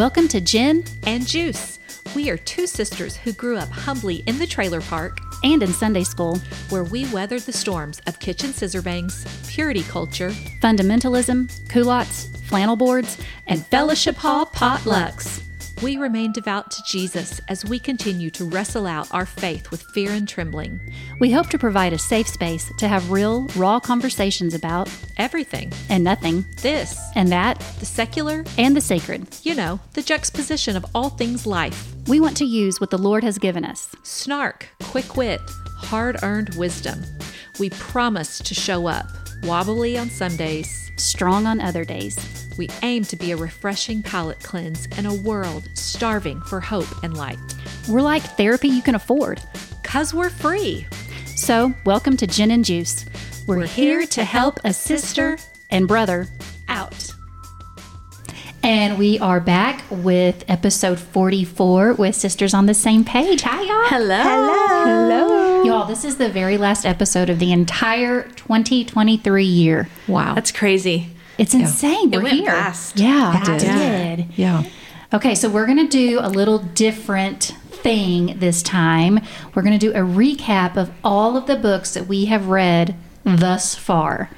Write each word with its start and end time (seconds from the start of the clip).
Welcome 0.00 0.28
to 0.28 0.40
Gin 0.40 0.82
and 1.02 1.26
Juice. 1.26 1.78
We 2.16 2.30
are 2.30 2.38
two 2.38 2.66
sisters 2.66 3.16
who 3.16 3.34
grew 3.34 3.58
up 3.58 3.68
humbly 3.68 4.24
in 4.26 4.38
the 4.38 4.46
trailer 4.46 4.80
park 4.80 5.18
and 5.44 5.62
in 5.62 5.74
Sunday 5.74 6.04
school, 6.04 6.38
where 6.70 6.84
we 6.84 7.06
weathered 7.12 7.42
the 7.42 7.52
storms 7.52 8.00
of 8.06 8.18
kitchen 8.18 8.54
scissor 8.54 8.80
bangs, 8.80 9.26
purity 9.46 9.82
culture, 9.82 10.30
fundamentalism, 10.62 11.50
culottes, 11.68 12.30
flannel 12.44 12.76
boards, 12.76 13.18
and 13.46 13.66
fellowship 13.66 14.16
hall 14.16 14.46
potlucks. 14.46 15.42
We 15.82 15.96
remain 15.96 16.32
devout 16.32 16.70
to 16.72 16.82
Jesus 16.82 17.40
as 17.48 17.64
we 17.64 17.78
continue 17.78 18.28
to 18.32 18.44
wrestle 18.44 18.86
out 18.86 19.08
our 19.14 19.24
faith 19.24 19.70
with 19.70 19.82
fear 19.94 20.10
and 20.10 20.28
trembling. 20.28 20.78
We 21.20 21.30
hope 21.30 21.48
to 21.48 21.58
provide 21.58 21.94
a 21.94 21.98
safe 21.98 22.28
space 22.28 22.70
to 22.76 22.86
have 22.86 23.10
real, 23.10 23.46
raw 23.56 23.80
conversations 23.80 24.52
about 24.52 24.90
everything 25.16 25.72
and 25.88 26.04
nothing, 26.04 26.44
this 26.60 27.00
and 27.16 27.32
that, 27.32 27.58
the 27.78 27.86
secular 27.86 28.44
and 28.58 28.76
the 28.76 28.82
sacred. 28.82 29.26
You 29.42 29.54
know, 29.54 29.80
the 29.94 30.02
juxtaposition 30.02 30.76
of 30.76 30.84
all 30.94 31.08
things 31.08 31.46
life. 31.46 31.94
We 32.08 32.20
want 32.20 32.36
to 32.38 32.44
use 32.44 32.78
what 32.78 32.90
the 32.90 32.98
Lord 32.98 33.24
has 33.24 33.38
given 33.38 33.64
us 33.64 33.88
snark, 34.02 34.68
quick 34.82 35.16
wit, 35.16 35.40
hard 35.78 36.18
earned 36.22 36.56
wisdom. 36.56 37.02
We 37.58 37.70
promise 37.70 38.38
to 38.40 38.54
show 38.54 38.86
up, 38.86 39.06
wobbly 39.42 39.96
on 39.98 40.10
some 40.10 40.36
days, 40.36 40.90
strong 40.96 41.46
on 41.46 41.60
other 41.60 41.84
days. 41.84 42.48
We 42.56 42.68
aim 42.82 43.04
to 43.04 43.16
be 43.16 43.32
a 43.32 43.36
refreshing 43.36 44.02
palate 44.02 44.40
cleanse 44.40 44.86
in 44.98 45.06
a 45.06 45.14
world 45.14 45.68
starving 45.74 46.40
for 46.42 46.60
hope 46.60 47.02
and 47.02 47.16
light. 47.16 47.38
We're 47.88 48.02
like 48.02 48.22
therapy 48.22 48.68
you 48.68 48.82
can 48.82 48.94
afford. 48.94 49.40
Because 49.82 50.14
we're 50.14 50.30
free. 50.30 50.86
So, 51.36 51.74
welcome 51.84 52.16
to 52.18 52.26
Gin 52.26 52.50
and 52.50 52.64
Juice. 52.64 53.04
We're, 53.46 53.58
we're 53.58 53.66
here 53.66 54.06
to 54.06 54.24
help 54.24 54.60
a 54.64 54.72
sister 54.72 55.38
and 55.70 55.88
brother 55.88 56.28
out. 56.68 57.10
And 58.62 58.98
we 58.98 59.18
are 59.18 59.40
back 59.40 59.84
with 59.90 60.44
episode 60.46 61.00
44 61.00 61.94
with 61.94 62.14
Sisters 62.14 62.52
on 62.52 62.66
the 62.66 62.74
Same 62.74 63.04
Page. 63.04 63.40
Hi, 63.42 63.62
y'all. 63.62 63.88
Hello. 63.88 64.22
Hello. 64.22 64.84
Hello. 64.84 65.62
Y'all, 65.64 65.86
this 65.86 66.04
is 66.04 66.18
the 66.18 66.28
very 66.28 66.58
last 66.58 66.84
episode 66.84 67.30
of 67.30 67.38
the 67.38 67.52
entire 67.52 68.22
2023 68.22 69.44
year. 69.44 69.88
Wow. 70.06 70.34
That's 70.34 70.52
crazy. 70.52 71.08
It's 71.38 71.54
insane. 71.54 72.12
It 72.12 72.18
we're 72.18 72.24
went 72.24 72.34
here. 72.34 72.50
Fast. 72.50 72.98
Yeah, 72.98 73.40
it 73.40 73.60
did. 73.60 74.16
did. 74.26 74.38
Yeah. 74.38 74.64
Okay, 75.14 75.34
so 75.34 75.48
we're 75.48 75.66
going 75.66 75.78
to 75.78 75.88
do 75.88 76.18
a 76.20 76.28
little 76.28 76.58
different 76.58 77.54
thing 77.70 78.38
this 78.40 78.62
time. 78.62 79.20
We're 79.54 79.62
going 79.62 79.78
to 79.78 79.78
do 79.78 79.92
a 79.92 80.04
recap 80.04 80.76
of 80.76 80.90
all 81.02 81.38
of 81.38 81.46
the 81.46 81.56
books 81.56 81.94
that 81.94 82.06
we 82.06 82.26
have 82.26 82.48
read 82.48 82.94
thus 83.24 83.74
far. 83.74 84.28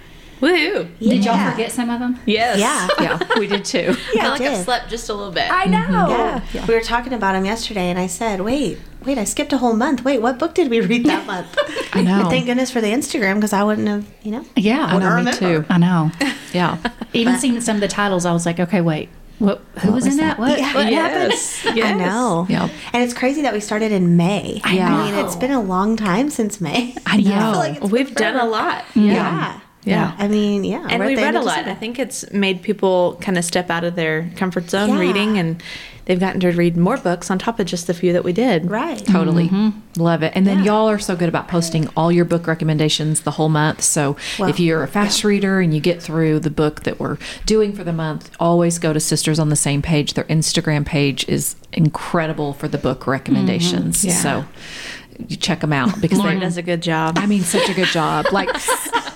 Woohoo! 0.42 0.98
Did 0.98 1.24
y'all 1.24 1.50
forget 1.52 1.70
some 1.70 1.88
of 1.88 2.00
them? 2.00 2.18
Yes. 2.26 2.58
Yeah. 2.58 2.88
Yeah, 3.02 3.38
we 3.38 3.46
did 3.46 3.64
too. 3.64 3.94
Yeah, 4.14 4.22
I 4.22 4.22
I 4.22 4.22
feel 4.22 4.30
like 4.30 4.38
did. 4.40 4.52
I've 4.52 4.64
slept 4.64 4.90
just 4.90 5.08
a 5.08 5.14
little 5.14 5.32
bit. 5.32 5.50
I 5.50 5.64
know. 5.66 5.78
Mm-hmm. 5.78 6.10
Yeah. 6.10 6.44
Yeah. 6.52 6.66
We 6.66 6.74
were 6.74 6.80
talking 6.80 7.12
about 7.12 7.32
them 7.32 7.44
yesterday, 7.44 7.90
and 7.90 7.98
I 7.98 8.06
said, 8.08 8.40
wait, 8.40 8.78
wait, 9.04 9.18
I 9.18 9.24
skipped 9.24 9.52
a 9.52 9.58
whole 9.58 9.74
month. 9.74 10.04
Wait, 10.04 10.20
what 10.20 10.38
book 10.38 10.54
did 10.54 10.68
we 10.68 10.80
read 10.80 11.06
that 11.06 11.26
month? 11.32 11.56
I 11.92 12.02
know. 12.02 12.24
But 12.24 12.30
thank 12.30 12.46
goodness 12.46 12.70
for 12.70 12.80
the 12.80 12.88
Instagram 12.88 13.36
because 13.36 13.52
I 13.52 13.62
wouldn't 13.62 13.86
have, 13.88 14.06
you 14.22 14.32
know. 14.32 14.44
Yeah, 14.56 14.84
I 14.84 14.98
know, 14.98 15.10
me 15.10 15.14
remember. 15.16 15.32
too. 15.32 15.64
I 15.68 15.78
know. 15.78 16.10
Yeah. 16.52 16.78
Even 17.12 17.38
seeing 17.38 17.60
some 17.60 17.77
of 17.77 17.80
the 17.80 17.88
titles, 17.88 18.27
I 18.27 18.32
was 18.32 18.44
like, 18.44 18.58
okay, 18.60 18.80
wait, 18.80 19.08
what? 19.38 19.60
Who 19.80 19.92
was, 19.92 20.06
in 20.06 20.18
that? 20.18 20.38
What? 20.38 20.58
Yeah. 20.58 20.74
what 20.74 20.90
yes. 20.90 21.56
happened? 21.62 21.77
yes. 21.77 21.94
I 21.94 21.98
know. 21.98 22.46
Yeah. 22.48 22.68
And 22.92 23.02
it's 23.02 23.14
crazy 23.14 23.42
that 23.42 23.52
we 23.52 23.60
started 23.60 23.90
in 23.90 24.16
May. 24.16 24.60
I 24.64 24.78
I 24.78 25.10
mean, 25.10 25.24
it's 25.24 25.34
been 25.36 25.50
a 25.50 25.60
long 25.60 25.96
time 25.96 26.30
since 26.30 26.60
May. 26.60 26.94
I 27.06 27.16
know. 27.16 27.30
feel 27.30 27.52
like 27.52 27.82
it's 27.82 27.90
We've 27.90 28.14
done 28.14 28.36
a 28.36 28.44
lot. 28.48 28.84
Yeah. 28.94 29.02
Yeah. 29.12 29.60
I 29.86 30.28
mean, 30.28 30.64
yeah. 30.64 30.86
And 30.88 31.00
we're 31.00 31.05
at 31.11 31.16
we 31.16 31.16
read 31.16 31.34
a 31.34 31.41
lot. 31.41 31.50
December. 31.56 31.70
I 31.70 31.75
think 31.75 31.98
it's 31.98 32.30
made 32.33 32.62
people 32.62 33.19
kind 33.20 33.36
of 33.36 33.44
step 33.44 33.69
out 33.70 33.84
of 33.84 33.97
their 33.97 34.30
comfort 34.36 34.70
zone 34.70 34.91
Yeah. 34.91 34.98
reading, 35.00 35.39
and 35.39 35.62
they've 36.05 36.20
gotten 36.20 36.41
to 36.41 36.50
read 36.52 36.77
more 36.77 36.97
books 36.97 37.30
on 37.30 37.39
top 37.39 37.58
of 37.61 37.67
just 37.67 37.86
the 37.89 37.95
few 37.95 38.12
that 38.12 38.23
we 38.24 38.33
did. 38.33 38.70
Right. 38.70 39.05
Totally. 39.05 39.46
Mm-hmm. 39.48 40.01
Love 40.02 40.23
it. 40.23 40.33
And 40.34 40.46
then 40.46 40.58
Yeah. 40.58 40.64
y'all 40.73 40.89
are 40.90 40.98
so 40.98 41.14
good 41.17 41.29
about 41.29 41.48
posting 41.48 41.89
all 41.96 42.11
your 42.12 42.24
book 42.24 42.46
recommendations 42.46 43.20
the 43.23 43.33
whole 43.33 43.48
month. 43.48 43.83
So 43.83 44.17
Well, 44.39 44.48
if 44.48 44.58
you're 44.61 44.83
a 44.83 44.89
fast 44.89 45.23
reader 45.24 45.61
and 45.61 45.73
you 45.74 45.80
get 45.80 46.02
through 46.02 46.40
the 46.40 46.51
book 46.51 46.83
that 46.85 46.98
we're 47.01 47.18
doing 47.46 47.73
for 47.73 47.85
the 47.85 47.92
month, 47.92 48.30
always 48.40 48.79
go 48.79 48.92
to 48.92 49.01
Sisters 49.01 49.39
on 49.39 49.48
the 49.48 49.56
Same 49.56 49.80
Page. 49.83 50.14
Their 50.14 50.24
Instagram 50.24 50.85
page 50.85 51.24
is 51.29 51.55
incredible 51.73 52.52
for 52.52 52.68
the 52.68 52.79
book 52.79 53.06
recommendations. 53.06 54.05
Yeah. 54.05 54.12
So 54.14 54.45
you 55.29 55.36
check 55.36 55.61
them 55.61 55.73
out 55.73 56.01
because 56.01 56.18
Lauren 56.18 56.39
they 56.40 56.46
does 56.46 56.56
a 56.56 56.62
good 56.62 56.83
job. 56.83 57.17
I 57.18 57.27
mean, 57.27 57.42
such 57.42 57.68
a 57.68 57.74
good 57.74 57.89
job. 57.89 58.27
Like, 58.33 58.48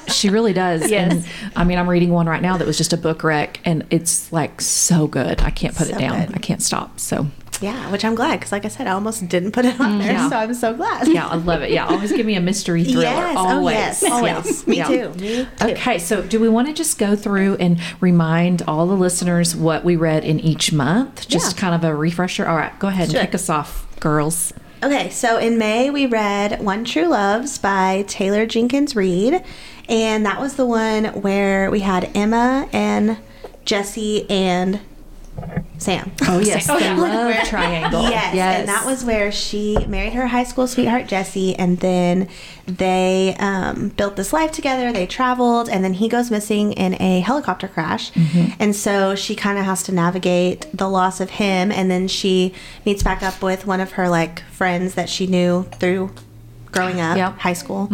she 0.09 0.29
really 0.31 0.53
does. 0.53 0.91
Yes. 0.91 1.13
And 1.13 1.53
I 1.57 1.65
mean, 1.65 1.79
I'm 1.79 1.89
reading 1.89 2.11
one 2.11 2.27
right 2.27 2.43
now 2.43 2.57
that 2.57 2.67
was 2.67 2.77
just 2.79 2.93
a 2.93 2.97
book 2.97 3.23
wreck, 3.25 3.61
and 3.65 3.85
it's 3.91 4.33
like 4.33 4.61
so 4.61 5.07
good. 5.07 5.41
I 5.43 5.51
can't 5.51 5.75
put 5.75 5.89
So 5.89 5.97
it 5.97 5.99
down. 5.99 6.27
good. 6.27 6.37
I 6.37 6.39
can't 6.39 6.63
stop. 6.63 6.99
So, 7.01 7.27
Yeah, 7.61 7.91
which 7.91 8.05
I'm 8.05 8.15
glad 8.15 8.39
because, 8.39 8.53
like 8.53 8.65
I 8.65 8.69
said, 8.69 8.87
I 8.87 8.91
almost 8.93 9.29
didn't 9.29 9.53
put 9.53 9.65
it 9.65 9.81
on 9.81 9.99
mm, 9.99 10.03
there, 10.03 10.13
Yeah. 10.13 10.29
so 10.29 10.37
I'm 10.37 10.53
so 10.55 10.75
glad. 10.75 11.09
yeah, 11.09 11.27
I 11.27 11.37
love 11.37 11.63
it. 11.63 11.71
Yeah, 11.71 11.87
always 11.87 12.13
give 12.13 12.27
me 12.27 12.35
a 12.37 12.41
mystery 12.41 12.85
thriller. 12.85 13.03
Yes. 13.05 13.37
Oh, 13.39 13.47
always. 13.49 13.77
Oh, 13.77 13.79
yes. 13.79 14.05
Always. 14.05 14.65
Yeah. 14.67 14.71
Me 14.71 14.77
Yeah. 14.77 14.87
too. 14.89 15.21
Me 15.21 15.29
too. 15.59 15.67
Okay, 15.73 15.99
so 15.99 16.23
do 16.23 16.39
we 16.39 16.49
want 16.51 16.69
to 16.69 16.75
just 16.75 16.99
go 16.99 17.17
through 17.17 17.57
and 17.57 17.81
remind 18.01 18.63
all 18.69 18.87
the 18.87 18.95
listeners 18.97 19.57
what 19.57 19.85
we 19.85 19.97
read 19.97 20.23
in 20.25 20.39
each 20.41 20.71
month? 20.73 21.29
Just 21.29 21.57
kind 21.57 21.75
of 21.75 21.83
a 21.83 21.95
refresher. 21.95 22.47
All 22.47 22.57
right, 22.57 22.79
go 22.79 22.89
ahead 22.89 23.05
and 23.05 23.13
Sure. 23.13 23.21
kick 23.23 23.35
us 23.35 23.49
off, 23.49 23.87
girls. 24.01 24.53
Okay, 24.85 25.09
so 25.09 25.39
in 25.39 25.57
May 25.57 25.89
we 25.89 26.05
read 26.05 26.61
One 26.61 26.85
True 26.85 27.07
Loves 27.07 27.57
by 27.57 28.05
Taylor 28.07 28.45
Jenkins 28.45 28.95
Reid, 28.95 29.43
and 29.89 30.27
that 30.27 30.39
was 30.39 30.57
the 30.57 30.67
one 30.67 31.07
where 31.23 31.71
we 31.71 31.81
had 31.81 32.11
Emma 32.15 32.69
and 32.75 33.17
Jesse 33.65 34.29
and 34.29 34.81
Sam. 35.79 36.11
Oh 36.23 36.39
yes, 36.43 36.69
Oh, 36.71 36.79
the 36.79 36.85
yeah. 36.85 36.97
love 36.97 37.47
triangle. 37.49 38.03
Yes, 38.11 38.35
and 38.61 38.69
that 38.69 38.87
was 38.87 39.05
where 39.05 39.31
she 39.31 39.77
married 39.87 40.15
her 40.15 40.27
high 40.27 40.45
school 40.45 40.67
sweetheart 40.67 41.07
Jesse, 41.07 41.55
and 41.57 41.79
then 41.81 42.29
they 42.67 43.37
um, 43.39 43.91
built 43.91 44.17
this 44.17 44.33
life 44.33 44.53
together. 44.53 44.91
They 44.93 45.07
traveled, 45.07 45.69
and 45.69 45.85
then 45.85 45.95
he 45.95 46.09
goes 46.09 46.31
missing 46.31 46.73
in 46.73 47.01
a 47.01 47.21
helicopter 47.21 47.69
crash, 47.69 48.11
and 48.59 48.75
so 48.75 49.15
she 49.15 49.35
kind 49.37 49.59
of 49.59 49.65
has 49.67 49.83
to 49.85 49.93
navigate 49.93 50.67
the 50.73 50.89
loss 50.89 51.21
of 51.21 51.31
him. 51.31 51.71
And 51.71 51.91
then 51.91 52.09
she 52.09 52.55
meets 52.87 53.03
back 53.03 53.23
up 53.23 53.43
with 53.43 53.67
one 53.67 53.81
of 53.81 53.93
her 53.93 54.09
like 54.09 54.41
friends 54.45 54.95
that 54.95 55.09
she 55.11 55.27
knew 55.27 55.65
through 55.75 56.11
growing 56.73 57.01
up, 57.01 57.17
Yep. 57.17 57.39
high 57.39 57.53
school, 57.53 57.89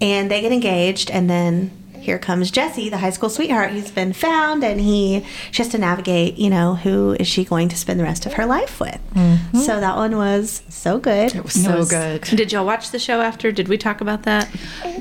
and 0.00 0.30
they 0.30 0.40
get 0.40 0.52
engaged, 0.52 1.10
and 1.10 1.28
then. 1.28 1.70
Here 2.04 2.18
comes 2.18 2.50
Jesse, 2.50 2.90
the 2.90 2.98
high 2.98 3.08
school 3.08 3.30
sweetheart. 3.30 3.70
He's 3.70 3.90
been 3.90 4.12
found, 4.12 4.62
and 4.62 4.78
he 4.78 5.24
she 5.50 5.62
has 5.62 5.72
to 5.72 5.78
navigate. 5.78 6.36
You 6.36 6.50
know, 6.50 6.74
who 6.74 7.16
is 7.18 7.26
she 7.26 7.46
going 7.46 7.70
to 7.70 7.76
spend 7.78 7.98
the 7.98 8.04
rest 8.04 8.26
of 8.26 8.34
her 8.34 8.44
life 8.44 8.78
with? 8.78 9.00
Mm-hmm. 9.14 9.60
So 9.60 9.80
that 9.80 9.96
one 9.96 10.18
was 10.18 10.62
so 10.68 10.98
good. 10.98 11.34
It 11.34 11.42
was 11.42 11.54
so 11.54 11.78
was- 11.78 11.90
good. 11.90 12.20
did 12.24 12.52
y'all 12.52 12.66
watch 12.66 12.90
the 12.90 12.98
show 12.98 13.22
after? 13.22 13.50
Did 13.50 13.68
we 13.68 13.78
talk 13.78 14.02
about 14.02 14.24
that? 14.24 14.50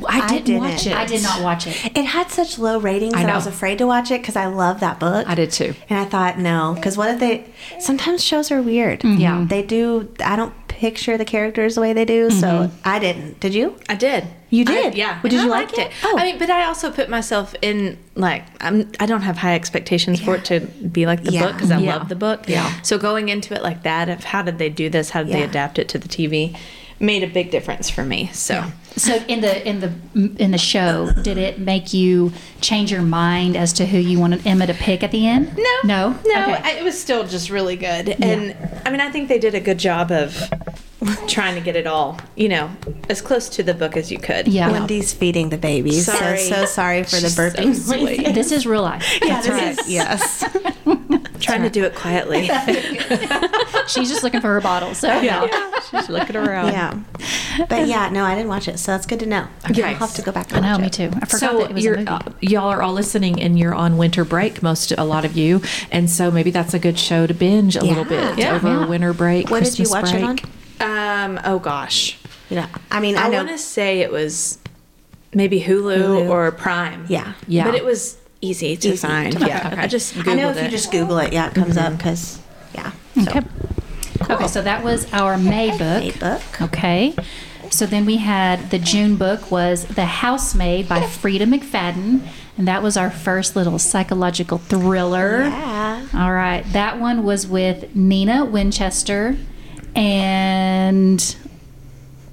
I 0.08 0.28
didn't, 0.30 0.46
didn't. 0.46 0.62
watch 0.62 0.88
it. 0.88 0.94
I 0.96 1.06
did 1.06 1.24
not 1.24 1.42
watch 1.42 1.68
it. 1.68 1.92
It 1.94 2.06
had 2.06 2.32
such 2.32 2.58
low 2.58 2.80
ratings 2.80 3.16
I 3.16 3.24
that 3.24 3.34
I 3.34 3.36
was 3.36 3.48
afraid 3.48 3.80
to 3.80 3.86
watch 3.86 4.10
it 4.10 4.22
because 4.22 4.38
I 4.38 4.46
love 4.46 4.80
that 4.80 4.98
book. 4.98 5.28
I 5.28 5.36
did 5.36 5.52
too. 5.52 5.76
And 5.90 6.00
I 6.00 6.06
thought, 6.06 6.40
no, 6.40 6.74
because 6.74 6.98
what 6.98 7.10
if 7.10 7.20
they? 7.20 7.52
Sometimes 7.82 8.24
shows 8.24 8.50
are 8.50 8.62
weird. 8.62 9.02
Mm-hmm. 9.02 9.20
Yeah. 9.20 9.46
they 9.46 9.62
do. 9.62 10.10
I 10.24 10.38
don't 10.38 10.54
picture 10.70 11.18
the 11.18 11.26
characters 11.26 11.76
the 11.76 11.82
way 11.82 11.94
they 11.94 12.06
do, 12.06 12.30
so 12.30 12.48
mm-hmm. 12.48 12.76
I 12.84 13.00
didn't. 13.00 13.40
Did 13.40 13.54
you? 13.54 13.78
I 13.90 13.96
did. 13.96 14.26
You 14.54 14.66
did? 14.66 14.94
I- 14.94 14.96
yeah. 14.96 15.20
Well, 15.24 15.32
did 15.32 15.42
you 15.42 15.48
I 15.48 15.60
like 15.62 15.76
liked 15.78 15.80
it? 15.80 15.92
Oh. 16.04 16.16
I 16.18 16.26
mean, 16.26 16.38
but 16.38 16.50
I 16.52 16.66
also 16.66 16.92
put 16.92 17.10
myself 17.10 17.56
in 17.64 17.98
like 18.16 18.44
I'm. 18.62 18.92
I 19.00 19.08
don't 19.08 19.22
have 19.24 19.38
high 19.38 19.56
expectations 19.56 20.20
for 20.22 20.36
it 20.36 20.46
to 20.46 20.60
be 20.60 21.08
like 21.08 21.24
the 21.24 21.32
Yeah. 21.32 21.44
book 21.46 21.54
because 21.54 21.72
I 21.72 21.80
Yeah. 21.80 21.96
love 21.96 22.08
the 22.10 22.16
book. 22.16 22.44
Yeah. 22.48 22.72
So 22.84 23.00
going 23.00 23.30
into 23.30 23.56
it 23.56 23.64
like 23.64 23.82
that, 23.84 24.10
of 24.10 24.24
how 24.26 24.44
did 24.44 24.60
they 24.60 24.70
do 24.70 24.90
this? 24.90 25.10
How 25.10 25.24
did 25.24 25.34
they 25.34 25.42
adapt 25.42 25.80
it 25.80 25.90
to 25.90 25.98
the 25.98 26.08
TV? 26.08 26.56
Made 27.00 27.24
a 27.24 27.28
big 27.28 27.50
difference 27.50 27.90
for 27.90 28.04
me. 28.06 28.30
So 28.32 28.64
So 28.96 29.16
in 29.28 29.42
the 29.42 29.68
in 29.68 29.80
the 29.80 29.92
in 30.38 30.52
the 30.52 30.60
show, 30.60 31.10
did 31.24 31.40
it 31.40 31.58
make 31.58 31.92
you 31.92 32.32
change 32.62 32.92
your 32.92 33.02
mind 33.02 33.58
as 33.58 33.74
to 33.74 33.88
who 33.88 33.98
you 33.98 34.20
wanted 34.20 34.46
Emma 34.46 34.68
to 34.68 34.76
pick 34.76 35.02
at 35.02 35.10
the 35.12 35.28
end? 35.28 35.58
No, 35.58 35.76
no, 35.84 36.20
no. 36.28 36.44
Okay. 36.44 36.62
I, 36.64 36.72
it 36.80 36.84
was 36.84 36.98
still 37.02 37.24
just 37.28 37.50
really 37.50 37.76
good, 37.76 38.10
and 38.22 38.56
I 38.86 38.92
mean, 38.92 39.02
I 39.02 39.10
think 39.10 39.30
they 39.30 39.40
did 39.40 39.56
a 39.56 39.60
good 39.60 39.80
job 39.80 40.12
of 40.12 40.38
trying 41.28 41.56
to 41.56 41.62
get 41.62 41.76
it 41.76 41.88
all, 41.88 42.20
you 42.36 42.50
know, 42.50 42.70
as 43.10 43.22
close 43.22 43.50
to 43.50 43.64
the 43.64 43.74
book 43.74 43.96
as 43.98 44.12
you 44.12 44.18
could. 44.20 44.48
yeah. 44.48 44.72
Wendy's 44.72 45.14
feeding 45.14 45.50
the 45.50 45.58
babies. 45.58 46.06
Sorry. 46.06 46.38
So, 46.40 46.56
so 46.62 46.66
sorry 46.66 47.04
for 47.04 47.12
the 47.18 47.22
She's 47.22 47.36
so 47.36 47.42
burping. 47.50 47.76
sweet. 47.76 48.28
This 48.34 48.52
is 48.52 48.66
real 48.66 48.82
life. 48.84 49.06
yeah, 49.22 49.42
That's 49.42 49.48
this 49.48 49.54
right. 49.54 49.80
is 49.80 49.90
yes. 49.90 50.44
trying 51.40 51.62
to 51.64 51.70
do 51.70 51.84
it 51.84 51.94
quietly. 51.96 52.48
She's 53.88 54.10
just 54.10 54.24
looking 54.24 54.42
for 54.42 54.48
her 54.48 54.62
bottle. 54.62 54.94
So 54.96 55.08
yeah, 55.22 55.48
she's 55.92 56.10
looking 56.10 56.36
around. 56.36 56.72
yeah, 56.72 57.00
but 57.70 57.88
yeah, 57.88 58.10
no, 58.10 58.24
I 58.24 58.34
didn't 58.36 58.48
watch 58.50 58.68
it, 58.68 58.80
so 58.80 58.92
that's 58.94 59.06
good 59.06 59.20
to 59.20 59.26
know. 59.26 59.48
Okay. 59.70 59.84
I'll 59.84 59.94
have 59.96 60.14
to 60.16 60.22
go 60.22 60.32
back. 60.32 60.52
I 60.54 60.58
And 60.58 60.66
know, 60.66 60.72
watch 60.74 60.82
me 60.82 60.88
it. 60.88 60.94
too. 60.94 61.18
I 61.18 61.26
forgot 61.26 61.40
so 61.40 61.58
that 61.60 61.70
it 61.72 61.74
was 61.74 61.84
a 61.84 61.86
you're, 61.86 61.98
movie. 61.98 62.08
uh, 62.08 62.20
y'all 62.42 62.70
are 62.70 62.82
all 62.82 62.94
listening 62.94 63.42
and 63.42 63.60
you're 63.60 63.76
on 63.76 63.98
winter 63.98 64.24
break 64.26 64.64
most 64.64 64.92
a 64.98 65.04
lot 65.04 65.26
of 65.26 65.36
you 65.38 65.62
and 65.92 66.10
so 66.10 66.32
maybe 66.32 66.50
that's 66.52 66.74
a 66.74 66.80
good 66.80 66.98
show 66.98 67.28
to 67.28 67.34
binge 67.34 67.76
a 67.76 67.84
little 67.84 68.06
bit 68.06 68.38
Yeah. 68.38 68.56
over 68.56 68.68
Yeah. 68.70 68.86
winter 68.88 69.14
break 69.14 69.50
What 69.50 69.64
did 69.64 69.78
you 69.80 69.86
Christmas 69.86 69.92
watch 69.92 70.12
break. 70.12 70.24
it 70.24 70.46
on? 70.46 70.52
Um. 70.84 71.40
Oh 71.44 71.60
gosh. 71.60 72.18
You 72.50 72.58
know, 72.58 72.68
I 72.92 73.00
mean, 73.00 73.18
I, 73.18 73.28
I, 73.28 73.30
want 73.30 73.50
to 73.50 73.58
say 73.58 74.02
it 74.02 74.12
was 74.12 74.60
maybe 75.34 75.62
Hulu, 75.62 75.98
Hulu. 75.98 76.30
or 76.30 76.52
Prime. 76.52 77.06
Yeah. 77.10 77.34
Yeah. 77.48 77.64
But 77.64 77.76
it 77.76 77.86
was 77.86 78.18
easy 78.42 78.76
to 78.76 78.90
Easy 78.90 79.08
find. 79.08 79.40
to 79.40 79.48
yeah. 79.48 79.70
find. 79.70 79.82
I 79.82 79.88
just 79.88 80.14
Googled 80.14 80.32
I 80.32 80.36
know 80.36 80.50
if 80.50 80.58
it. 80.58 80.66
you 80.66 80.70
just 80.70 80.92
Google 80.92 81.18
it, 81.20 81.34
yeah, 81.34 81.48
it 81.48 81.56
comes 81.56 81.78
up 81.78 81.98
because 81.98 82.42
yeah. 82.76 82.92
Okay. 83.18 83.42
Okay, 84.30 84.48
so 84.48 84.62
that 84.62 84.84
was 84.84 85.12
our 85.14 85.38
May 85.38 85.72
book. 85.72 85.80
May 85.80 86.12
book. 86.12 86.62
Okay. 86.62 87.16
So 87.70 87.86
then 87.86 88.06
we 88.06 88.18
had 88.18 88.70
the 88.70 88.80
June 88.80 89.16
book 89.16 89.50
was 89.50 89.86
The 89.86 90.06
Housemaid 90.06 90.88
by 90.88 91.00
Freida 91.00 91.46
McFadden. 91.46 92.28
And 92.58 92.68
that 92.68 92.84
was 92.84 92.98
our 92.98 93.10
first 93.10 93.56
little 93.56 93.80
psychological 93.80 94.60
thriller. 94.60 95.42
Yeah. 95.42 96.06
All 96.14 96.32
right. 96.32 96.64
That 96.72 97.00
one 97.00 97.24
was 97.24 97.48
with 97.48 97.96
Nina 97.96 98.46
Winchester. 98.46 99.38
And 99.96 101.36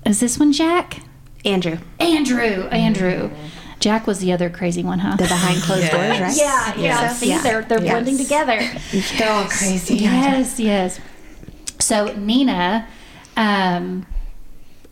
is 0.07 0.21
this 0.21 0.39
one 0.39 0.53
Jack? 0.53 1.01
Andrew, 1.45 1.79
Andrew. 1.99 2.65
Andrew. 2.69 3.31
Jack 3.79 4.07
was 4.07 4.19
the 4.19 4.31
other 4.33 4.51
crazy 4.51 4.83
one, 4.83 4.99
huh? 4.99 5.17
the 5.17 5.25
behind 5.25 5.63
closed 5.63 5.91
doors, 5.91 6.21
right? 6.21 6.37
Yeah, 6.37 6.75
yeah. 6.77 7.09
So, 7.09 7.15
See, 7.15 7.29
yeah. 7.31 7.43
they're 7.43 7.63
they're 7.63 7.83
Yes. 7.83 7.93
blending 7.93 8.19
together. 8.19 8.61
They're 9.19 9.33
all 9.33 9.47
crazy. 9.47 9.97
Yes, 9.97 10.61
yes. 10.61 11.01
So 11.79 12.13
Nina, 12.15 12.87
um, 13.39 14.05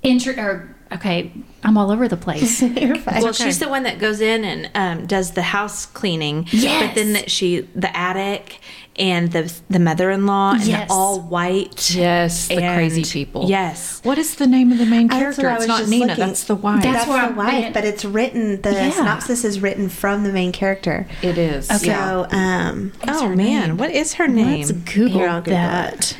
intro 0.02 0.32
or 0.38 0.76
okay, 0.92 1.30
I'm 1.62 1.76
all 1.76 1.90
over 1.90 2.08
the 2.08 2.16
place. 2.16 2.62
You're 2.62 2.96
fine. 2.96 3.22
Well, 3.22 3.34
she's 3.34 3.58
the 3.58 3.68
one 3.68 3.82
that 3.82 3.98
goes 3.98 4.22
in 4.22 4.42
and 4.44 4.70
um, 4.74 5.06
does 5.06 5.32
the 5.32 5.42
house 5.42 5.84
cleaning. 5.84 6.46
Yes. 6.50 6.86
But 6.86 6.94
then 6.94 7.12
that 7.12 7.30
she, 7.30 7.60
the 7.74 7.94
attic 7.94 8.58
and 8.98 9.30
the 9.32 9.52
the 9.70 9.78
mother-in-law, 9.78 10.52
and 10.54 10.64
Yes. 10.64 10.88
the 10.88 10.92
all 10.94 11.20
white. 11.20 11.90
Yes, 11.94 12.48
the 12.48 12.56
crazy 12.56 13.04
people. 13.04 13.46
Yes. 13.48 14.00
What 14.02 14.18
is 14.18 14.34
the 14.36 14.46
name 14.46 14.72
of 14.72 14.78
the 14.78 14.86
main 14.86 15.08
character? 15.08 15.42
what 15.42 15.50
I 15.52 15.54
It's 15.54 15.60
was 15.60 15.68
not 15.68 15.88
Nina. 15.88 16.06
looking. 16.06 16.26
That's 16.26 16.44
the 16.44 16.54
wife. 16.54 16.82
That's 16.82 17.06
That's 17.06 17.28
the 17.30 17.34
wife, 17.34 17.72
but 17.74 17.84
it's 17.84 18.04
written. 18.04 18.60
The 18.62 18.72
Yeah. 18.72 18.90
synopsis 18.90 19.44
is 19.44 19.60
written 19.60 19.88
from 19.88 20.24
the 20.24 20.32
main 20.32 20.52
character. 20.52 21.06
it 21.22 21.38
is. 21.38 21.70
Okay. 21.70 21.86
So, 21.92 22.26
um, 22.30 22.92
Oh 23.06 23.28
man, 23.28 23.76
what 23.76 23.90
is 23.90 24.14
her 24.14 24.28
name? 24.28 24.58
Let's 24.60 24.72
Google 24.72 25.18
Here, 25.20 25.28
I'll 25.28 25.40
Google 25.40 25.54
that. 25.60 26.16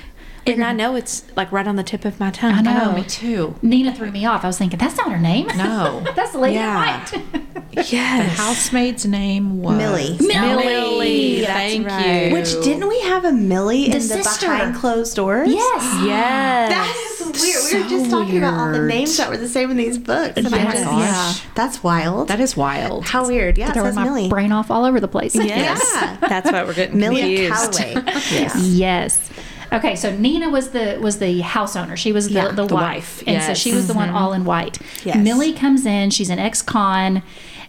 And 0.57 0.65
I 0.65 0.73
know 0.73 0.95
it's 0.97 1.25
like 1.37 1.53
right 1.53 1.67
on 1.67 1.77
the 1.77 1.83
tip 1.83 2.05
of 2.05 2.19
my 2.19 2.31
tongue. 2.31 2.55
I 2.55 2.61
know. 2.63 2.91
Oh, 2.91 2.93
me 2.95 3.05
too. 3.05 3.55
Nina 3.63 3.95
threw 3.95 4.11
me 4.11 4.25
off. 4.27 4.45
I 4.45 4.47
was 4.47 4.59
thinking 4.59 4.79
that's 4.79 4.97
not 4.97 5.11
her 5.13 5.19
name. 5.19 5.47
No. 5.57 6.05
that's 6.17 6.33
the 6.33 6.39
lady 6.39 6.55
Yeah. 6.57 7.07
in 7.15 7.21
white. 7.21 7.45
The 7.69 7.85
Yes. 7.85 8.37
housemaid's 8.39 9.05
name 9.07 9.61
was 9.63 9.77
Millie. 9.77 10.17
Millie. 10.21 11.41
That's 11.43 11.53
Thank 11.53 11.87
right. 11.87 12.27
you. 12.29 12.33
Which 12.33 12.51
didn't 12.65 12.89
we 12.89 12.99
have 13.03 13.25
a 13.27 13.31
Millie 13.33 13.85
The 13.89 13.97
in 13.97 14.09
the 14.09 14.23
sister. 14.23 14.47
behind 14.47 14.75
closed 14.75 15.15
doors? 15.15 15.49
yes. 15.49 15.83
Yes. 16.05 16.71
That 16.71 16.97
is 17.21 17.43
weird. 17.73 17.73
we 17.75 17.83
were 17.83 17.89
just 18.01 18.11
talking 18.11 18.39
about 18.39 18.55
all 18.59 18.73
the 18.73 18.81
names 18.87 19.17
that 19.19 19.29
were 19.29 19.37
the 19.37 19.49
same 19.49 19.71
in 19.71 19.77
these 19.77 19.99
books. 19.99 20.33
And 20.37 20.51
Yes. 20.51 20.75
was, 20.77 20.85
Gosh. 20.85 20.99
yeah, 21.45 21.51
that's 21.55 21.83
wild. 21.83 22.29
That 22.29 22.41
is 22.41 22.57
wild. 22.57 23.07
How 23.07 23.27
weird. 23.29 23.59
Yeah, 23.59 23.69
it 23.69 23.75
Throwing 23.75 23.89
says 23.89 23.97
my 23.97 24.05
Millie. 24.05 24.29
brain 24.29 24.51
off 24.51 24.71
all 24.71 24.85
over 24.85 24.99
the 24.99 25.07
place. 25.09 25.35
Yes. 25.49 25.81
Yeah. 25.95 26.17
That's 26.27 26.51
why 26.51 26.65
we're 26.65 26.75
getting 26.75 26.99
Millie 26.99 27.47
confused. 27.49 27.79
Calloway. 27.79 28.03
yes. 28.31 28.57
Yes. 28.57 29.31
Okay, 29.73 29.97
so 29.97 30.17
Nina 30.17 30.49
was 30.49 30.71
the 30.71 30.99
was 31.01 31.19
the 31.19 31.41
house 31.41 31.77
owner. 31.77 31.97
She 31.97 32.13
was 32.13 32.29
the, 32.29 32.35
Yeah, 32.35 32.49
the, 32.49 32.67
the 32.67 32.75
wife, 32.75 33.19
wife, 33.19 33.25
and 33.27 33.43
so 33.43 33.55
she 33.55 33.75
was 33.75 33.87
the 33.87 33.95
one 33.95 34.09
all 34.11 34.33
in 34.33 34.45
white. 34.45 34.79
Yes. 35.05 35.17
Millie 35.17 35.53
comes 35.53 35.85
in. 35.85 36.11
She's 36.11 36.31
an 36.31 36.39
ex-con, 36.39 37.23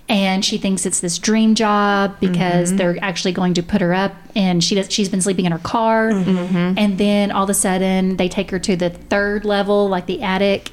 and 0.07 0.43
she 0.45 0.57
thinks 0.57 0.85
it's 0.85 0.99
this 1.01 1.17
dream 1.19 1.55
job 1.55 2.19
because 2.19 2.69
mm-hmm. 2.69 2.77
they're 2.77 2.97
actually 3.03 3.33
going 3.33 3.53
to 3.55 3.63
put 3.63 3.81
her 3.81 3.93
up, 3.93 4.13
and 4.35 4.63
she 4.63 4.75
does. 4.75 4.91
She's 4.91 5.09
been 5.09 5.21
sleeping 5.21 5.45
in 5.45 5.51
her 5.51 5.59
car, 5.59 6.11
mm-hmm. 6.11 6.77
and 6.77 6.97
then 6.97 7.31
all 7.31 7.43
of 7.43 7.49
a 7.49 7.53
sudden 7.53 8.17
they 8.17 8.29
take 8.29 8.49
her 8.51 8.59
to 8.59 8.75
the 8.75 8.89
third 8.89 9.43
level, 9.43 9.89
like 9.89 10.05
the 10.05 10.21
attic, 10.21 10.71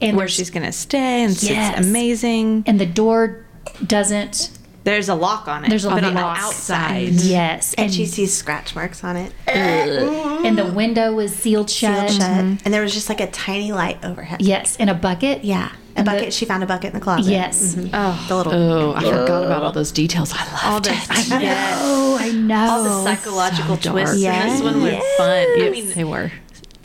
and 0.00 0.16
Where 0.16 0.28
she's 0.28 0.50
gonna 0.50 0.72
stay, 0.72 1.24
and 1.24 1.42
Yes. 1.42 1.78
it's 1.78 1.86
amazing. 1.88 2.64
and 2.66 2.80
the 2.80 2.86
door 2.86 3.44
doesn't. 3.84 4.50
There's 4.88 5.08
a 5.10 5.14
lock 5.14 5.48
on 5.48 5.64
it. 5.64 5.68
There's 5.68 5.84
a 5.84 5.90
but 5.90 6.02
lock. 6.02 6.08
on 6.08 6.14
the 6.14 6.20
outside. 6.20 7.10
Yes, 7.12 7.74
And 7.74 7.92
she 7.92 8.06
sees 8.06 8.34
scratch 8.34 8.74
marks 8.74 9.04
on 9.04 9.16
it. 9.16 9.32
Mm-hmm. 9.46 10.46
and 10.46 10.56
the 10.58 10.64
window 10.72 11.12
was 11.14 11.34
sealed 11.34 11.68
shut. 11.70 12.08
Sealed 12.10 12.22
shut. 12.22 12.30
Mm-hmm. 12.30 12.56
And 12.64 12.72
there 12.74 12.82
was 12.82 12.94
just 12.94 13.08
like 13.08 13.20
a 13.20 13.30
tiny 13.30 13.72
light 13.72 14.02
overhead. 14.04 14.40
Yes, 14.40 14.76
in 14.76 14.88
a 14.88 14.94
bucket. 14.94 15.44
Yeah. 15.44 15.70
A 15.96 15.98
And 15.98 16.06
the- 16.06 16.12
bucket. 16.12 16.32
she 16.32 16.44
found 16.44 16.62
a 16.62 16.66
bucket 16.66 16.94
in 16.94 16.98
the 16.98 17.04
closet. 17.04 17.30
Yes. 17.30 17.74
Mm-hmm. 17.74 17.90
Oh, 17.92 18.24
The 18.28 18.36
little. 18.36 18.52
Oh, 18.54 18.94
I 18.94 19.00
forgot 19.02 19.44
about 19.44 19.62
all 19.62 19.72
those 19.72 19.92
details. 19.92 20.32
I 20.34 20.46
all 20.64 20.72
loved 20.74 20.86
the 20.86 20.90
it. 20.92 21.42
yes. 21.42 21.78
Oh, 21.82 22.16
I 22.20 22.30
know. 22.32 22.56
all 22.70 22.84
the 22.84 23.04
psychological 23.04 23.76
So 23.80 23.90
twists 23.92 24.16
in 24.16 24.22
this 24.22 24.62
one 24.62 24.82
were 24.82 24.88
Yes. 24.90 25.16
fun. 25.18 25.46
I 25.66 25.70
mean, 25.70 25.90
they 25.92 26.04
were. 26.04 26.30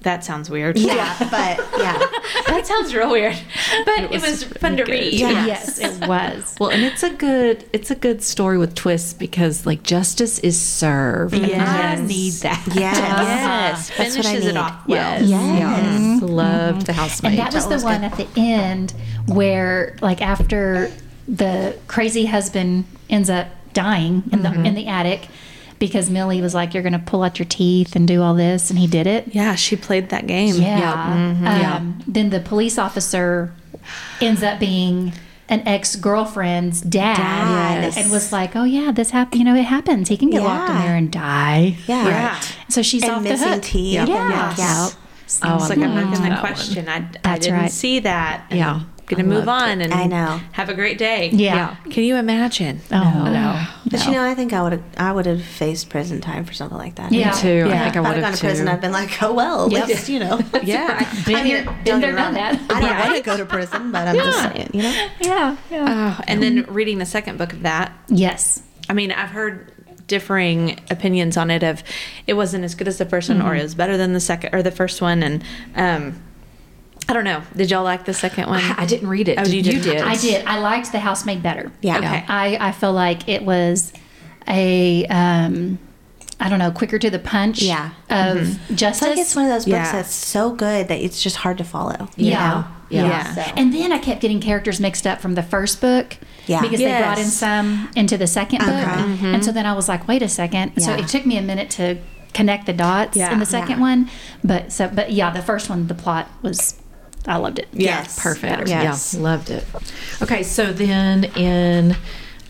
That 0.04 0.24
sounds 0.24 0.50
weird. 0.50 0.78
Yeah, 0.78 1.16
but 1.20 1.60
yeah. 1.80 1.98
that 2.48 2.64
sounds 2.66 2.94
real 2.94 3.12
weird, 3.12 3.36
but 3.86 4.00
it 4.00 4.12
was, 4.12 4.44
fun 4.44 4.78
to 4.78 4.84
pretty 4.84 5.10
read. 5.10 5.12
good. 5.12 5.20
Yeah. 5.20 5.46
Yes, 5.46 5.80
it 5.80 6.08
was. 6.08 6.56
Well, 6.60 6.70
and 6.70 6.84
it's 6.84 7.04
a 7.04 7.10
good 7.10 7.66
it's 7.74 7.92
a 7.92 7.96
good 7.96 8.22
story 8.22 8.58
with 8.58 8.76
twists 8.76 9.14
because 9.14 9.66
like 9.66 9.84
justice 9.84 10.40
is 10.40 10.60
served. 10.60 11.34
And 11.34 11.46
I 11.46 11.94
Yes. 11.94 12.08
need 12.08 12.34
that. 12.34 12.64
Yes. 12.68 12.98
Yes, 12.98 13.90
That's 13.98 14.18
what 14.18 14.26
I 14.26 14.30
finishes 14.30 14.46
it 14.48 14.58
off 14.58 14.88
well. 14.88 15.22
Yes. 15.22 15.30
Yes. 15.30 15.60
Yes. 15.60 15.86
Mm-hmm. 15.86 16.26
Loved 16.26 16.86
the 16.86 16.94
housemaid. 16.94 17.32
And 17.32 17.40
that 17.40 17.54
was 17.54 17.68
the 17.68 17.76
was 17.76 17.84
one 17.84 18.02
good. 18.02 18.12
at 18.12 18.18
the 18.18 18.28
end 18.36 18.94
where, 19.28 19.98
like, 20.02 20.22
after 20.22 20.92
the 21.28 21.78
crazy 21.88 22.26
husband 22.26 22.86
ends 23.10 23.30
up 23.30 23.48
dying 23.74 24.24
in 24.32 24.44
the 24.44 24.50
in 24.50 24.64
mm-hmm. 24.64 24.76
the 24.76 24.88
attic 24.88 25.28
because 25.88 26.10
Millie 26.10 26.42
was 26.42 26.54
like, 26.54 26.74
"You're 26.74 26.84
going 26.84 26.94
to 26.94 27.00
pull 27.00 27.24
out 27.24 27.38
your 27.40 27.46
teeth 27.46 27.96
and 27.96 28.08
do 28.08 28.22
all 28.22 28.34
this," 28.34 28.70
and 28.70 28.80
he 28.80 28.88
did 28.88 29.06
it. 29.08 29.28
Yeah, 29.34 29.56
she 29.56 29.76
played 29.76 30.10
that 30.10 30.28
game. 30.28 30.56
Yeah. 30.56 30.80
Yeah. 31.44 31.76
Um, 31.76 32.00
Then 32.08 32.30
the 32.30 32.40
police 32.40 32.78
officer 32.78 33.54
ends 34.22 34.42
up 34.44 34.60
being 34.60 35.12
an 35.50 35.62
ex 35.68 35.98
girlfriend's 35.98 36.80
dad, 36.82 37.18
Dad. 37.18 37.98
and 37.98 38.10
was 38.12 38.32
like, 38.32 38.56
"Oh 38.56 38.64
yeah, 38.64 38.92
this 38.94 39.10
happened. 39.10 39.40
You 39.40 39.46
know, 39.46 39.56
it 39.56 39.64
happens. 39.66 40.08
He 40.08 40.16
can 40.16 40.30
get 40.30 40.42
locked 40.42 40.70
in 40.70 40.78
there 40.78 40.96
and 40.96 41.12
die." 41.12 41.76
Yeah. 41.86 42.08
Yeah. 42.08 42.42
So 42.70 42.82
she's 42.82 43.04
And 43.04 43.12
off 43.12 43.24
the 43.24 43.30
missing 43.30 43.50
hook. 43.50 43.62
teeth. 43.64 43.94
Yeah. 43.94 44.02
and- 44.02 44.10
Yeah. 44.58 44.90
Oh, 44.90 44.96
It's 45.26 45.44
I 45.44 45.58
like 45.58 45.78
I'm 45.80 45.96
not 45.96 46.16
going 46.18 46.32
to 46.32 46.40
question. 46.40 46.88
I, 46.88 46.98
I 46.98 47.06
That's 47.24 47.46
didn't 47.46 47.60
right. 47.60 47.72
see 47.72 48.00
that. 48.00 48.46
and 48.52 48.60
Yeah. 48.60 48.80
Gonna 49.06 49.24
move 49.24 49.46
loved 49.46 49.64
on 49.64 49.82
and 49.82 49.94
I 49.94 50.06
know. 50.08 50.40
have 50.54 50.70
a 50.70 50.74
great 50.74 50.98
day. 50.98 51.30
Yeah. 51.32 51.76
Can 51.90 52.04
you 52.04 52.16
imagine? 52.16 52.80
Oh 52.92 53.24
no. 53.26 53.66
But 53.92 54.06
you 54.06 54.12
know, 54.14 54.24
I 54.24 54.34
think 54.34 54.54
I 54.54 54.62
would 54.64 54.72
have. 54.72 54.84
I 54.98 55.12
would 55.12 55.26
have 55.26 55.44
faced 55.44 55.90
prison 55.90 56.22
time 56.22 56.46
for 56.46 56.54
something 56.54 56.78
like 56.78 56.96
that. 56.96 57.12
Yeah. 57.12 57.32
Me 57.32 57.38
too. 57.42 57.68
Yeah. 57.70 57.82
I 57.82 57.92
think 57.92 57.98
I 57.98 58.00
I'd 58.00 58.06
have 58.06 58.16
gone 58.16 58.24
have 58.24 58.36
to 58.36 58.40
prison. 58.40 58.68
I've 58.68 58.82
been 58.82 58.92
like, 58.94 59.22
oh 59.22 59.34
well, 59.34 59.66
at 59.66 59.72
Yep. 59.74 59.88
least 59.88 60.10
you 60.10 60.20
know. 60.20 60.40
Yeah. 60.64 61.00
Been 61.26 61.36
I 61.36 61.44
mean, 61.44 61.46
here, 61.46 61.64
don't 61.66 61.84
been 61.84 62.02
there, 62.02 62.12
done 62.16 62.16
wrong. 62.16 62.34
that. 62.36 62.62
I 62.72 62.82
don't 62.82 63.00
want 63.00 63.16
to 63.18 63.22
go 63.24 63.38
to 63.38 63.46
prison, 63.46 63.92
but 63.92 64.08
I'm 64.08 64.16
just 64.16 64.40
saying, 64.40 64.70
you 64.74 64.84
know. 64.84 65.08
Yeah. 65.20 65.58
Yeah. 65.70 66.16
Oh, 66.20 66.24
and 66.28 66.42
then 66.42 66.64
reading 66.70 66.98
the 67.00 67.06
second 67.06 67.38
book 67.38 67.52
of 67.54 67.64
that. 67.64 67.92
Yes. 68.08 68.62
I 68.90 68.94
mean, 68.94 69.12
I've 69.12 69.30
heard 69.30 69.72
differing 70.08 70.80
opinions 70.90 71.38
on 71.38 71.50
it 71.50 71.64
of 71.64 71.82
it 72.28 72.34
wasn't 72.34 72.64
as 72.64 72.76
good 72.76 72.88
as 72.88 72.98
the 72.98 73.06
first 73.06 73.30
one 73.30 73.42
or 73.42 73.56
it 73.56 73.64
was 73.64 73.74
better 73.74 73.96
than 73.96 74.12
the 74.14 74.20
second 74.20 74.54
or 74.54 74.62
the 74.62 74.70
first 74.72 75.02
one 75.02 75.24
and 75.24 75.44
um 75.76 76.22
I 77.10 77.14
don't 77.14 77.24
know. 77.26 77.42
Did 77.56 77.70
y'all 77.72 77.84
like 77.84 78.06
the 78.06 78.14
second 78.14 78.48
one? 78.48 78.62
I, 78.64 78.84
I 78.84 78.86
didn't 78.86 79.10
read 79.10 79.28
it. 79.28 79.38
Oh, 79.40 79.44
did 79.44 79.66
you 79.66 79.74
you 79.74 79.82
didn't? 79.82 80.08
I 80.08 80.16
did. 80.16 80.46
I 80.46 80.60
liked 80.60 80.92
the 80.92 81.00
housemaid 81.00 81.44
better. 81.44 81.72
Yeah. 81.82 81.98
Okay. 81.98 82.26
I, 82.28 82.58
I 82.70 82.72
feel 82.72 82.94
like 82.94 83.28
it 83.28 83.44
was 83.44 83.92
a 84.48 85.06
um 85.08 85.80
I 86.40 86.50
don't 86.50 86.60
know, 86.60 86.72
quicker 86.72 87.00
to 87.00 87.10
the 87.10 87.20
punch 87.20 87.62
Yeah. 87.62 87.92
of 88.10 88.38
It's 88.70 88.80
justice. 88.82 89.08
like 89.08 89.18
it's 89.18 89.36
one 89.36 89.46
of 89.46 89.52
those 89.52 89.64
books 89.66 89.70
Yeah. 89.76 89.92
that's 89.94 90.14
so 90.14 90.52
good 90.52 90.88
that 90.90 91.00
it's 91.00 91.22
just 91.22 91.38
hard 91.38 91.58
to 91.60 91.64
follow. 91.64 92.10
you 92.18 92.32
Yeah. 92.32 92.50
know? 92.50 92.66
Yeah. 92.90 93.06
Yeah. 93.08 93.34
So. 93.36 93.42
And 93.56 93.74
then 93.74 93.92
I 93.92 93.98
kept 93.98 94.20
getting 94.22 94.42
characters 94.42 94.80
mixed 94.80 95.08
up 95.08 95.22
from 95.22 95.36
the 95.36 95.44
first 95.44 95.80
book. 95.80 96.18
Yeah. 96.48 96.62
Because 96.62 96.80
they 96.80 96.98
brought 97.00 97.18
in 97.20 97.28
some 97.28 97.90
into 97.96 98.18
the 98.18 98.28
second 98.28 98.60
book. 98.60 98.70
Okay. 98.70 99.34
And 99.34 99.44
so 99.46 99.52
then 99.52 99.66
I 99.66 99.74
was 99.74 99.88
like, 99.88 100.08
wait 100.08 100.22
a 100.22 100.28
second. 100.30 100.82
So 100.82 100.94
it 100.94 101.08
took 101.08 101.26
me 101.26 101.38
a 101.38 101.42
minute 101.42 101.70
to 101.72 101.98
connect 102.34 102.66
the 102.66 102.74
dots 102.74 103.16
Yeah. 103.16 103.32
in 103.32 103.40
the 103.40 103.46
second 103.46 103.78
Yeah. 103.78 103.82
one. 103.82 104.10
But 104.44 104.72
so 104.72 104.90
but 104.90 105.12
yeah, 105.14 105.30
the 105.32 105.42
first 105.42 105.70
one, 105.70 105.88
the 105.88 105.94
plot 105.94 106.28
was 106.42 106.76
I 107.26 107.38
loved 107.38 107.60
it. 107.60 107.68
Yes. 107.72 108.22
Perfect. 108.22 108.68
Yes. 108.68 109.14
Yeah, 109.14 109.22
loved 109.22 109.50
it. 109.50 109.66
Okay, 110.22 110.44
so 110.44 110.74
then 110.74 111.26
in 111.36 111.96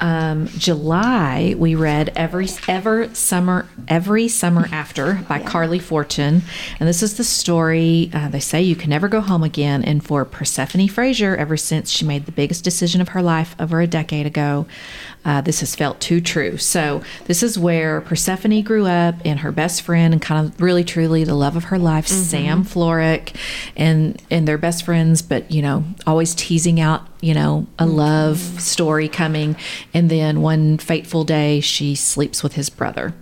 um, 0.03 0.47
July 0.49 1.55
we 1.57 1.75
read 1.75 2.11
every 2.13 2.49
ever 2.67 3.07
summer 3.15 3.65
every 3.87 4.27
summer 4.27 4.67
after 4.69 5.23
by 5.29 5.39
Carley 5.39 5.79
Fortune, 5.79 6.41
and 6.77 6.89
this 6.89 7.01
is 7.01 7.15
the 7.15 7.23
story. 7.23 8.11
Uh, 8.13 8.27
they 8.27 8.41
say 8.41 8.61
you 8.61 8.75
can 8.75 8.89
never 8.89 9.07
go 9.07 9.21
home 9.21 9.43
again, 9.43 9.81
and 9.81 10.03
for 10.03 10.25
Persephone 10.25 10.89
Fraser, 10.89 11.37
ever 11.37 11.55
since 11.55 11.89
she 11.89 12.03
made 12.03 12.25
the 12.25 12.33
biggest 12.33 12.65
decision 12.65 12.99
of 12.99 13.09
her 13.09 13.21
life 13.21 13.55
over 13.59 13.79
a 13.79 13.87
decade 13.87 14.25
ago, 14.25 14.65
uh, 15.23 15.39
this 15.39 15.61
has 15.61 15.73
felt 15.73 16.01
too 16.01 16.19
true. 16.19 16.57
So 16.57 17.01
this 17.27 17.41
is 17.41 17.57
where 17.57 18.01
Persephone 18.01 18.61
grew 18.61 18.85
up, 18.85 19.15
and 19.23 19.39
her 19.39 19.53
best 19.53 19.83
friend, 19.83 20.13
and 20.13 20.21
kind 20.21 20.47
of 20.47 20.61
really 20.61 20.83
truly 20.83 21.23
the 21.23 21.33
love 21.33 21.55
of 21.55 21.65
her 21.65 21.79
life, 21.79 22.07
Sam 22.07 22.65
Florek, 22.65 23.33
and 23.77 24.21
and 24.29 24.45
they're 24.45 24.57
best 24.57 24.83
friends, 24.83 25.21
but 25.21 25.49
you 25.49 25.61
know 25.61 25.85
always 26.05 26.35
teasing 26.35 26.81
out 26.81 27.07
you 27.23 27.33
know 27.33 27.65
a 27.79 27.85
love 27.85 28.37
story 28.61 29.07
coming, 29.07 29.55
and 29.93 30.09
then 30.11 30.41
one 30.41 30.77
fateful 30.77 31.23
day 31.23 31.61
she 31.61 31.95
sleeps 31.95 32.43
with 32.43 32.53
his 32.53 32.69
brother, 32.69 33.13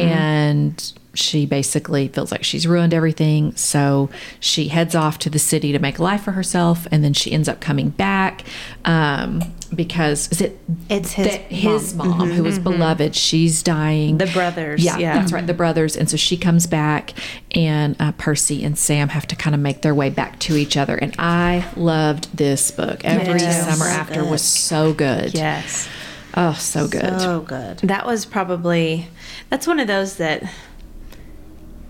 and 0.00 0.92
she 1.14 1.44
basically 1.44 2.08
feels 2.08 2.32
like 2.32 2.42
she's 2.42 2.66
ruined 2.66 2.94
everything. 2.94 3.54
So 3.54 4.08
she 4.40 4.68
heads 4.68 4.94
off 4.94 5.18
to 5.18 5.30
the 5.30 5.38
city 5.38 5.70
to 5.72 5.78
make 5.78 5.98
a 5.98 6.02
life 6.02 6.22
for 6.22 6.32
herself, 6.32 6.86
and 6.90 7.04
then 7.04 7.12
she 7.12 7.30
ends 7.32 7.48
up 7.48 7.60
coming 7.60 7.90
back. 7.90 8.44
Um, 8.86 9.42
because 9.74 10.30
is 10.30 10.40
it 10.40 10.58
It's 10.88 11.12
his 11.12 11.26
that 11.26 11.40
his 11.42 11.94
mom, 11.94 12.08
mom. 12.08 12.30
who 12.30 12.42
was 12.42 12.58
mm-hmm. 12.58 12.68
Mm-hmm. 12.68 12.78
beloved 12.78 13.14
she's 13.16 13.62
dying 13.62 14.18
The 14.18 14.26
brothers, 14.26 14.84
yeah, 14.84 14.98
yeah. 14.98 15.14
that's 15.18 15.32
right 15.32 15.46
the 15.46 15.52
mm-hmm. 15.52 15.58
brothers 15.58 15.96
and 15.96 16.08
so 16.10 16.16
she 16.16 16.36
comes 16.36 16.66
back 16.66 17.12
and 17.54 17.96
uh, 18.00 18.12
percy 18.12 18.64
and 18.64 18.78
sam 18.78 19.08
have 19.10 19.26
to 19.28 19.36
kind 19.36 19.54
of 19.54 19.60
make 19.60 19.82
their 19.82 19.94
way 19.94 20.10
back 20.10 20.38
to 20.40 20.56
each 20.56 20.76
other 20.76 20.96
and 20.96 21.14
i 21.18 21.66
loved 21.76 22.36
this 22.36 22.70
book 22.70 23.04
every 23.04 23.40
Yes. 23.40 23.66
summer 23.78 23.90
after 23.90 24.24
was 24.24 24.42
so 24.42 24.92
good 24.92 25.34
Yes. 25.34 25.88
oh 26.34 26.52
so 26.54 26.86
good 26.88 27.20
So 27.20 27.40
good. 27.40 27.78
That 27.78 28.06
was 28.06 28.24
probably 28.26 29.06
that's 29.50 29.66
one 29.66 29.80
of 29.80 29.86
those 29.86 30.16
that 30.16 30.42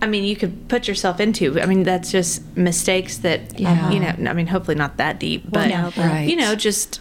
I 0.00 0.06
mean 0.06 0.24
you 0.24 0.34
could 0.34 0.68
put 0.68 0.88
yourself 0.88 1.20
into. 1.20 1.60
I 1.60 1.66
mean 1.66 1.84
that's 1.84 2.10
just 2.10 2.42
mistakes 2.56 3.18
that 3.18 3.58
Yeah. 3.60 3.90
you 3.90 4.00
know 4.00 4.30
I 4.30 4.32
mean 4.34 4.48
hopefully 4.48 4.74
not 4.74 4.96
that 4.96 5.20
deep, 5.20 5.44
but 5.48 5.68
no, 5.68 5.92
but- 5.94 6.04
Right. 6.06 6.28
you 6.28 6.34
know 6.36 6.54
just 6.56 7.00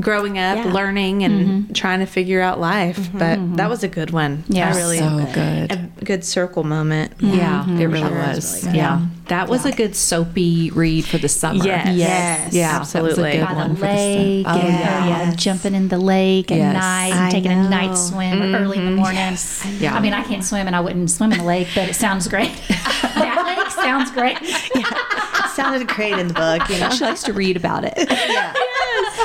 growing 0.00 0.38
up, 0.38 0.56
Yeah. 0.56 0.72
learning 0.72 1.22
and 1.22 1.34
mm-hmm. 1.34 1.72
trying 1.72 2.00
to 2.00 2.06
figure 2.06 2.40
out 2.40 2.58
life. 2.60 2.98
Mm-hmm. 2.98 3.18
But 3.18 3.38
mm-hmm. 3.38 3.56
that 3.56 3.68
was 3.68 3.82
a 3.82 3.88
good 3.88 4.10
one. 4.10 4.44
Yeah. 4.48 4.72
I 4.72 4.76
really 4.76 4.98
so 4.98 5.28
good 5.34 5.72
a 5.72 6.04
good 6.04 6.24
circle 6.24 6.64
moment. 6.64 7.12
yeah 7.20 7.68
it 7.78 7.86
really 7.86 8.00
Sure, 8.00 8.18
it's 8.22 8.36
was 8.36 8.62
really 8.64 8.72
good. 8.72 8.76
yeah 8.76 9.06
that 9.28 9.48
was 9.48 9.64
a 9.64 9.72
good 9.72 9.94
soapy 9.94 10.70
read 10.70 11.04
for 11.04 11.18
the 11.18 11.28
summer 11.28 11.64
Yes. 11.64 11.96
Yes. 11.96 12.52
yeah 12.54 12.76
absolutely. 12.76 13.14
that 13.14 13.22
was 13.22 13.34
a 13.34 13.38
good 13.38 13.46
by 13.46 13.52
one 13.54 13.68
the 13.70 13.76
for 13.76 13.86
the 13.86 13.92
lake. 13.92 14.46
oh 14.48 14.58
and, 14.58 14.68
yeah 14.68 15.08
yeah, 15.08 15.34
jumping 15.34 15.74
in 15.74 15.88
the 15.88 15.98
lake 15.98 16.50
at 16.50 16.58
Yes. 16.58 16.74
night, 16.74 17.12
I 17.12 17.22
and 17.24 17.32
taking 17.32 17.52
a 17.52 17.68
night 17.68 17.94
swim 17.94 18.54
early 18.54 18.78
in 18.78 18.84
the 18.84 18.90
morning. 18.92 19.36
Yeah. 19.78 19.94
I 19.94 20.00
mean, 20.00 20.12
I 20.12 20.22
can't 20.22 20.44
swim, 20.44 20.66
and 20.66 20.76
I 20.76 20.80
wouldn't 20.80 21.10
swim 21.10 21.32
in 21.32 21.38
the 21.38 21.44
lake, 21.44 21.68
but 21.74 21.88
it 21.88 21.94
sounds 21.94 22.28
great. 22.28 22.52
that 22.68 23.42
lake 23.46 23.70
sounds 23.70 24.10
great. 24.10 24.38
It 24.40 25.50
sounded 25.54 25.86
great 25.88 26.18
in 26.18 26.28
the 26.28 26.34
book, 26.34 26.68
you 26.68 26.78
know. 26.78 26.90
she 26.90 27.04
likes 27.04 27.22
to 27.24 27.32
read 27.32 27.56
about 27.56 27.84
it 27.84 27.94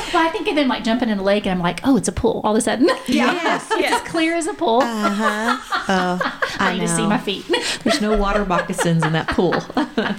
Well, 0.13 0.25
I 0.25 0.29
think 0.31 0.47
of 0.47 0.55
them 0.55 0.67
like 0.67 0.83
jumping 0.83 1.09
in 1.09 1.17
the 1.17 1.23
lake, 1.23 1.45
and 1.45 1.51
I'm 1.53 1.59
like, 1.61 1.81
oh, 1.83 1.97
it's 1.97 2.07
a 2.07 2.11
pool. 2.11 2.41
All 2.43 2.53
of 2.53 2.57
a 2.57 2.61
sudden, 2.61 2.87
Yes, 3.07 3.67
it's 3.71 3.91
as 3.91 4.01
clear 4.09 4.35
as 4.35 4.47
a 4.47 4.53
pool. 4.53 4.81
Uh-huh. 4.81 5.57
Oh, 5.89 6.19
I 6.59 6.71
I 6.71 6.73
need 6.73 6.81
to 6.81 6.87
see 6.89 7.07
my 7.07 7.17
feet. 7.17 7.45
there's 7.85 8.01
no 8.01 8.17
water 8.17 8.43
moccasins 8.45 9.05
in 9.05 9.13
that 9.13 9.29
pool 9.29 9.53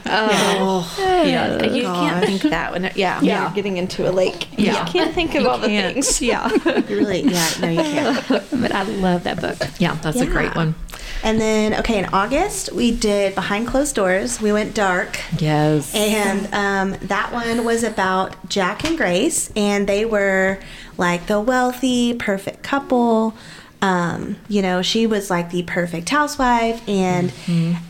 Oh, 0.07 1.23
yeah. 1.27 1.63
You 1.63 1.83
gosh. 1.83 2.11
can't 2.11 2.25
think 2.27 2.43
that 2.51 2.73
when 2.73 2.91
yeah, 2.95 3.21
Yeah. 3.21 3.43
you're 3.45 3.55
getting 3.55 3.77
into 3.77 4.09
a 4.09 4.13
lake. 4.13 4.49
Yeah. 4.57 4.87
You 4.87 4.91
can't 4.93 5.15
think 5.15 5.35
of 5.35 5.47
all 5.47 5.59
the 5.59 5.67
can't. 5.69 5.93
things. 5.95 6.23
yeah 6.23 6.49
Really? 6.89 7.21
Yeah, 7.23 7.51
no, 7.61 7.69
you 7.69 7.83
can't. 7.83 8.27
but 8.51 8.73
I 8.73 8.83
love 8.85 9.25
that 9.25 9.41
book. 9.43 9.59
yeah 9.79 9.95
that's 10.03 10.21
a 10.21 10.27
great 10.27 10.55
one 10.57 10.75
And 11.23 11.41
then, 11.41 11.75
okay, 11.81 11.99
in 11.99 12.07
August, 12.07 12.73
we 12.73 12.95
did 12.97 13.35
Behind 13.35 13.67
Closed 13.67 13.95
Doors. 13.97 14.41
We 14.41 14.53
went 14.53 14.73
dark. 14.75 15.19
yes 15.39 15.93
And 15.95 16.49
um, 16.55 16.97
that 17.09 17.33
one 17.33 17.65
was 17.65 17.83
about 17.85 18.37
Jack 18.49 18.85
and 18.85 18.97
Grace, 18.97 19.51
and 19.57 19.68
they 19.87 20.05
were 20.05 20.59
like 20.97 21.27
the 21.27 21.41
wealthy, 21.41 22.15
perfect 22.15 22.63
couple. 22.63 23.35
Um, 23.81 24.37
you 24.49 24.61
know, 24.63 24.83
she 24.83 25.07
was 25.07 25.31
like 25.31 25.51
the 25.51 25.63
perfect 25.63 26.09
housewife, 26.09 26.87
and 26.89 27.33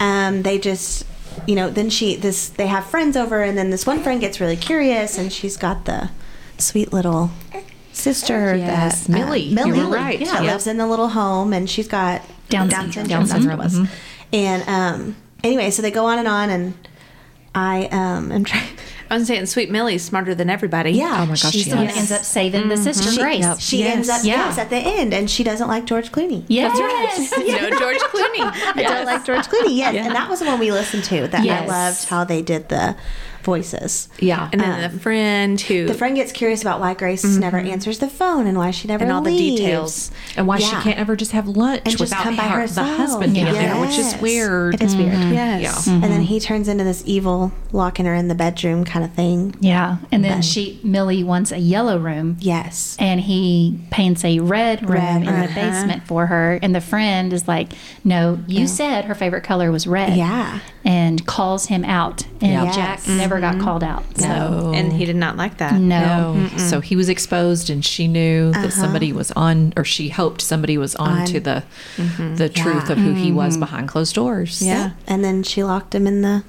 um, 0.00 0.42
they 0.42 0.58
just, 0.58 1.06
you 1.46 1.54
know, 1.54 1.70
then 1.70 1.88
she 1.90 2.14
this 2.16 2.48
they 2.50 2.66
have 2.66 2.84
friends 2.86 3.16
over, 3.16 3.42
and 3.42 3.56
then 3.56 3.70
this 3.70 3.86
one 3.86 4.02
friend 4.02 4.20
gets 4.20 4.38
really 4.40 4.56
curious, 4.56 5.16
and 5.16 5.32
she's 5.32 5.56
got 5.56 5.86
the 5.86 6.10
sweet 6.58 6.92
little 6.92 7.30
sister 7.92 8.54
Yes, 8.54 9.06
that 9.06 9.14
uh, 9.14 9.18
Millie. 9.18 9.40
You 9.44 9.54
Millie, 9.54 9.80
right. 9.80 10.18
that 10.20 10.42
Yep. 10.42 10.52
lives 10.52 10.66
in 10.66 10.76
the 10.76 10.86
little 10.86 11.08
home, 11.08 11.52
and 11.54 11.68
she's 11.70 11.88
got 11.88 12.20
Down 12.48 12.68
Down 12.68 12.92
syndrome. 12.92 12.92
syndrome. 12.92 13.08
Down 13.08 13.20
that's 13.20 13.32
what 13.32 13.38
it 13.38 13.70
syndrome, 13.70 13.86
was. 13.86 13.90
And 14.32 14.62
um, 14.68 15.16
anyway, 15.42 15.70
so 15.70 15.80
they 15.82 15.90
go 15.90 16.04
on 16.06 16.18
and 16.18 16.28
on, 16.28 16.50
and 16.50 16.74
I 17.54 17.86
um, 17.86 18.30
am 18.30 18.44
trying. 18.44 18.68
I 19.10 19.16
was 19.16 19.26
saying 19.26 19.46
Sweet 19.46 19.70
Millie's 19.70 20.04
smarter 20.04 20.34
than 20.34 20.50
everybody. 20.50 20.90
Yeah. 20.92 21.22
Oh 21.22 21.26
my 21.26 21.28
gosh, 21.32 21.52
She's 21.52 21.68
the 21.68 21.76
one 21.76 21.86
that 21.86 21.96
ends 21.96 22.12
up 22.12 22.22
saving 22.22 22.68
the 22.68 22.74
mm-hmm. 22.74 22.84
sister 22.84 23.10
She, 23.10 23.18
Grace. 23.18 23.40
Yep. 23.40 23.58
she 23.60 23.78
Yes. 23.78 23.94
ends 23.96 24.08
up 24.08 24.20
Yeah. 24.24 24.46
yes 24.46 24.58
at 24.58 24.70
the 24.70 24.76
end, 24.76 25.14
and 25.14 25.30
she 25.30 25.44
doesn't 25.44 25.68
like 25.68 25.86
George 25.86 26.12
Clooney. 26.12 26.44
Yes. 26.48 26.76
That's 26.76 26.80
right. 26.80 27.38
yes. 27.38 27.70
No, 27.70 27.78
George 27.78 27.98
Clooney. 27.98 28.74
I 28.76 28.82
don't 28.82 29.06
like 29.06 29.24
George 29.24 29.46
Clooney. 29.46 29.76
Yes, 29.76 29.94
and 29.94 30.14
that 30.14 30.28
was 30.28 30.40
the 30.40 30.46
one 30.46 30.58
we 30.58 30.70
listened 30.72 31.04
to. 31.04 31.26
That 31.28 31.46
I 31.46 31.66
loved 31.66 32.04
how 32.04 32.24
they 32.24 32.42
did 32.42 32.68
the 32.68 32.96
voices. 33.48 34.08
yeah 34.18 34.50
And 34.52 34.60
then 34.60 34.84
um, 34.84 34.92
the 34.92 34.98
friend 34.98 35.58
who 35.58 35.86
The 35.86 35.94
friend 35.94 36.14
gets 36.14 36.32
curious 36.32 36.60
about 36.60 36.80
why 36.80 36.92
Grace 36.92 37.24
mm-hmm. 37.24 37.40
never 37.40 37.56
answers 37.56 37.98
the 37.98 38.08
phone 38.08 38.46
and 38.46 38.58
why 38.58 38.70
she 38.72 38.88
never 38.88 39.04
and 39.04 39.12
all 39.12 39.22
the 39.22 39.36
details. 39.36 40.10
and 40.36 40.46
why 40.46 40.58
she 40.58 40.76
can't 40.84 40.98
ever 40.98 41.16
just 41.16 41.32
have 41.32 41.48
lunch 41.48 41.82
and 41.86 41.98
without 41.98 42.22
come 42.24 42.36
by 42.36 42.42
her, 42.42 42.66
the 42.66 42.84
husband 42.84 43.32
being 43.32 43.46
there, 43.46 43.80
which 43.80 43.96
is 43.96 44.14
weird. 44.20 44.74
It 44.74 44.82
is 44.82 44.94
weird. 44.94 45.14
Mm-hmm. 45.14 45.32
Yes. 45.32 45.86
Yeah. 45.86 45.94
And 45.94 46.02
then 46.02 46.10
mm-hmm. 46.10 46.22
he 46.22 46.40
turns 46.40 46.68
into 46.68 46.84
this 46.84 47.02
evil, 47.06 47.52
locking 47.72 48.04
her 48.04 48.14
in 48.14 48.28
the 48.28 48.34
bedroom 48.34 48.84
kind 48.84 49.04
of 49.04 49.12
thing. 49.14 49.54
Yeah. 49.60 49.96
And 50.12 50.22
then 50.22 50.42
she 50.42 50.78
Millie 50.82 51.24
wants 51.24 51.50
a 51.50 51.58
yellow 51.58 51.98
room. 51.98 52.36
Yes. 52.40 52.96
and 52.98 53.20
he 53.20 53.80
paints 53.90 54.24
a 54.24 54.40
red 54.40 54.82
room 54.82 54.92
Red, 54.92 55.16
in 55.22 55.24
the 55.24 55.32
uh-huh. 55.32 55.54
basement 55.54 56.06
for 56.06 56.26
her. 56.26 56.58
And 56.62 56.74
the 56.74 56.80
friend 56.80 57.32
is 57.32 57.48
like, 57.48 57.72
No, 58.04 58.38
you 58.46 58.66
said 58.66 59.06
her 59.06 59.14
favorite 59.14 59.44
color 59.44 59.72
was 59.72 59.86
red. 59.86 60.16
Yeah. 60.16 60.60
And 60.84 61.26
calls 61.26 61.66
him 61.66 61.84
out. 61.84 62.26
And 62.40 62.52
Yeah. 62.52 62.72
Jack 62.72 62.98
Yes. 62.98 63.06
Never 63.38 63.52
got 63.52 63.56
mm-hmm. 63.56 63.64
called 63.64 63.84
out. 63.84 64.04
So, 64.18 64.28
No. 64.28 64.72
And 64.74 64.92
he 64.92 65.04
did 65.04 65.16
not 65.16 65.36
like 65.36 65.58
that. 65.58 65.74
no. 65.74 66.34
No. 66.34 66.48
So 66.58 66.80
he 66.80 66.96
was 66.96 67.08
exposed, 67.08 67.70
and 67.70 67.84
she 67.84 68.08
knew 68.08 68.52
that 68.52 68.58
uh-huh. 68.58 68.70
somebody 68.70 69.12
was 69.12 69.30
on, 69.32 69.72
or 69.76 69.84
she 69.84 70.08
hoped 70.08 70.40
somebody 70.40 70.78
was 70.78 70.94
on, 70.96 71.20
On. 71.20 71.26
to 71.26 71.40
the 71.40 71.64
mm-hmm. 71.96 72.36
the 72.36 72.48
truth 72.48 72.90
of 72.90 72.98
who 72.98 73.14
he 73.14 73.32
was 73.32 73.56
behind 73.56 73.88
closed 73.88 74.14
doors. 74.14 74.62
Yeah. 74.62 74.92
And 75.06 75.24
then 75.24 75.42
she 75.42 75.62
locked 75.64 75.94
him 75.94 76.06
in 76.06 76.22
the 76.22 76.44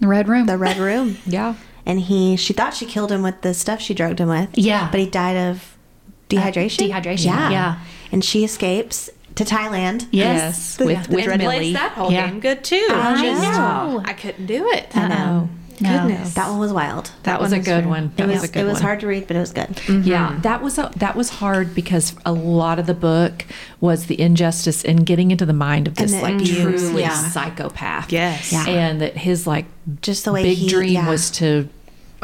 The 0.00 0.08
red 0.08 0.28
room. 0.28 0.46
the 0.46 0.58
red 0.58 0.76
room. 0.78 1.16
Yeah. 1.26 1.54
and 1.86 2.00
he 2.00 2.36
she 2.36 2.52
thought 2.52 2.74
she 2.74 2.86
killed 2.86 3.10
him 3.12 3.22
with 3.22 3.40
the 3.42 3.54
stuff 3.54 3.80
she 3.80 3.94
drugged 3.94 4.20
him 4.20 4.28
with. 4.28 4.50
Yeah. 4.54 4.88
But 4.90 5.00
he 5.00 5.06
died 5.06 5.36
of 5.36 5.56
uh, 5.56 6.34
dehydration. 6.34 6.90
dehydration, 6.90 7.26
Yeah. 7.26 7.50
yeah. 7.50 7.78
And 8.12 8.24
she 8.24 8.44
escapes 8.44 9.10
to 9.36 9.44
Thailand. 9.44 10.06
yes. 10.12 10.76
The- 10.76 10.86
With 10.86 11.08
the 11.08 11.16
with 11.16 11.26
red 11.26 11.40
Plays 11.40 11.58
Millie. 11.60 11.72
that 11.74 11.92
whole 11.92 12.12
Yeah. 12.12 12.28
game 12.28 12.40
good 12.40 12.62
too. 12.62 12.86
I 12.90 13.22
Just- 13.22 13.42
know. 13.42 14.02
I 14.04 14.12
couldn't 14.12 14.46
do 14.46 14.68
it. 14.70 14.96
I 14.96 15.08
know. 15.08 15.48
No. 15.80 16.06
Goodness. 16.06 16.34
That 16.34 16.50
one 16.50 16.58
was 16.58 16.72
wild. 16.72 17.10
That 17.24 17.40
was 17.40 17.52
a 17.52 17.58
good 17.58 17.64
very- 17.64 17.86
one. 17.86 18.12
It 18.16 18.26
was, 18.26 18.34
was 18.40 18.44
a 18.44 18.52
good 18.52 18.60
it 18.60 18.64
was 18.64 18.74
one. 18.74 18.82
hard 18.82 19.00
to 19.00 19.06
read, 19.06 19.26
but 19.26 19.36
it 19.36 19.40
was 19.40 19.52
good. 19.52 19.68
Mm-hmm. 19.68 20.02
Yeah, 20.08 20.38
that 20.42 20.62
was 20.62 20.78
a, 20.78 20.90
that 20.96 21.16
was 21.16 21.30
hard 21.30 21.74
because 21.74 22.14
a 22.24 22.32
lot 22.32 22.78
of 22.78 22.86
the 22.86 22.94
book 22.94 23.44
was 23.80 24.06
the 24.06 24.20
injustice 24.20 24.84
in 24.84 24.98
getting 25.04 25.30
into 25.30 25.46
the 25.46 25.52
mind 25.52 25.88
of 25.88 25.94
this 25.96 26.12
the 26.12 26.20
like 26.22 26.34
abuse, 26.34 26.54
truly 26.88 27.02
yeah. 27.02 27.28
psychopath. 27.28 28.12
Yes. 28.12 28.52
Yeah. 28.52 28.66
and 28.68 29.00
that 29.00 29.16
his 29.16 29.46
like 29.46 29.66
Just 30.00 30.24
the 30.24 30.32
way 30.32 30.42
big 30.42 30.58
he- 30.58 30.68
dream 30.68 30.92
yeah. 30.92 31.08
was 31.08 31.30
to 31.32 31.68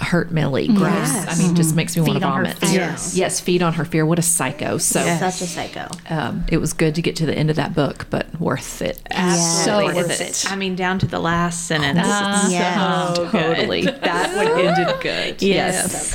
hurt 0.00 0.30
Millie. 0.30 0.66
Gross. 0.68 0.80
Yes. 0.80 1.28
I 1.38 1.42
mean, 1.42 1.54
just 1.54 1.74
makes 1.76 1.94
me 1.96 2.02
want 2.02 2.14
to 2.14 2.20
vomit. 2.20 2.58
fear. 2.58 2.70
Yes. 2.72 3.14
yes, 3.16 3.38
feed 3.40 3.62
on 3.62 3.74
her 3.74 3.84
fear. 3.84 4.04
What 4.06 4.18
a 4.18 4.22
psycho. 4.22 4.78
So. 4.78 5.04
Yes. 5.04 5.38
Such 5.38 5.46
a 5.46 5.50
psycho. 5.50 5.88
Um, 6.08 6.44
it 6.50 6.56
was 6.58 6.72
good 6.72 6.94
to 6.96 7.02
get 7.02 7.16
to 7.16 7.26
the 7.26 7.34
end 7.34 7.50
of 7.50 7.56
that 7.56 7.74
book, 7.74 8.06
but 8.10 8.40
worth 8.40 8.82
it. 8.82 9.00
Absolutely 9.10 9.92
So 9.92 9.98
worth 10.00 10.08
worth 10.08 10.20
it. 10.20 10.44
it. 10.44 10.50
I 10.52 10.56
mean, 10.56 10.74
down 10.76 10.98
to 11.00 11.06
the 11.06 11.18
last 11.20 11.66
sentence. 11.66 11.98
Uh, 12.06 12.48
Yeah. 12.50 13.14
So 13.14 13.28
good. 13.30 13.56
Totally. 13.56 13.82
that 13.82 14.36
one 14.36 14.66
ended 14.66 15.00
good. 15.00 15.42
Yes. 15.42 16.14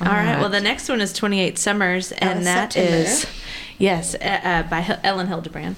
All 0.00 0.08
right. 0.08 0.40
Well, 0.40 0.48
the 0.48 0.60
next 0.60 0.88
one 0.88 1.00
is 1.00 1.12
28 1.12 1.58
Summers, 1.58 2.10
and 2.12 2.40
is 2.40 2.44
that 2.46 2.72
September. 2.72 2.96
is 3.08 3.26
yes, 3.78 4.14
uh, 4.16 4.18
uh, 4.42 4.62
by 4.64 4.80
Hel- 4.80 4.98
Elin 5.04 5.28
Hilderbrand, 5.28 5.76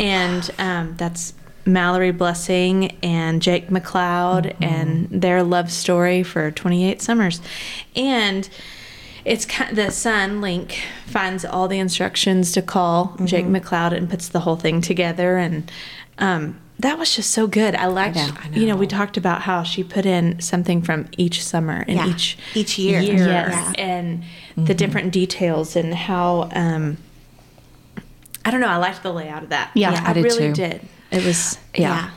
and 0.00 0.50
um, 0.58 0.94
that's 0.96 1.34
Mallory 1.66 2.10
Blessing 2.12 2.96
and 3.02 3.40
Jake 3.42 3.68
McCloud 3.68 4.56
and 4.60 5.08
their 5.10 5.42
love 5.42 5.70
story 5.70 6.22
for 6.22 6.50
28 6.50 7.00
Summers, 7.02 7.40
and. 7.96 8.48
It's 9.22 9.44
kind 9.44 9.76
the 9.76 9.90
son 9.90 10.40
Link 10.40 10.80
finds 11.04 11.44
all 11.44 11.68
the 11.68 11.78
instructions 11.78 12.52
to 12.52 12.62
call 12.62 13.14
Jake 13.24 13.44
McCloud 13.44 13.92
and 13.94 14.08
puts 14.08 14.28
the 14.30 14.40
whole 14.40 14.56
thing 14.56 14.80
together, 14.80 15.36
and 15.36 15.70
um, 16.16 16.58
that 16.78 16.98
was 16.98 17.14
just 17.14 17.30
so 17.30 17.46
good. 17.46 17.74
I 17.74 17.84
liked, 17.88 18.16
know. 18.16 18.30
I 18.42 18.48
you 18.58 18.66
know, 18.66 18.76
we 18.76 18.86
talked 18.86 19.18
about 19.18 19.42
how 19.42 19.62
she 19.62 19.84
put 19.84 20.06
in 20.06 20.40
something 20.40 20.80
from 20.80 21.06
each 21.18 21.44
summer 21.44 21.84
and 21.86 21.98
Yeah. 21.98 22.06
each 22.08 22.38
Each 22.54 22.78
year. 22.78 23.00
year 23.02 23.16
Yes. 23.28 23.74
and 23.76 24.22
the 24.56 24.72
different 24.72 25.12
details 25.12 25.76
and 25.76 25.94
how 25.94 26.48
um 26.54 26.96
I 28.44 28.50
don't 28.50 28.60
know, 28.60 28.68
I 28.68 28.76
liked 28.76 29.02
the 29.02 29.12
layout 29.12 29.42
of 29.42 29.48
that. 29.50 29.70
Yeah, 29.74 30.02
I, 30.04 30.10
I 30.10 30.12
did 30.14 30.24
really 30.24 30.48
too. 30.48 30.52
did. 30.54 30.80
It 31.10 31.24
was 31.24 31.58
Yeah. 31.74 32.10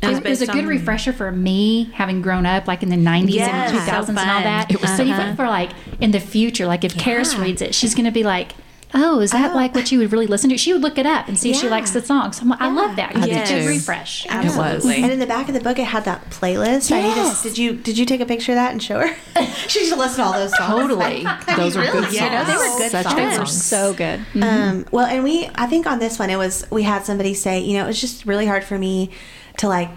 It 0.00 0.08
was, 0.08 0.20
based 0.20 0.42
a 0.42 0.46
good 0.46 0.66
refresher 0.66 1.12
for 1.12 1.32
me, 1.32 1.90
having 1.92 2.22
grown 2.22 2.46
up 2.46 2.68
like 2.68 2.84
in 2.84 2.88
the 2.88 2.96
90s 2.96 3.30
Yes, 3.30 3.72
and 3.72 3.80
so 3.80 3.92
2000s 3.92 4.08
and 4.10 4.30
all 4.30 4.42
that. 4.42 4.70
It 4.70 4.80
was 4.80 4.90
so 4.90 4.98
so 4.98 5.02
even 5.02 5.16
fun. 5.16 5.36
for 5.36 5.46
like 5.48 5.72
in 6.00 6.12
the 6.12 6.20
future, 6.20 6.66
like 6.66 6.84
if 6.84 6.94
Karis 6.94 7.40
reads 7.40 7.60
it, 7.62 7.74
she's 7.74 7.94
going 7.96 8.04
to 8.04 8.12
be 8.12 8.22
like, 8.22 8.52
oh, 8.94 9.20
is 9.20 9.30
that 9.32 9.52
Oh. 9.52 9.54
like 9.54 9.74
what 9.74 9.92
you 9.92 9.98
would 9.98 10.12
really 10.12 10.26
listen 10.26 10.48
to? 10.50 10.56
She 10.58 10.72
would 10.72 10.82
look 10.82 10.98
it 10.98 11.06
up 11.06 11.28
and 11.28 11.38
see 11.38 11.50
if 11.50 11.56
she 11.56 11.68
likes 11.68 11.90
the 11.90 12.02
song. 12.02 12.32
So 12.32 12.42
I'm 12.42 12.48
like, 12.48 12.60
I 12.60 12.70
love 12.70 12.96
that. 12.96 13.12
'cause 13.12 13.22
I 13.24 13.26
It's 13.26 13.50
did 13.50 13.56
a 13.56 13.60
good 13.60 13.62
too. 13.64 13.68
refresh. 13.68 14.24
It 14.26 14.30
was. 14.32 14.56
Absolutely. 14.56 15.02
And 15.02 15.12
in 15.12 15.18
the 15.18 15.26
back 15.26 15.48
of 15.48 15.54
the 15.54 15.60
book, 15.60 15.78
it 15.78 15.84
had 15.86 16.04
that 16.06 16.30
playlist. 16.30 16.90
I 16.92 17.02
need 17.02 17.14
to, 17.14 17.42
did 17.42 17.58
you 17.58 17.72
did 17.74 17.98
you 17.98 18.04
take 18.06 18.20
a 18.20 18.26
picture 18.26 18.52
of 18.52 18.56
that 18.56 18.72
and 18.72 18.82
show 18.82 19.00
her? 19.06 19.14
she 19.68 19.84
should 19.84 19.98
listen 19.98 20.16
to 20.18 20.24
all 20.24 20.32
those 20.32 20.56
songs. 20.56 20.70
Totally. 20.70 21.24
Those 21.56 21.76
were 21.76 21.82
good 21.84 22.04
songs. 22.04 22.14
Yeah, 22.14 22.44
they 22.44 22.52
were 22.56 22.78
good 22.78 22.90
Such 22.90 23.04
songs. 23.04 23.14
good 23.14 23.32
They 23.32 23.38
were 23.38 23.46
songs. 23.46 23.64
so 23.64 23.94
good. 23.94 24.20
Um, 24.42 24.86
well, 24.90 25.06
and 25.06 25.22
we, 25.24 25.48
I 25.54 25.66
think 25.66 25.86
on 25.86 25.98
this 25.98 26.18
one, 26.18 26.30
it 26.30 26.36
was, 26.36 26.66
we 26.70 26.82
had 26.84 27.04
somebody 27.04 27.34
say, 27.34 27.60
you 27.60 27.76
know, 27.78 27.84
it 27.84 27.88
was 27.88 28.00
just 28.00 28.24
really 28.26 28.46
hard 28.46 28.64
for 28.64 28.78
me 28.78 29.10
to 29.58 29.68
like, 29.68 29.90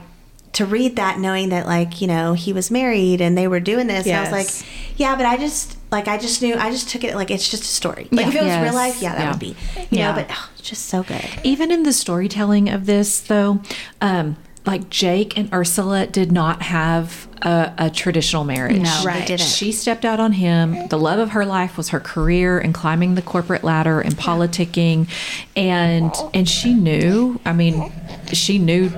to 0.53 0.65
read 0.65 0.97
that 0.97 1.17
knowing 1.17 1.47
that 1.49 1.65
like, 1.65 2.01
you 2.01 2.07
know, 2.07 2.33
he 2.33 2.51
was 2.51 2.69
married 2.69 3.21
and 3.21 3.37
they 3.37 3.47
were 3.47 3.59
doing 3.61 3.87
this. 3.87 4.05
And 4.05 4.17
I 4.17 4.21
was 4.21 4.31
like, 4.31 4.67
yeah, 4.99 5.15
but 5.15 5.25
I 5.25 5.37
just, 5.37 5.77
like 5.91 6.07
I 6.07 6.17
just 6.17 6.41
knew 6.41 6.55
I 6.55 6.71
just 6.71 6.89
took 6.89 7.03
it 7.03 7.15
like 7.15 7.29
it's 7.31 7.49
just 7.49 7.63
a 7.63 7.67
story. 7.67 8.07
Like 8.11 8.27
if 8.27 8.35
it 8.35 8.41
was 8.41 8.47
Yes. 8.47 8.63
real 8.63 8.73
life, 8.73 9.01
yeah, 9.01 9.13
that 9.15 9.21
Yeah. 9.21 9.31
would 9.31 9.39
be. 9.39 9.55
You 9.77 9.87
Yeah. 9.99 10.09
know, 10.11 10.15
but 10.15 10.27
oh, 10.31 10.49
it's 10.57 10.67
just 10.69 10.85
so 10.87 11.03
good. 11.03 11.23
even 11.43 11.71
in 11.71 11.83
the 11.83 11.93
storytelling 11.93 12.69
of 12.69 12.85
this 12.85 13.19
though 13.19 13.59
um 14.01 14.37
like 14.63 14.91
jake 14.91 15.35
and 15.39 15.51
ursula 15.51 16.05
did 16.05 16.31
not 16.31 16.61
have 16.61 17.27
a, 17.41 17.73
a 17.79 17.89
traditional 17.89 18.43
marriage 18.43 18.79
No, 18.79 18.99
they 19.01 19.05
Right. 19.07 19.25
didn't. 19.25 19.47
she 19.47 19.71
stepped 19.71 20.05
out 20.05 20.19
on 20.19 20.33
him 20.33 20.87
the 20.89 20.99
love 20.99 21.17
of 21.17 21.31
her 21.31 21.45
life 21.47 21.77
was 21.77 21.89
her 21.89 21.99
career 21.99 22.59
and 22.59 22.71
climbing 22.71 23.15
the 23.15 23.23
corporate 23.23 23.63
ladder 23.63 23.99
and 23.99 24.15
politicking 24.15 25.07
and 25.55 26.13
and 26.35 26.47
she 26.47 26.75
knew 26.75 27.39
i 27.43 27.51
mean 27.53 27.91
she 28.33 28.59
knew 28.59 28.91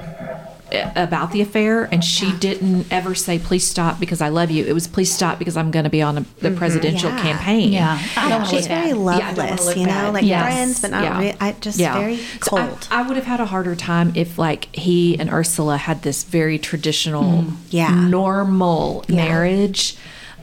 about 0.96 1.32
the 1.32 1.42
affair 1.42 1.84
and 1.92 2.04
she 2.04 2.32
didn't 2.38 2.86
ever 2.92 3.14
say 3.14 3.38
please 3.40 3.66
stop 3.66 4.00
because 4.00 4.22
i 4.22 4.30
love 4.30 4.50
you 4.50 4.66
it 4.66 4.74
was 4.74 4.88
please 4.88 5.12
stop 5.14 5.38
because 5.40 5.56
i'm 5.56 5.70
going 5.72 5.84
to 5.84 5.90
be 5.90 6.02
on 6.02 6.18
a, 6.18 6.22
the 6.40 6.52
presidential 6.52 7.10
Yeah. 7.12 7.22
campaign 7.22 7.72
Yeah. 7.74 8.00
I 8.18 8.30
don't 8.30 8.48
She's 8.48 8.68
very 8.68 8.94
bad. 8.94 8.98
Yeah, 8.98 9.30
I 9.30 9.34
don't 9.34 9.38
wanna 9.38 9.50
loveless, 9.52 9.76
you 9.78 9.86
know, 9.86 9.92
bad. 9.92 10.14
like 10.14 10.26
Yes. 10.26 10.44
friends, 10.44 10.82
but 10.82 10.92
not. 10.92 11.04
Yeah. 11.04 11.20
Re- 11.20 11.36
I 11.40 11.52
just 11.62 11.78
very 11.78 12.18
So 12.18 12.58
I- 12.58 12.68
cold. 12.68 12.88
I, 12.92 13.02
would 13.08 13.16
have 13.18 13.26
had 13.26 13.40
a 13.40 13.46
harder 13.46 13.76
time 13.76 14.12
if 14.16 14.38
like 14.38 14.74
he 14.76 15.18
and 15.20 15.30
Ursula 15.32 15.78
had 15.78 16.02
this 16.02 16.24
very 16.24 16.58
traditional, 16.60 17.24
Mm. 17.44 17.52
Yeah. 17.70 17.94
normal 17.94 19.04
Yeah. 19.08 19.16
marriage. 19.16 19.96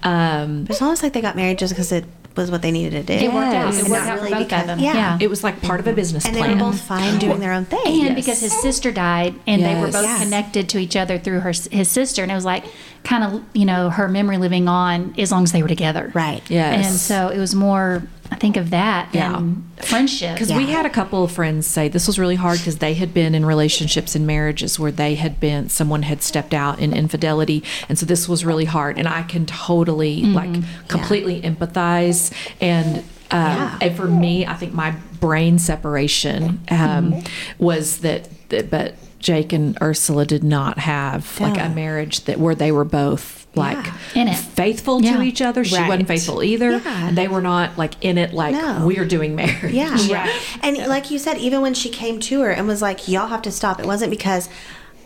Um, 0.02 0.66
it's 0.68 0.80
almost 0.80 1.02
like 1.02 1.12
they 1.12 1.20
got 1.20 1.36
married 1.36 1.58
just 1.58 1.72
because 1.74 1.92
it 1.92 2.04
was 2.36 2.50
what 2.50 2.62
they 2.62 2.70
needed 2.70 2.92
to 3.06 3.18
do. 3.18 3.24
It 3.24 3.32
worked 3.32 3.54
out. 3.54 3.74
It 3.74 3.78
worked 3.88 3.90
not 3.90 4.08
out 4.08 4.18
for 4.20 4.28
both 4.30 4.38
because- 4.38 4.60
of 4.62 4.66
them. 4.68 4.78
yeah. 4.78 4.94
Yeah. 4.94 5.18
it 5.20 5.28
was 5.28 5.42
like 5.42 5.60
part 5.62 5.80
of 5.80 5.86
a 5.86 5.92
business 5.92 6.24
and 6.24 6.34
they 6.34 6.40
plan. 6.40 6.58
were 6.58 6.64
both 6.70 6.80
fine 6.80 7.18
doing 7.18 7.40
their 7.40 7.52
own 7.52 7.64
thing. 7.64 7.80
And 7.86 7.96
Yes. 7.96 8.14
because 8.14 8.40
his 8.40 8.52
sister 8.60 8.92
died, 8.92 9.34
and 9.46 9.62
they 9.62 9.74
were 9.80 9.88
both 9.90 10.02
Yes. 10.04 10.22
connected 10.22 10.68
to 10.70 10.78
each 10.78 10.96
other 10.96 11.18
through 11.18 11.40
her 11.40 11.52
his 11.70 11.88
sister, 11.90 12.22
and 12.22 12.30
it 12.30 12.34
was 12.34 12.44
like 12.44 12.64
kind 13.02 13.24
of 13.24 13.42
you 13.52 13.64
know 13.64 13.90
her 13.90 14.08
memory 14.08 14.36
living 14.38 14.68
on 14.68 15.14
as 15.18 15.32
long 15.32 15.42
as 15.42 15.52
they 15.52 15.62
were 15.62 15.68
together. 15.68 16.10
Right. 16.14 16.42
Yes. 16.48 16.86
And 16.86 16.96
so 16.96 17.28
it 17.28 17.38
was 17.38 17.54
more, 17.54 18.02
I 18.30 18.36
think, 18.36 18.56
of 18.56 18.70
that 18.70 19.08
Yeah. 19.12 19.32
than 19.32 19.64
friendship. 19.82 20.34
Because 20.34 20.52
we 20.52 20.66
had 20.66 20.86
a 20.86 20.90
couple 20.90 21.24
of 21.24 21.32
friends 21.32 21.66
say 21.66 21.88
this 21.88 22.06
was 22.06 22.18
really 22.18 22.36
hard 22.36 22.58
because 22.58 22.78
they 22.78 22.94
had 22.94 23.12
been 23.12 23.34
in 23.34 23.44
relationships 23.44 24.14
and 24.14 24.26
marriages 24.26 24.78
where 24.78 24.92
they 24.92 25.16
had 25.16 25.40
been 25.40 25.68
someone 25.68 26.02
had 26.02 26.22
stepped 26.22 26.54
out 26.54 26.78
in 26.78 26.92
infidelity, 26.92 27.62
and 27.88 27.98
so 27.98 28.06
this 28.06 28.28
was 28.28 28.44
really 28.44 28.66
hard. 28.66 28.98
And 28.98 29.08
I 29.08 29.22
can 29.22 29.46
totally 29.46 30.22
like 30.22 30.54
completely 30.88 31.40
empathize 31.42 32.32
and. 32.60 32.98
Um, 33.32 33.40
Yeah. 33.56 33.78
And 33.80 33.96
for 33.96 34.08
me, 34.08 34.44
I 34.44 34.54
think 34.54 34.72
my 34.74 34.90
brain 35.20 35.60
separation 35.60 36.60
um, 36.68 37.22
was 37.58 37.98
that, 37.98 38.28
that, 38.48 38.70
but 38.70 38.96
Jake 39.20 39.52
and 39.52 39.78
Ursula 39.80 40.26
did 40.26 40.42
not 40.42 40.78
have 40.80 41.38
like 41.40 41.56
a 41.56 41.68
marriage 41.68 42.24
that 42.24 42.40
where 42.40 42.56
they 42.56 42.72
were 42.72 42.84
both 42.84 43.39
like 43.54 43.84
In 44.14 44.28
it. 44.28 44.36
faithful 44.36 45.02
Yeah. 45.02 45.16
to 45.16 45.22
each 45.22 45.42
other. 45.42 45.64
She 45.64 45.76
Right. 45.76 45.88
wasn't 45.88 46.08
faithful 46.08 46.42
either, 46.42 46.70
Yeah. 46.72 47.08
and 47.08 47.18
they 47.18 47.26
were 47.28 47.40
not 47.40 47.76
like 47.76 47.94
in 48.00 48.16
it 48.18 48.32
like 48.32 48.54
No. 48.54 48.82
we're 48.86 49.04
doing 49.04 49.34
marriage. 49.34 49.72
Yeah. 49.74 49.96
Right. 50.10 50.30
And 50.62 50.76
like 50.88 51.10
you 51.10 51.18
said, 51.18 51.38
even 51.38 51.60
when 51.60 51.74
she 51.74 51.88
came 51.88 52.20
to 52.20 52.40
her 52.42 52.50
and 52.50 52.66
was 52.68 52.80
like, 52.80 53.08
y'all 53.08 53.26
have 53.28 53.42
to 53.42 53.50
stop, 53.50 53.80
it 53.80 53.86
wasn't 53.86 54.10
because 54.10 54.48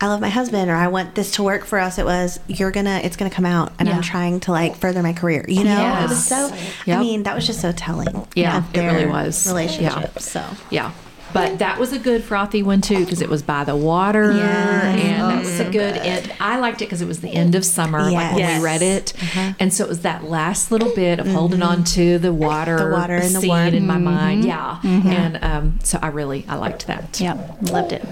I 0.01 0.09
love 0.09 0.21
my 0.21 0.29
husband 0.29 0.71
or 0.71 0.75
I 0.75 0.89
want 0.89 1.15
this 1.15 1.31
to 1.33 1.43
work 1.43 1.65
for 1.65 1.79
us. 1.79 1.99
It 1.99 2.05
was, 2.05 2.39
you're 2.49 2.73
going 2.73 2.87
to, 2.87 3.05
it's 3.07 3.17
going 3.17 3.31
to 3.31 3.35
come 3.35 3.47
out 3.47 3.73
and 3.79 3.89
Yeah. 3.89 3.95
I'm 3.97 4.03
trying 4.03 4.41
to 4.41 4.51
like 4.53 4.77
further 4.77 5.03
my 5.03 5.13
career. 5.13 5.45
You 5.49 5.65
know, 5.65 6.01
it 6.05 6.09
was 6.11 6.27
so, 6.27 6.53
Yep. 6.85 6.99
I 6.99 7.01
mean, 7.01 7.23
that 7.23 7.35
was 7.35 7.47
just 7.47 7.61
so 7.61 7.73
telling. 7.73 8.27
Yeah, 8.35 8.65
it 8.75 8.81
really 8.81 9.07
was. 9.07 9.47
Relationship. 9.47 10.11
Yeah. 10.15 10.19
So. 10.21 10.45
Yeah. 10.71 10.91
But 11.35 11.59
that 11.59 11.79
was 11.79 11.93
a 11.93 11.99
good 11.99 12.25
frothy 12.25 12.63
one 12.63 12.81
too 12.81 13.01
because 13.01 13.21
it 13.21 13.29
was 13.29 13.43
by 13.43 13.65
the 13.65 13.77
water 13.77 14.33
Yes. 14.33 14.85
and 15.03 15.23
Oh, 15.23 15.29
that 15.29 15.39
was 15.41 15.61
a 15.61 15.67
oh, 15.69 15.73
good 15.73 15.95
good. 15.95 16.03
end. 16.03 16.33
I 16.41 16.59
liked 16.59 16.81
it 16.81 16.87
because 16.87 17.03
it 17.03 17.09
was 17.09 17.21
the 17.21 17.29
end 17.29 17.55
of 17.55 17.65
summer, 17.65 18.11
like 18.11 18.31
when 18.31 18.39
Yes. 18.39 18.59
we 18.61 18.65
read 18.65 18.83
it, 18.83 19.13
uh-huh. 19.21 19.53
and 19.59 19.75
so 19.75 19.85
it 19.85 19.89
was 19.89 20.01
that 20.03 20.25
last 20.25 20.71
little 20.71 20.95
bit 20.95 21.19
of 21.19 21.27
holding 21.27 21.61
mm-hmm. 21.61 21.69
on 21.81 21.85
to 21.85 22.19
the 22.19 22.33
water, 22.33 22.79
The 22.79 22.91
water 22.91 23.17
and 23.17 23.35
the 23.35 23.41
scene 23.41 23.75
in 23.75 23.87
my 23.87 23.97
mm-hmm. 23.97 24.05
mind. 24.05 24.45
Mm-hmm. 24.45 25.09
Yeah, 25.09 25.15
and 25.15 25.45
um, 25.45 25.79
so 25.83 25.99
I 26.01 26.07
really 26.09 26.47
I 26.49 26.55
liked 26.55 26.87
that. 26.87 27.21
yeah, 27.21 27.35
loved 27.63 27.93
it. 27.93 28.05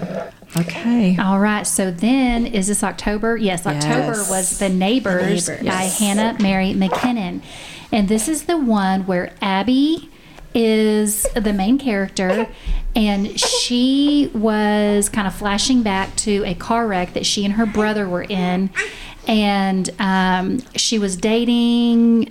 Okay. 0.55 1.17
All 1.17 1.39
right. 1.39 1.65
So 1.65 1.89
then, 1.89 2.45
is 2.45 2.67
this 2.67 2.83
October? 2.83 3.37
Yes, 3.37 3.65
October 3.65 4.17
Yes. 4.17 4.29
was 4.29 4.59
The 4.59 4.69
Neighbors, 4.69 5.47
Neighbors. 5.47 5.65
by 5.65 5.83
Yes. 5.83 5.99
Hannah 5.99 6.37
Mary 6.39 6.73
McKinnon. 6.73 7.41
And 7.91 8.07
this 8.07 8.27
is 8.27 8.43
the 8.43 8.57
one 8.57 9.07
where 9.07 9.33
Abby 9.41 10.09
is 10.53 11.23
the 11.35 11.53
main 11.53 11.79
character, 11.79 12.47
and 12.95 13.39
she 13.39 14.29
was 14.33 15.09
kind 15.09 15.27
of 15.27 15.33
flashing 15.33 15.81
back 15.83 16.15
to 16.17 16.43
a 16.45 16.53
car 16.53 16.87
wreck 16.87 17.13
that 17.13 17.25
she 17.25 17.43
and 17.45 17.55
her 17.55 17.65
brother 17.65 18.07
were 18.07 18.23
in. 18.23 18.69
And 19.27 19.89
um, 19.99 20.59
she 20.75 20.99
was 20.99 21.15
dating, 21.15 22.29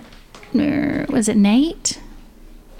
uh, 0.55 1.05
was 1.09 1.27
it 1.27 1.35
Nate? 1.37 1.99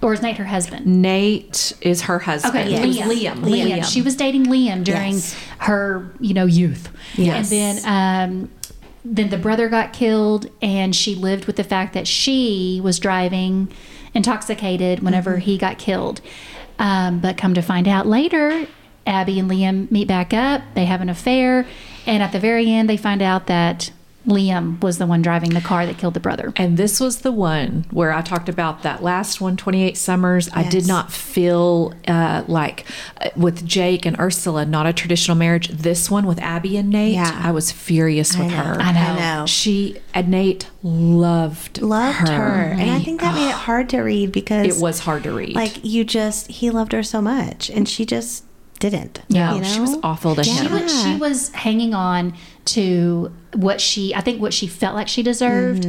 Or 0.01 0.13
is 0.13 0.21
Nate 0.21 0.37
her 0.37 0.45
husband? 0.45 0.85
Nate 0.85 1.73
is 1.81 2.01
her 2.03 2.19
husband. 2.19 2.55
Okay, 2.55 2.73
It 2.75 2.85
was 2.85 2.97
Liam. 2.97 3.35
Liam. 3.37 3.69
Liam. 3.79 3.83
She 3.85 4.01
was 4.01 4.15
dating 4.15 4.45
Liam 4.47 4.83
during 4.83 5.13
Yes. 5.13 5.35
her, 5.59 6.11
you 6.19 6.33
know, 6.33 6.45
youth. 6.45 6.89
Yes. 7.15 7.51
And 7.51 7.79
then, 7.81 8.29
um, 8.31 8.49
then 9.05 9.29
the 9.29 9.37
brother 9.37 9.67
got 9.69 9.91
killed, 9.93 10.49
and 10.61 10.95
she 10.95 11.15
lived 11.15 11.45
with 11.45 11.55
the 11.57 11.63
fact 11.63 11.93
that 11.93 12.07
she 12.07 12.79
was 12.83 12.99
driving 12.99 13.69
intoxicated 14.13 14.99
whenever 15.01 15.37
he 15.37 15.57
got 15.57 15.77
killed. 15.77 16.21
Um, 16.79 17.19
but 17.19 17.37
come 17.37 17.53
to 17.53 17.61
find 17.61 17.87
out 17.87 18.07
later, 18.07 18.67
Abby 19.05 19.39
and 19.39 19.49
Liam 19.49 19.91
meet 19.91 20.07
back 20.07 20.33
up. 20.33 20.61
They 20.73 20.85
have 20.85 21.01
an 21.01 21.09
affair, 21.09 21.67
and 22.05 22.23
at 22.23 22.31
the 22.31 22.39
very 22.39 22.69
end, 22.71 22.89
they 22.89 22.97
find 22.97 23.21
out 23.21 23.47
that 23.47 23.91
Liam 24.25 24.81
was 24.81 24.97
the 24.99 25.05
one 25.05 25.21
driving 25.21 25.49
the 25.49 25.59
car 25.61 25.85
that 25.85 25.97
killed 25.97 26.13
the 26.13 26.19
brother. 26.19 26.53
And 26.55 26.77
this 26.77 26.99
was 26.99 27.19
the 27.19 27.31
one 27.31 27.85
where 27.91 28.13
I 28.13 28.21
talked 28.21 28.47
about 28.47 28.83
that 28.83 29.03
last 29.03 29.41
one, 29.41 29.57
28 29.57 29.97
Summers. 29.97 30.49
I 30.53 30.67
did 30.69 30.87
not 30.87 31.11
feel 31.11 31.93
uh, 32.07 32.43
like 32.47 32.85
uh, 33.19 33.29
with 33.35 33.65
Jake 33.65 34.05
and 34.05 34.17
Ursula, 34.19 34.65
not 34.65 34.85
a 34.85 34.93
traditional 34.93 35.35
marriage. 35.35 35.67
This 35.67 36.09
one 36.09 36.25
with 36.25 36.39
Abby 36.39 36.77
and 36.77 36.89
Nate, 36.89 37.15
Yeah. 37.15 37.41
I 37.43 37.51
was 37.51 37.71
furious 37.71 38.37
with 38.37 38.47
know. 38.49 38.55
her. 38.57 38.73
I 38.81 38.91
know. 38.93 38.99
I 38.99 39.39
know. 39.39 39.45
She, 39.45 39.97
and 40.13 40.29
Nate 40.29 40.69
loved 40.81 41.81
Loved 41.81 42.29
her. 42.29 42.75
And 42.77 42.91
I 42.91 42.99
think 42.99 43.21
that 43.21 43.35
made 43.35 43.49
it 43.49 43.53
hard 43.55 43.89
to 43.89 44.01
read 44.01 44.31
because 44.31 44.77
it 44.77 44.81
was 44.81 44.99
hard 44.99 45.23
to 45.23 45.31
read. 45.33 45.55
like 45.55 45.83
you 45.83 46.03
just, 46.03 46.47
he 46.47 46.69
loved 46.69 46.91
her 46.93 47.03
so 47.03 47.21
much 47.21 47.69
and 47.69 47.87
she 47.89 48.05
just 48.05 48.45
didn't. 48.79 49.21
yeah, 49.29 49.53
You 49.55 49.61
know? 49.61 49.67
she 49.67 49.79
was 49.79 49.97
awful 50.03 50.35
to 50.35 50.43
She 50.43 50.51
him. 50.51 50.71
was, 50.73 51.03
she 51.03 51.15
was 51.15 51.49
hanging 51.49 51.93
on 51.93 52.33
to 52.65 53.31
what 53.53 53.79
she, 53.81 54.15
I 54.15 54.21
think, 54.21 54.41
what 54.41 54.53
she 54.53 54.67
felt 54.67 54.95
like 54.95 55.07
she 55.07 55.21
deserved, 55.23 55.85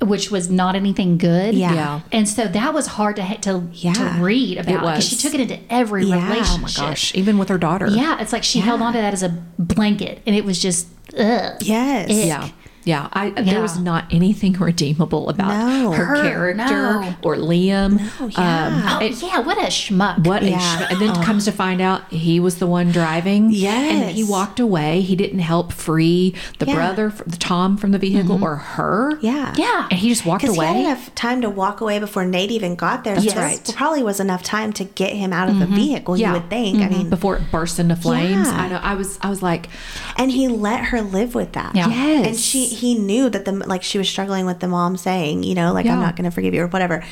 which 0.00 0.30
was 0.30 0.48
not 0.50 0.74
anything 0.76 1.18
good. 1.18 1.50
Mm-hmm. 1.54 1.60
Yeah. 1.60 1.74
Yeah. 1.74 2.00
And 2.12 2.28
so 2.28 2.46
that 2.46 2.72
was 2.74 2.86
hard 2.86 3.16
to 3.16 3.38
to, 3.40 3.68
Yeah. 3.72 3.92
to 3.94 4.22
read 4.22 4.58
about 4.58 4.80
because 4.82 5.08
she 5.08 5.16
took 5.16 5.34
it 5.34 5.40
into 5.40 5.58
every 5.72 6.04
Yeah. 6.04 6.22
relationship. 6.28 6.78
Oh 6.78 6.82
my 6.84 6.88
Gosh, 6.90 7.14
even 7.14 7.38
with 7.38 7.48
her 7.48 7.58
daughter. 7.58 7.88
Yeah, 7.88 8.20
it's 8.20 8.32
like 8.32 8.44
she 8.44 8.60
held 8.60 8.80
on 8.82 8.92
to 8.92 8.98
that 9.00 9.12
as 9.12 9.22
a 9.22 9.30
blanket, 9.58 10.22
and 10.26 10.36
it 10.36 10.44
was 10.44 10.60
just 10.60 10.86
ugh. 11.18 11.54
Yes. 11.62 12.10
Ick. 12.10 12.26
Yeah. 12.26 12.48
Yeah, 12.84 13.08
I 13.12 13.26
Yeah. 13.26 13.42
there 13.42 13.62
was 13.62 13.78
not 13.78 14.04
anything 14.10 14.52
redeemable 14.58 15.28
about 15.28 15.48
No. 15.48 15.92
her, 15.92 16.04
Her, 16.04 16.22
character 16.22 17.00
no. 17.00 17.14
or 17.22 17.36
Liam. 17.36 18.00
Um, 18.20 18.30
yeah. 18.30 18.98
Oh 19.00 19.04
it- 19.04 19.22
yeah, 19.22 19.40
what 19.40 19.58
a 19.58 19.66
schmuck. 19.66 20.26
What 20.26 20.42
a 20.42 20.50
Yeah. 20.50 20.58
sh- 20.58 20.86
and 20.90 21.00
then 21.00 21.14
comes 21.22 21.46
oh. 21.46 21.50
to 21.50 21.56
find 21.56 21.80
out 21.80 22.10
he 22.10 22.40
was 22.40 22.56
the 22.56 22.66
one 22.66 22.90
driving. 22.90 23.50
Yes. 23.50 24.08
and 24.08 24.10
he 24.16 24.24
walked 24.24 24.60
away. 24.60 25.00
He 25.00 25.16
didn't 25.16 25.40
help 25.40 25.72
free 25.72 26.34
the 26.58 26.66
Yeah. 26.66 26.74
brother, 26.74 27.12
the 27.26 27.36
Tom 27.36 27.76
from 27.76 27.92
the 27.92 27.98
vehicle, 27.98 28.36
mm-hmm. 28.36 28.44
or 28.44 28.56
her. 28.56 29.18
Yeah. 29.20 29.54
Yeah. 29.56 29.86
and 29.90 29.98
he 29.98 30.08
just 30.08 30.24
walked 30.24 30.42
Because 30.42 30.56
he 30.56 30.62
had 30.62 30.70
away. 30.70 30.84
enough 30.84 31.14
time 31.14 31.40
to 31.42 31.50
walk 31.50 31.80
away 31.80 31.98
before 31.98 32.24
Nate 32.24 32.50
even 32.50 32.74
got 32.74 33.04
there. 33.04 33.16
That's 33.16 33.32
so 33.32 33.40
right. 33.40 33.72
Probably 33.76 34.02
was 34.02 34.20
enough 34.20 34.42
time 34.42 34.72
to 34.74 34.84
get 34.84 35.12
him 35.12 35.32
out 35.32 35.48
of 35.48 35.58
the 35.58 35.66
mm-hmm. 35.66 35.74
vehicle. 35.74 36.16
yeah. 36.16 36.28
You 36.28 36.32
would 36.34 36.50
think. 36.50 36.78
I 36.78 36.82
mm-hmm. 36.82 36.98
mean, 36.98 37.10
before 37.10 37.36
it 37.36 37.42
burst 37.50 37.78
into 37.78 37.96
flames. 37.96 38.48
Yeah. 38.48 38.56
I 38.60 38.68
know. 38.68 38.80
I 38.82 38.94
was. 38.94 39.18
I 39.20 39.28
was 39.28 39.42
like, 39.42 39.68
and 40.16 40.30
he 40.30 40.48
let 40.48 40.84
her 40.86 41.02
live 41.02 41.34
with 41.34 41.52
that. 41.52 41.74
Yeah. 41.74 41.88
Yes. 41.88 42.26
And 42.26 42.36
she, 42.36 42.66
he 42.78 42.94
knew 42.94 43.28
that 43.30 43.44
the 43.44 43.52
like 43.52 43.82
she 43.82 43.98
was 43.98 44.08
struggling 44.08 44.46
with 44.46 44.60
the 44.60 44.68
mom 44.68 44.96
saying, 44.96 45.42
you 45.42 45.54
know, 45.54 45.72
like 45.72 45.86
I'm 45.86 46.00
not 46.00 46.16
going 46.16 46.24
to 46.24 46.30
forgive 46.30 46.54
you 46.54 46.62
or 46.62 46.66
whatever. 46.68 47.04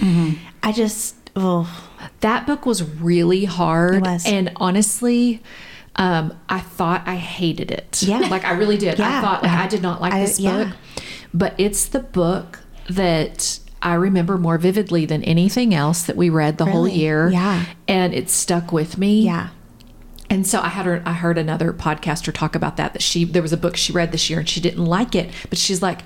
I 0.63 0.73
just, 0.73 1.15
oh, 1.37 1.67
that 2.21 2.47
book 2.47 2.67
was 2.67 2.83
really 2.83 3.45
hard. 3.45 3.97
It 3.97 4.03
was. 4.03 4.27
And 4.27 4.53
honestly, 4.57 5.43
um, 5.97 6.39
I 6.49 6.61
thought 6.61 7.03
I 7.07 7.17
hated 7.17 7.71
it. 7.71 8.03
Yeah. 8.03 8.19
Like 8.19 8.45
I 8.45 8.53
really 8.53 8.77
did. 8.77 9.01
I 9.01 9.21
thought 9.21 9.43
like, 9.43 9.53
I 9.53 9.67
did 9.67 9.83
not 9.83 10.01
like 10.01 10.13
I- 10.13 10.21
this 10.21 10.39
yeah. 10.41 10.65
book. 10.65 10.77
But 11.35 11.55
it's 11.59 11.87
the 11.87 12.01
book 12.01 12.61
that 12.89 13.59
I 13.83 13.95
remember 13.95 14.39
more 14.39 14.57
vividly 14.59 15.05
than 15.07 15.23
anything 15.25 15.75
else 15.75 16.03
that 16.05 16.17
we 16.17 16.31
read 16.31 16.57
the 16.57 16.65
whole 16.65 16.89
year. 16.89 17.29
Yeah. 17.29 17.65
And 17.87 18.15
it 18.15 18.31
stuck 18.31 18.73
with 18.73 18.97
me. 18.97 19.23
yeah, 19.23 19.51
And 20.29 20.47
so 20.47 20.61
I 20.61 20.69
had 20.69 20.87
her, 20.87 21.03
I 21.07 21.13
heard 21.13 21.39
another 21.39 21.73
podcaster 21.73 22.33
talk 22.33 22.55
about 22.57 22.77
that 22.79 22.93
that 22.95 23.03
she 23.03 23.25
there 23.25 23.43
was 23.43 23.53
a 23.53 23.57
book 23.57 23.77
she 23.77 23.93
read 23.93 24.11
this 24.13 24.29
year 24.29 24.39
and 24.41 24.49
she 24.49 24.61
didn't 24.61 24.85
like 24.85 25.15
it, 25.15 25.31
but 25.51 25.59
she's 25.59 25.83
like, 25.83 26.01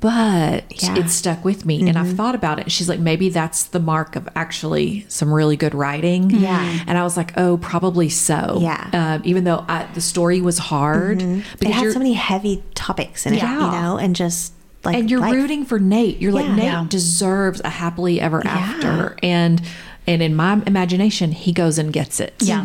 but 0.00 0.64
Yeah. 0.82 0.96
it 0.98 1.10
stuck 1.10 1.44
with 1.44 1.66
me, 1.66 1.80
and 1.80 1.90
Mm-hmm. 1.90 1.98
I've 1.98 2.16
thought 2.16 2.34
about 2.34 2.58
it. 2.58 2.62
And 2.64 2.72
she's 2.72 2.88
like, 2.88 3.00
maybe 3.00 3.28
that's 3.28 3.64
the 3.64 3.80
mark 3.80 4.16
of 4.16 4.28
actually 4.34 5.04
some 5.08 5.32
really 5.32 5.56
good 5.56 5.74
writing. 5.74 6.30
Yeah. 6.30 6.84
and 6.86 6.96
I 6.96 7.02
was 7.02 7.16
like, 7.18 7.32
oh, 7.36 7.58
probably 7.58 8.08
so. 8.08 8.58
Yeah. 8.62 8.88
um, 8.92 9.22
even 9.24 9.44
though 9.44 9.64
I, 9.68 9.86
the 9.94 10.00
story 10.00 10.40
was 10.40 10.58
hard 10.58 11.20
it 11.22 11.44
because 11.58 11.74
had 11.74 11.82
you're 11.82 11.92
so 11.92 11.98
many 11.98 12.14
heavy 12.14 12.62
topics 12.74 13.26
in 13.26 13.34
it, 13.34 13.38
Yeah. 13.38 13.54
you 13.66 13.80
know, 13.82 13.98
and 13.98 14.16
just 14.16 14.54
like 14.84 14.96
and 14.96 15.10
you're 15.10 15.20
life. 15.20 15.34
rooting 15.34 15.66
for 15.66 15.78
Nate. 15.78 16.18
You're 16.18 16.32
like 16.32 16.48
Nate 16.48 16.64
Yeah. 16.64 16.86
deserves 16.88 17.60
a 17.62 17.68
happily 17.68 18.20
ever 18.22 18.46
after, 18.46 19.16
and 19.22 19.60
and 20.06 20.22
in 20.22 20.34
my 20.34 20.62
imagination, 20.66 21.32
he 21.32 21.52
goes 21.52 21.78
and 21.78 21.92
gets 21.92 22.20
it. 22.20 22.32
Yeah. 22.40 22.64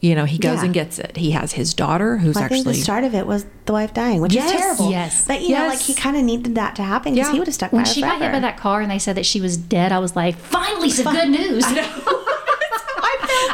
You 0.00 0.14
know, 0.14 0.24
he 0.24 0.38
goes 0.38 0.58
Yeah. 0.58 0.64
and 0.64 0.74
gets 0.74 0.98
it. 0.98 1.16
He 1.16 1.32
has 1.32 1.52
his 1.52 1.74
daughter, 1.74 2.16
who's 2.16 2.34
Well, 2.34 2.44
I 2.44 2.48
think 2.48 2.60
actually 2.60 2.76
the 2.78 2.82
start 2.82 3.04
of 3.04 3.14
it 3.14 3.26
was 3.26 3.44
the 3.66 3.72
wife 3.74 3.92
dying, 3.92 4.20
which 4.20 4.32
Yes, 4.34 4.50
is 4.52 4.58
terrible. 4.60 4.90
yes. 4.90 5.24
But 5.26 5.42
you 5.42 5.54
know, 5.54 5.68
like 5.68 5.78
he 5.80 5.94
kind 5.94 6.16
of 6.16 6.22
needed 6.24 6.54
that 6.54 6.74
to 6.76 6.82
happen 6.82 7.12
because 7.14 7.28
Yeah. 7.28 7.32
he 7.34 7.38
would 7.38 7.48
have 7.48 7.54
stuck 7.54 7.72
When 7.72 7.82
by 7.84 7.88
her 7.88 7.94
she 7.94 8.00
got 8.00 8.20
hit 8.20 8.32
by 8.32 8.40
that 8.40 8.56
car 8.56 8.80
and 8.80 8.90
they 8.90 8.98
said 8.98 9.16
that 9.16 9.26
she 9.26 9.40
was 9.40 9.56
dead, 9.56 9.92
I 9.92 9.98
was 9.98 10.16
like, 10.16 10.36
finally, 10.36 10.90
some 10.90 11.12
good 11.14 11.28
news. 11.30 11.64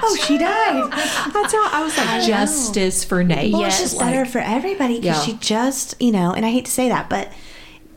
Oh, 0.09 0.17
she 0.27 0.39
died. 0.39 0.91
That's 1.33 1.53
how 1.53 1.69
I 1.73 1.83
was 1.83 1.97
like 1.97 2.23
justice 2.27 3.05
for 3.05 3.23
Nate. 3.25 3.53
Well, 3.53 3.63
Yes. 3.63 3.81
it's 3.81 3.91
just 3.93 4.01
better 4.01 4.25
for 4.25 4.39
everybody 4.39 5.01
because 5.01 5.19
Yeah. 5.19 5.33
she 5.35 5.39
just, 5.41 5.95
you 6.01 6.13
know, 6.13 6.33
and 6.33 6.45
I 6.47 6.51
hate 6.51 6.65
to 6.67 6.71
say 6.71 6.89
that, 6.89 7.09
but. 7.09 7.33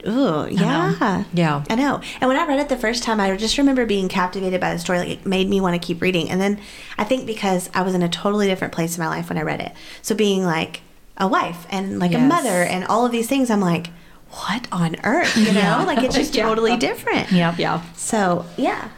Ooh, 0.08 0.48
yeah. 0.50 1.24
Yeah. 1.34 1.64
I 1.70 1.76
know. 1.76 2.02
And 2.22 2.28
when 2.28 2.38
I 2.38 2.46
read 2.48 2.60
it 2.60 2.70
the 2.70 2.78
first 2.78 3.04
time, 3.04 3.20
I 3.20 3.36
just 3.36 3.58
remember 3.58 3.86
being 3.86 4.08
captivated 4.08 4.60
by 4.62 4.74
the 4.74 4.80
story. 4.80 5.00
Like, 5.00 5.10
it 5.10 5.26
made 5.26 5.50
me 5.50 5.60
want 5.62 5.80
to 5.80 5.86
keep 5.86 6.02
reading. 6.02 6.30
And 6.30 6.40
then 6.40 6.60
I 6.98 7.04
think 7.04 7.26
because 7.26 7.70
I 7.74 7.82
was 7.82 7.94
in 7.96 8.02
a 8.02 8.10
totally 8.10 8.48
different 8.48 8.74
place 8.74 8.98
in 8.98 9.04
my 9.04 9.10
life 9.10 9.30
when 9.30 9.38
I 9.38 9.42
read 9.42 9.60
it. 9.62 9.72
So, 10.02 10.16
being 10.16 10.44
like 10.44 10.82
a 11.18 11.28
wife 11.28 11.66
and 11.70 12.00
like 12.00 12.14
a 12.14 12.20
mother 12.20 12.64
and 12.64 12.86
all 12.86 13.06
of 13.06 13.12
these 13.12 13.28
things, 13.28 13.50
I'm 13.50 13.60
like, 13.62 13.88
what 14.32 14.68
on 14.72 14.96
earth? 15.04 15.36
You 15.36 15.52
know? 15.54 15.84
Like, 15.86 16.04
it's 16.04 16.16
just 16.16 16.36
Yeah. 16.40 16.44
totally 16.48 16.78
different. 16.78 17.32
Yep. 17.32 17.58
Yeah. 17.60 17.82
So, 17.96 18.46
yeah. 18.58 18.90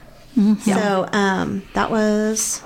So, 0.63 1.09
um, 1.11 1.63
that 1.73 1.89
was. 1.91 2.61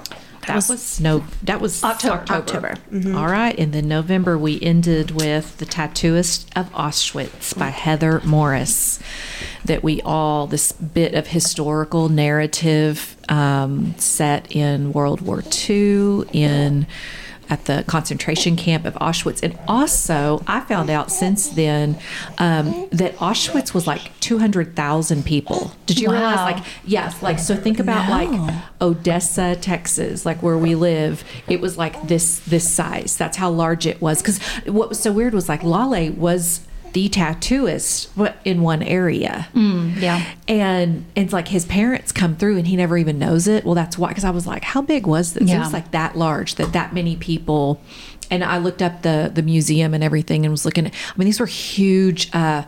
That 0.48 0.70
was, 0.70 1.00
no. 1.00 1.26
That 1.44 1.62
was 1.62 1.84
October. 1.84 2.26
October. 2.30 2.76
All 3.16 3.28
right, 3.28 3.58
and 3.58 3.74
then 3.74 3.88
November 3.88 4.38
we 4.38 4.62
ended 4.62 5.12
with 5.12 5.58
the 5.58 5.66
Tattooist 5.66 6.48
of 6.56 6.72
Auschwitz 6.74 7.58
by 7.58 7.70
Heather 7.70 8.22
Morris. 8.24 9.00
That 9.64 9.84
we 9.84 10.02
all 10.02 10.48
this 10.48 10.72
bit 10.72 11.14
of 11.16 11.28
historical 11.28 12.10
narrative 12.10 13.18
um, 13.30 13.96
set 13.98 14.52
in 14.56 14.94
World 14.94 15.22
War 15.22 15.44
II 15.70 16.24
in 16.32 16.86
at 17.50 17.66
the 17.66 17.84
concentration 17.88 18.56
camp 18.56 18.86
of 18.86 18.94
Auschwitz, 18.96 19.42
and 19.44 19.58
also 19.68 20.44
I 20.48 20.62
found 20.62 20.90
out 20.90 21.12
since 21.12 21.50
then 21.50 21.98
um, 22.38 22.88
that 22.92 23.16
Auschwitz 23.18 23.74
was 23.74 23.88
like 23.88 24.18
two 24.20 24.38
hundred 24.40 24.76
thousand 24.76 25.26
people. 25.26 25.72
Did 25.86 26.00
you 26.00 26.12
realize? 26.12 26.54
Like 26.54 26.66
yes, 26.86 27.22
like 27.22 27.40
so 27.40 27.56
think 27.56 27.80
about 27.80 28.10
like 28.10 28.56
Odessa, 28.82 29.56
Texas, 29.56 30.26
like 30.26 30.42
where 30.42 30.58
we 30.58 30.76
live. 30.76 31.24
It 31.48 31.62
was 31.62 31.78
like 31.78 32.08
this 32.08 32.40
this 32.40 32.70
size. 32.70 33.18
That's 33.18 33.38
how 33.38 33.50
large 33.50 33.86
it 33.86 34.02
was. 34.02 34.22
Because 34.22 34.40
what 34.66 34.90
was 34.90 35.00
so 35.00 35.12
weird 35.12 35.34
was 35.34 35.50
like 35.50 35.64
Lale 35.64 36.12
was 36.14 36.62
the 36.96 37.10
tattooist 37.10 38.08
in 38.46 38.62
one 38.62 38.82
area. 38.82 39.50
yeah. 39.54 40.26
And 40.48 41.06
it's 41.14 41.34
like 41.34 41.50
his 41.50 41.66
parents 41.66 42.14
come 42.14 42.38
through 42.38 42.58
and 42.58 42.66
he 42.66 42.78
never 42.78 42.98
even 42.98 43.20
knows 43.20 43.48
it. 43.50 43.66
Well, 43.66 43.76
that's 43.76 43.98
why, 43.98 44.08
because 44.08 44.24
I 44.24 44.30
was 44.30 44.48
like, 44.48 44.64
how 44.64 44.82
big 44.82 45.06
was 45.06 45.34
this? 45.34 45.52
It 45.52 45.60
was 45.60 45.74
like 45.74 45.92
that 45.92 46.18
large, 46.18 46.56
that 46.56 46.72
that 46.72 46.94
many 46.94 47.18
people. 47.18 47.82
And 48.32 48.44
I 48.46 48.58
looked 48.60 48.82
up 48.82 49.02
the 49.02 49.30
the 49.34 49.44
museum 49.44 49.94
and 49.94 50.04
everything 50.04 50.46
and 50.46 50.52
was 50.54 50.64
looking. 50.66 50.88
At, 50.88 50.94
I 50.94 51.14
mean, 51.18 51.26
these 51.26 51.40
were 51.40 51.46
huge. 51.46 52.34
Uh, 52.34 52.64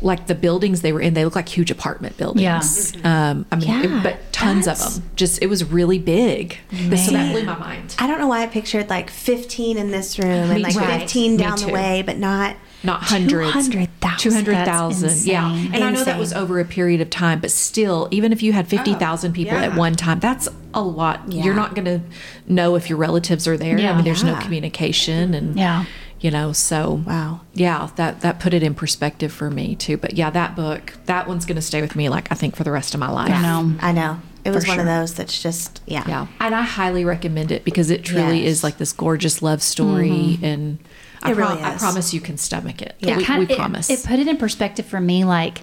like 0.00 0.28
the 0.28 0.34
buildings 0.34 0.80
they 0.80 0.92
were 0.92 1.00
in, 1.00 1.12
they 1.14 1.24
look 1.24 1.34
like 1.36 1.48
huge 1.48 1.70
apartment 1.70 2.16
buildings. 2.16 2.94
Um, 3.04 3.44
I 3.52 3.56
mean, 3.56 3.68
Yeah, 3.68 3.82
it- 3.98 4.02
but 4.02 4.32
tons 4.32 4.66
of 4.66 4.78
them. 4.78 5.02
Just 5.16 5.42
it 5.42 5.48
was 5.48 5.64
really 5.64 5.98
big. 5.98 6.56
So 6.70 6.76
that 7.12 7.32
blew 7.32 7.44
my 7.44 7.58
mind. 7.58 7.94
I 7.98 8.06
don't 8.06 8.18
know 8.18 8.28
why 8.28 8.42
I 8.42 8.46
pictured 8.46 8.88
like 8.88 9.10
15 9.10 9.76
in 9.76 9.90
this 9.90 10.18
room 10.18 10.28
and 10.50 10.54
Me 10.54 10.62
like 10.62 10.72
too. 10.74 10.80
15 10.80 11.32
Me 11.32 11.36
down 11.36 11.58
the 11.58 11.68
way, 11.68 12.02
but 12.06 12.16
not 12.18 12.56
not 12.84 13.02
hundreds 13.02 13.50
200,000. 13.52 14.18
200,000 14.18 15.08
That's 15.08 15.26
yeah 15.26 15.50
insane. 15.52 15.74
and 15.74 15.84
i 15.84 15.90
know 15.90 16.04
that 16.04 16.18
was 16.18 16.32
over 16.32 16.60
a 16.60 16.64
period 16.64 17.00
of 17.00 17.10
time 17.10 17.40
but 17.40 17.50
still 17.50 18.08
even 18.10 18.32
if 18.32 18.42
you 18.42 18.52
had 18.52 18.68
50,000 18.68 19.32
people 19.32 19.56
at 19.56 19.74
one 19.74 19.94
time 19.94 20.20
that's 20.20 20.48
a 20.74 20.82
lot 20.82 21.20
Yeah. 21.32 21.44
you're 21.44 21.54
not 21.54 21.74
going 21.74 21.86
to 21.86 22.00
know 22.46 22.74
if 22.76 22.88
your 22.88 22.98
relatives 22.98 23.48
are 23.48 23.56
there 23.56 23.78
i 23.78 23.94
mean 23.94 24.04
there's 24.04 24.24
no 24.24 24.36
communication 24.40 25.34
and 25.34 25.56
Yeah. 25.56 25.84
you 26.20 26.30
know 26.30 26.52
so 26.52 27.02
Wow. 27.06 27.40
yeah 27.54 27.88
that 27.96 28.20
that 28.20 28.38
put 28.40 28.52
it 28.54 28.62
in 28.62 28.74
perspective 28.74 29.32
for 29.32 29.50
me 29.50 29.74
too 29.76 29.96
but 29.96 30.14
yeah 30.14 30.30
that 30.30 30.54
book 30.56 30.92
that 31.06 31.26
one's 31.26 31.44
going 31.46 31.56
to 31.56 31.62
stay 31.62 31.80
with 31.80 31.96
me 31.96 32.08
like 32.08 32.30
i 32.30 32.34
think 32.34 32.54
for 32.56 32.64
the 32.64 32.72
rest 32.72 32.94
of 32.94 33.00
my 33.00 33.10
life 33.10 33.30
I 33.30 33.40
know. 33.42 33.74
I 33.80 33.92
know. 33.92 34.20
It 34.44 34.50
was 34.50 34.64
For 34.66 34.72
one 34.72 34.80
of 34.80 34.84
those 34.86 35.14
that's 35.14 35.40
just, 35.42 35.80
yeah. 35.86 36.04
yeah 36.06 36.26
and 36.38 36.54
i 36.54 36.60
highly 36.62 37.02
recommend 37.04 37.50
it 37.50 37.64
because 37.64 37.88
it 37.90 38.04
truly 38.04 38.40
Yes. 38.42 38.48
is 38.58 38.64
like 38.64 38.76
this 38.76 38.92
gorgeous 38.92 39.40
love 39.40 39.62
story 39.62 40.10
mm-hmm. 40.10 40.44
and 40.44 40.78
I, 41.24 41.30
It 41.30 41.36
pro- 41.36 41.48
really 41.48 41.62
I 41.62 41.76
promise 41.76 42.12
you 42.12 42.20
can 42.20 42.36
stomach 42.36 42.82
it 42.82 42.94
Yeah. 43.00 43.16
we, 43.16 43.24
Kind- 43.24 43.48
we 43.48 43.54
it- 43.54 43.58
promise 43.58 43.88
It, 43.90 44.04
put 44.04 44.18
it 44.18 44.28
in 44.28 44.36
perspective 44.36 44.84
for 44.86 45.00
me, 45.00 45.24
like, 45.24 45.62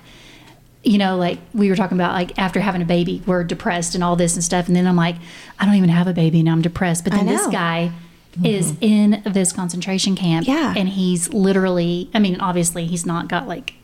you 0.84 0.98
know, 0.98 1.16
like 1.18 1.38
we 1.54 1.70
were 1.70 1.76
talking 1.76 1.98
about, 1.98 2.14
like 2.14 2.38
after 2.40 2.60
having 2.60 2.82
a 2.82 2.86
baby, 2.86 3.22
we're 3.28 3.44
depressed 3.44 3.94
and 3.94 4.04
all 4.04 4.16
this 4.16 4.34
and 4.34 4.44
stuff. 4.44 4.68
And 4.68 4.76
then 4.76 4.88
I'm 4.88 4.96
like, 4.96 5.16
I 5.60 5.66
don't 5.66 5.76
even 5.76 5.90
have 5.90 6.08
a 6.08 6.14
baby 6.14 6.40
and 6.40 6.50
I'm 6.50 6.62
depressed. 6.64 7.04
But 7.04 7.14
then 7.14 7.28
this 7.28 7.46
know. 7.46 7.52
guy 7.52 7.92
mm-hmm. 8.34 8.46
is 8.48 8.74
in 8.82 9.22
this 9.24 9.54
concentration 9.54 10.16
camp. 10.16 10.48
Yeah. 10.48 10.74
And 10.76 10.90
he's 10.90 11.32
literally, 11.32 12.10
I 12.16 12.20
mean, 12.20 12.40
obviously 12.42 12.88
he's 12.88 13.06
not 13.06 13.28
got 13.28 13.48
like 13.48 13.76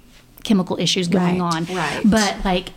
chemical 0.44 0.80
issues 0.80 1.08
going 1.08 1.40
Right, 1.40 1.56
on. 1.56 1.66
right. 1.66 2.02
But 2.04 2.44
like, 2.44 2.70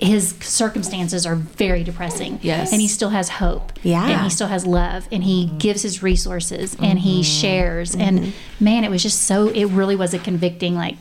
his 0.00 0.34
circumstances 0.40 1.26
are 1.26 1.34
very 1.36 1.84
depressing. 1.84 2.38
Yes. 2.42 2.72
And 2.72 2.80
he 2.80 2.88
still 2.88 3.10
has 3.10 3.28
hope. 3.28 3.72
Yeah. 3.82 4.06
And 4.08 4.22
he 4.22 4.30
still 4.30 4.46
has 4.48 4.66
love 4.66 5.06
and 5.12 5.22
he 5.24 5.46
Mm-hmm. 5.46 5.58
gives 5.58 5.82
his 5.82 6.02
resources 6.02 6.76
and 6.80 6.98
he 6.98 7.22
shares. 7.22 7.94
And 7.94 8.32
man, 8.58 8.84
it 8.84 8.90
was 8.90 9.02
just 9.02 9.22
so, 9.22 9.48
it 9.48 9.66
really 9.66 9.96
was 9.96 10.12
a 10.14 10.18
convicting, 10.18 10.74
like, 10.74 10.96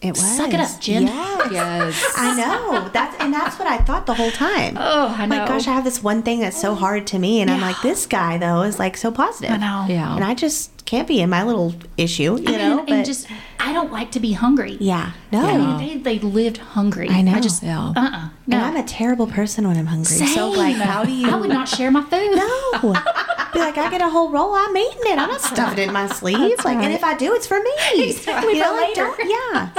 It 0.00 0.10
was. 0.10 0.36
Suck 0.36 0.52
it 0.52 0.60
up, 0.60 0.80
Jen. 0.80 1.06
Yeah. 1.06 1.50
yes 1.50 2.14
I 2.16 2.36
know. 2.36 2.88
That's 2.92 3.16
and 3.22 3.32
that's 3.32 3.56
what 3.58 3.68
I 3.68 3.78
thought 3.78 4.06
the 4.06 4.14
whole 4.14 4.32
time. 4.32 4.76
Oh, 4.78 5.14
I 5.16 5.26
know. 5.26 5.36
Like, 5.38 5.48
gosh, 5.48 5.68
I 5.68 5.72
have 5.74 5.84
this 5.84 6.02
one 6.02 6.22
thing 6.22 6.40
that's 6.40 6.60
so 6.60 6.74
hard 6.74 7.06
to 7.08 7.18
me, 7.20 7.40
and 7.40 7.48
I'm 7.50 7.60
like, 7.60 7.80
this 7.82 8.06
guy 8.06 8.36
though 8.38 8.62
is 8.62 8.78
like 8.80 8.96
so 8.96 9.12
positive. 9.12 9.52
I 9.52 9.56
know. 9.58 9.86
Yeah. 9.88 10.14
And 10.16 10.24
I 10.24 10.34
just 10.34 10.84
can't 10.86 11.06
be 11.06 11.20
in 11.20 11.30
my 11.30 11.44
little 11.44 11.74
issue, 11.96 12.36
you 12.36 12.48
I 12.48 12.50
mean, 12.50 12.58
know. 12.58 12.78
and 12.80 12.88
but 12.88 13.04
just, 13.04 13.28
I 13.64 13.72
don't 13.72 13.92
like 13.92 14.10
to 14.12 14.20
be 14.20 14.32
hungry. 14.32 14.76
yeah, 14.80 15.12
no. 15.30 15.40
I 15.46 15.56
mean, 15.56 16.02
they, 16.04 16.18
they 16.18 16.18
lived 16.18 16.58
hungry. 16.58 17.08
I 17.08 17.22
know. 17.22 17.32
I 17.32 17.40
just, 17.40 17.62
Yeah. 17.62 17.78
uh 17.80 17.92
uh 17.96 18.28
No. 18.46 18.56
And 18.56 18.64
I'm 18.66 18.76
a 18.76 18.82
terrible 18.82 19.26
person 19.28 19.66
when 19.68 19.76
I'm 19.76 19.86
hungry. 19.86 20.16
Same. 20.16 20.28
So 20.28 20.50
like, 20.50 20.76
how 20.76 21.04
do 21.04 21.12
you? 21.12 21.30
I 21.30 21.36
would 21.36 21.48
not 21.48 21.68
share 21.68 21.90
my 21.90 22.02
food. 22.02 22.36
No. 22.36 22.94
Be 23.52 23.58
like, 23.58 23.76
I 23.76 23.90
get 23.90 24.00
a 24.00 24.08
whole 24.08 24.30
roll. 24.30 24.54
I'm 24.54 24.76
eating 24.76 25.00
it. 25.04 25.18
I'm 25.18 25.28
not 25.28 25.40
stuffing 25.40 25.78
it 25.78 25.88
in 25.88 25.92
my 25.92 26.06
sleeve. 26.06 26.64
Like, 26.64 26.78
and 26.78 26.92
if 26.92 27.04
I 27.04 27.16
do, 27.16 27.34
it's 27.34 27.46
for 27.46 27.60
me. 27.60 27.70
Exactly, 27.92 28.54
You 28.54 28.60
know, 28.60 28.72
like, 28.72 28.94
don't- 28.94 29.18
yeah. 29.28 29.70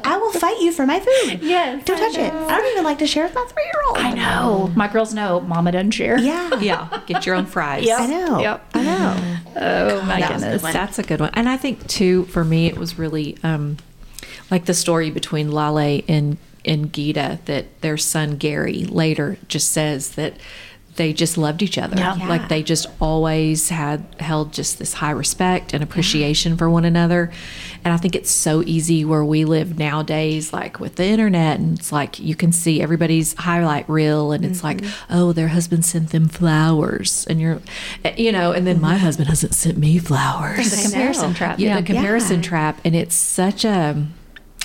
I 0.04 0.16
will 0.16 0.32
fight 0.32 0.60
you 0.60 0.72
for 0.72 0.86
my 0.86 0.98
food. 0.98 1.40
Yes, 1.42 1.84
Don't 1.84 2.00
I 2.00 2.08
touch 2.08 2.18
it. 2.18 2.32
I 2.32 2.58
don't 2.58 2.72
even 2.72 2.84
like 2.84 2.98
to 2.98 3.06
share 3.06 3.24
with 3.24 3.34
my 3.34 3.44
three 3.48 3.62
year 3.64 3.82
old. 3.88 3.98
I 3.98 4.12
know. 4.14 4.72
My 4.74 4.88
girls 4.88 5.14
know 5.14 5.40
Mama 5.40 5.72
doesn't 5.72 5.92
share. 5.92 6.18
Yeah. 6.18 6.54
yeah 6.60 7.00
get 7.06 7.26
your 7.26 7.34
own 7.36 7.46
fries 7.46 7.84
Yep. 7.84 8.00
I 8.00 8.06
know. 8.06 8.40
Yep. 8.40 8.70
I 8.74 8.82
know. 8.82 9.36
Oh 9.56 10.02
my 10.02 10.20
That 10.20 10.32
was 10.32 10.42
a 10.42 10.46
good 10.46 10.52
goodness. 10.52 10.72
That's 10.72 10.98
a 10.98 11.02
good 11.02 11.20
one. 11.20 11.30
And 11.34 11.48
I 11.48 11.56
think 11.56 11.86
too, 11.86 12.24
for 12.26 12.44
me, 12.44 12.66
it 12.66 12.76
was 12.76 12.98
really 12.98 13.36
um, 13.42 13.76
like 14.50 14.64
the 14.64 14.74
story 14.74 15.10
between 15.10 15.50
Lale 15.50 16.02
and 16.08 16.38
and 16.64 16.92
Gita 16.92 17.38
that 17.46 17.80
their 17.80 17.96
son 17.96 18.36
Gary 18.36 18.84
later 18.84 19.38
just 19.48 19.70
says 19.70 20.10
that 20.12 20.34
they 21.00 21.14
just 21.14 21.38
loved 21.38 21.62
each 21.62 21.78
other. 21.78 21.96
Yeah. 21.96 22.12
Like 22.28 22.48
they 22.48 22.62
just 22.62 22.86
always 23.00 23.70
had 23.70 24.04
held 24.20 24.52
just 24.52 24.78
this 24.78 24.92
high 24.92 25.12
respect 25.12 25.72
and 25.72 25.82
appreciation 25.82 26.58
for 26.58 26.68
one 26.68 26.84
another. 26.84 27.32
And 27.82 27.94
I 27.94 27.96
think 27.96 28.14
it's 28.14 28.30
so 28.30 28.62
easy 28.66 29.06
where 29.06 29.24
we 29.24 29.46
live 29.46 29.78
nowadays, 29.78 30.52
like 30.52 30.78
with 30.78 30.96
the 30.96 31.06
internet, 31.06 31.58
and 31.58 31.78
it's 31.78 31.90
like 31.90 32.18
you 32.18 32.34
can 32.34 32.52
see 32.52 32.82
everybody's 32.82 33.32
highlight 33.32 33.88
reel, 33.88 34.32
and 34.32 34.44
it's 34.44 34.62
like, 34.62 34.82
mm-hmm. 34.82 35.14
oh, 35.14 35.32
their 35.32 35.48
husband 35.48 35.86
sent 35.86 36.10
them 36.10 36.28
flowers, 36.28 37.26
and 37.30 37.40
you're, 37.40 37.62
eh, 38.04 38.12
you 38.18 38.30
know, 38.30 38.52
and 38.52 38.66
then 38.66 38.78
my 38.78 38.96
mm-hmm. 38.96 39.04
husband 39.04 39.30
hasn't 39.30 39.54
sent 39.54 39.78
me 39.78 39.96
flowers 39.96 40.70
The 40.70 40.82
comparison 40.82 41.32
trap. 41.32 41.58
yeah, 41.58 41.68
Yeah. 41.68 41.80
the 41.80 41.86
comparison 41.86 42.42
Yeah. 42.42 42.48
trap, 42.50 42.80
and 42.84 42.94
it's 42.94 43.14
such 43.14 43.64
a. 43.64 44.06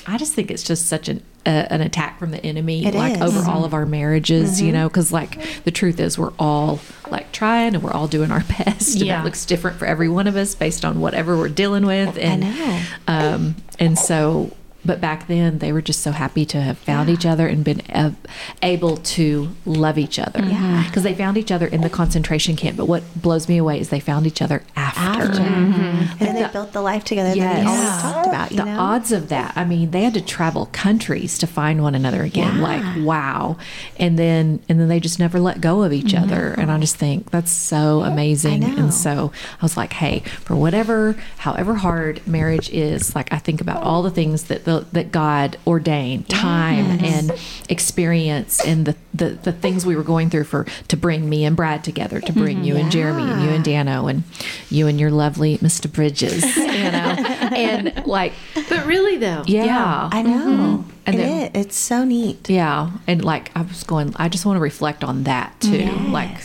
I 0.06 0.18
just 0.18 0.34
think 0.34 0.52
it's 0.52 0.64
just 0.64 0.86
such 0.86 1.08
an 1.08 1.24
uh, 1.46 1.68
an 1.70 1.82
attack 1.82 2.18
from 2.20 2.32
the 2.32 2.44
enemy, 2.46 2.86
It 2.86 2.94
like 2.96 3.14
is. 3.14 3.18
Mm-hmm. 3.20 3.38
over 3.38 3.50
all 3.52 3.66
of 3.66 3.74
our 3.74 3.86
marriages, 3.86 4.62
you 4.62 4.72
know, 4.72 4.88
because 4.90 5.12
like 5.12 5.64
the 5.64 5.72
truth 5.72 6.00
is 6.00 6.18
we're 6.18 6.34
all 6.40 6.80
like 7.12 7.32
trying 7.32 7.76
and 7.76 7.84
we're 7.84 7.92
all 7.94 8.08
doing 8.08 8.32
our 8.32 8.44
best, 8.66 8.96
and 8.96 9.06
Yeah. 9.06 9.22
it 9.22 9.26
looks 9.26 9.46
different 9.46 9.78
for 9.78 9.86
every 9.86 10.10
one 10.10 10.28
of 10.28 10.36
us 10.36 10.56
based 10.56 10.84
on 10.84 11.00
whatever 11.02 11.38
we're 11.38 11.50
dealing 11.50 11.86
with, 11.86 12.18
and 12.18 12.42
know. 12.42 12.82
um, 13.08 13.56
and 13.80 13.98
so. 13.98 14.52
But 14.86 15.02
back 15.02 15.28
then, 15.28 15.58
they 15.60 15.72
were 15.72 15.82
just 15.82 16.02
so 16.02 16.12
happy 16.12 16.46
to 16.46 16.62
have 16.62 16.78
found 16.78 17.10
each 17.10 17.26
other 17.26 17.48
and 17.48 17.64
been 17.64 17.82
ab- 17.90 18.16
able 18.62 18.98
to 18.98 19.50
love 19.66 19.98
each 19.98 20.20
other. 20.20 20.44
Yeah. 20.44 20.84
Because 20.86 21.04
they 21.04 21.16
found 21.16 21.38
each 21.38 21.52
other 21.52 21.66
in 21.68 21.82
the 21.82 21.90
concentration 21.90 22.56
camp. 22.56 22.78
But 22.78 22.86
what 22.86 23.04
blows 23.20 23.50
me 23.50 23.58
away 23.58 23.80
is 23.80 23.90
they 23.90 24.00
found 24.00 24.28
each 24.28 24.42
other 24.42 24.64
after. 24.76 25.00
After. 25.02 25.42
Mm-hmm. 25.42 25.74
Mm-hmm. 25.74 26.12
And 26.12 26.20
then 26.20 26.36
they 26.36 26.48
built 26.52 26.72
the 26.74 26.82
life 26.82 27.04
together 27.04 27.30
that 27.30 27.38
Yes. 27.38 27.66
we 27.66 27.72
always 27.72 28.02
talked 28.02 28.28
about, 28.28 28.52
you 28.52 28.58
the 28.58 28.66
know? 28.66 28.80
odds 28.80 29.12
of 29.12 29.30
that. 29.30 29.54
I 29.56 29.66
mean, 29.66 29.92
they 29.92 30.04
had 30.04 30.14
to 30.14 30.22
travel 30.22 30.68
countries 30.72 31.38
to 31.40 31.48
find 31.48 31.82
one 31.82 31.96
another 31.96 32.24
again. 32.24 32.58
Yeah. 32.58 32.62
Like, 32.62 33.06
wow. 33.06 33.58
And 33.98 34.20
then 34.20 34.62
and 34.70 34.80
then 34.80 34.88
they 34.88 35.00
just 35.00 35.20
never 35.20 35.40
let 35.40 35.62
go 35.62 35.82
of 35.84 35.92
each 35.94 36.14
other. 36.14 36.52
Mm-hmm. 36.52 36.62
And 36.62 36.72
I 36.72 36.80
just 36.80 36.96
think 36.98 37.32
that's 37.32 37.52
so 37.52 38.02
amazing. 38.02 38.62
know. 38.62 38.76
And 38.78 38.94
so 38.94 39.32
I 39.60 39.64
was 39.64 39.78
like, 39.78 39.94
hey, 39.94 40.20
for 40.44 40.56
whatever, 40.56 41.14
however 41.38 41.76
hard 41.76 42.26
marriage 42.28 42.70
is, 42.70 43.16
like 43.16 43.32
I 43.34 43.38
think 43.40 43.62
about 43.62 43.84
all 43.84 44.04
the 44.04 44.12
things 44.12 44.44
that 44.46 44.66
the 44.66 44.75
to 44.82 44.94
that 44.94 45.12
God 45.12 45.58
ordained 45.66 46.30
time 46.30 47.04
and 47.04 47.32
experience 47.70 48.64
and 48.66 48.86
the, 48.86 48.96
the 49.14 49.30
the 49.30 49.52
things 49.52 49.86
we 49.86 49.96
were 49.96 50.04
going 50.04 50.30
through 50.30 50.44
for 50.46 50.66
to 50.88 50.98
bring 50.98 51.30
me 51.30 51.46
and 51.46 51.56
Brad 51.56 51.84
together, 51.84 52.20
to 52.22 52.34
bring 52.34 52.58
mm-hmm. 52.58 52.66
you 52.66 52.76
and 52.78 52.92
Jeremy 52.92 53.24
and 53.32 53.42
you 53.42 53.50
and 53.50 53.64
Dano 53.64 54.08
and 54.08 54.24
you 54.70 54.88
and 54.88 55.00
your 55.00 55.12
lovely 55.12 55.58
Mr. 55.60 55.92
Bridges, 55.92 56.44
you 56.58 56.64
know, 56.66 57.16
and 57.56 58.06
like, 58.06 58.34
But 58.70 58.86
really, 58.86 59.18
though, 59.18 59.44
yeah, 59.46 60.10
I 60.12 60.22
know. 60.22 60.30
Mm-hmm. 60.30 60.92
And 61.06 61.16
It 61.16 61.18
then- 61.18 61.56
is. 61.56 61.66
It's 61.66 61.78
so 61.78 62.04
neat. 62.04 62.50
yeah, 62.50 62.92
and 63.08 63.24
like 63.24 63.52
I 63.56 63.62
was 63.62 63.84
going, 63.84 64.14
I 64.18 64.30
just 64.30 64.46
want 64.46 64.58
to 64.58 64.62
reflect 64.62 65.04
on 65.04 65.24
that 65.24 65.60
too, 65.60 65.70
mm-hmm. 65.70 66.12
like 66.12 66.38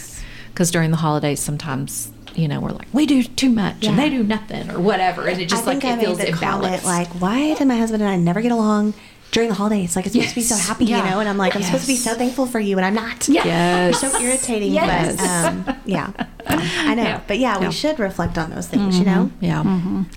because 0.49 0.71
during 0.71 0.91
the 0.91 0.99
holidays 0.99 1.41
sometimes. 1.41 2.10
You 2.35 2.49
know, 2.49 2.61
we're 2.61 2.71
like 2.71 2.89
we 2.93 3.07
do 3.07 3.23
too 3.23 3.51
much 3.51 3.85
and 3.87 3.99
they 3.99 4.09
do 4.11 4.23
nothing 4.23 4.71
or 4.71 4.81
whatever, 4.81 5.27
and 5.29 5.41
it 5.41 5.49
just 5.49 5.65
I 5.65 5.73
like 5.73 5.81
think 5.83 5.95
it 5.95 5.99
I 5.99 6.01
feels 6.05 6.19
made 6.19 6.29
the 6.29 6.33
imbalanced. 6.39 6.85
like, 6.85 7.09
why 7.21 7.55
did 7.55 7.67
my 7.69 7.77
husband 7.77 8.03
and 8.03 8.11
I 8.11 8.17
never 8.17 8.41
get 8.41 8.53
along 8.53 8.95
during 9.33 9.49
the 9.49 9.55
holidays? 9.55 9.97
Like 9.97 10.07
it's 10.07 10.15
supposed 10.15 10.31
to 10.31 10.35
be 10.37 10.41
so 10.43 10.57
happy, 10.57 10.85
Yeah. 10.87 11.05
you 11.05 11.11
know? 11.11 11.21
And 11.21 11.29
I'm 11.29 11.37
like, 11.37 11.55
I'm 11.57 11.63
supposed 11.63 11.83
to 11.85 11.89
be 11.89 11.97
so 11.97 12.15
thankful 12.15 12.47
for 12.47 12.61
you, 12.61 12.77
and 12.77 12.85
I'm 12.87 12.95
not. 12.95 13.29
yes, 13.29 14.01
You're 14.03 14.11
so 14.11 14.21
irritating, 14.21 14.73
Yes. 14.73 15.17
but 15.17 15.27
um, 15.29 15.81
yeah, 15.85 16.13
I 16.47 16.95
know. 16.95 17.03
Yeah. 17.03 17.21
But 17.27 17.39
yeah, 17.39 17.59
we 17.59 17.71
should 17.73 17.99
reflect 17.99 18.39
on 18.39 18.51
those 18.51 18.69
things, 18.69 18.99
you 18.99 19.05
know. 19.05 19.31
Yeah, 19.41 19.61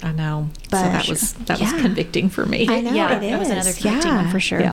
I 0.03 0.11
know. 0.11 0.49
But- 0.69 0.77
so 0.83 0.83
that 0.91 1.07
was 1.09 1.33
that 1.33 1.59
was 1.59 1.71
convicting 1.73 2.29
for 2.29 2.45
me. 2.45 2.67
I 2.69 2.81
know 2.81 2.91
yeah, 2.93 3.17
it 3.17 3.21
that 3.21 3.39
was 3.39 3.49
another 3.49 3.73
convicting 3.73 4.11
Yeah. 4.11 4.21
one 4.23 4.29
for 4.31 4.39
sure. 4.39 4.61
Yeah. 4.61 4.71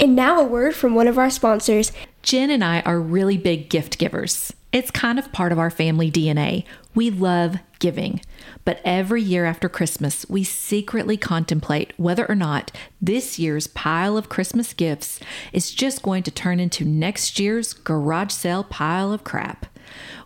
And 0.00 0.16
now 0.16 0.40
a 0.40 0.44
word 0.44 0.74
from 0.74 0.94
one 0.94 1.06
of 1.08 1.18
our 1.18 1.30
sponsors. 1.30 1.92
Jen 2.22 2.50
and 2.50 2.64
I 2.64 2.80
are 2.80 3.00
really 3.00 3.36
big 3.36 3.68
gift 3.70 3.96
givers. 3.98 4.52
It's 4.74 4.90
kind 4.90 5.20
of 5.20 5.30
part 5.30 5.52
of 5.52 5.58
our 5.60 5.70
family 5.70 6.10
DNA. 6.10 6.64
We 6.96 7.08
love 7.08 7.58
giving. 7.78 8.20
But 8.64 8.80
every 8.84 9.22
year 9.22 9.44
after 9.44 9.68
Christmas, 9.68 10.28
we 10.28 10.42
secretly 10.42 11.16
contemplate 11.16 11.92
whether 11.96 12.28
or 12.28 12.34
not 12.34 12.72
this 13.00 13.38
year's 13.38 13.68
pile 13.68 14.16
of 14.16 14.28
Christmas 14.28 14.72
gifts 14.72 15.20
is 15.52 15.70
just 15.70 16.02
going 16.02 16.24
to 16.24 16.32
turn 16.32 16.58
into 16.58 16.84
next 16.84 17.38
year's 17.38 17.72
garage 17.72 18.32
sale 18.32 18.64
pile 18.64 19.12
of 19.12 19.22
crap. 19.22 19.66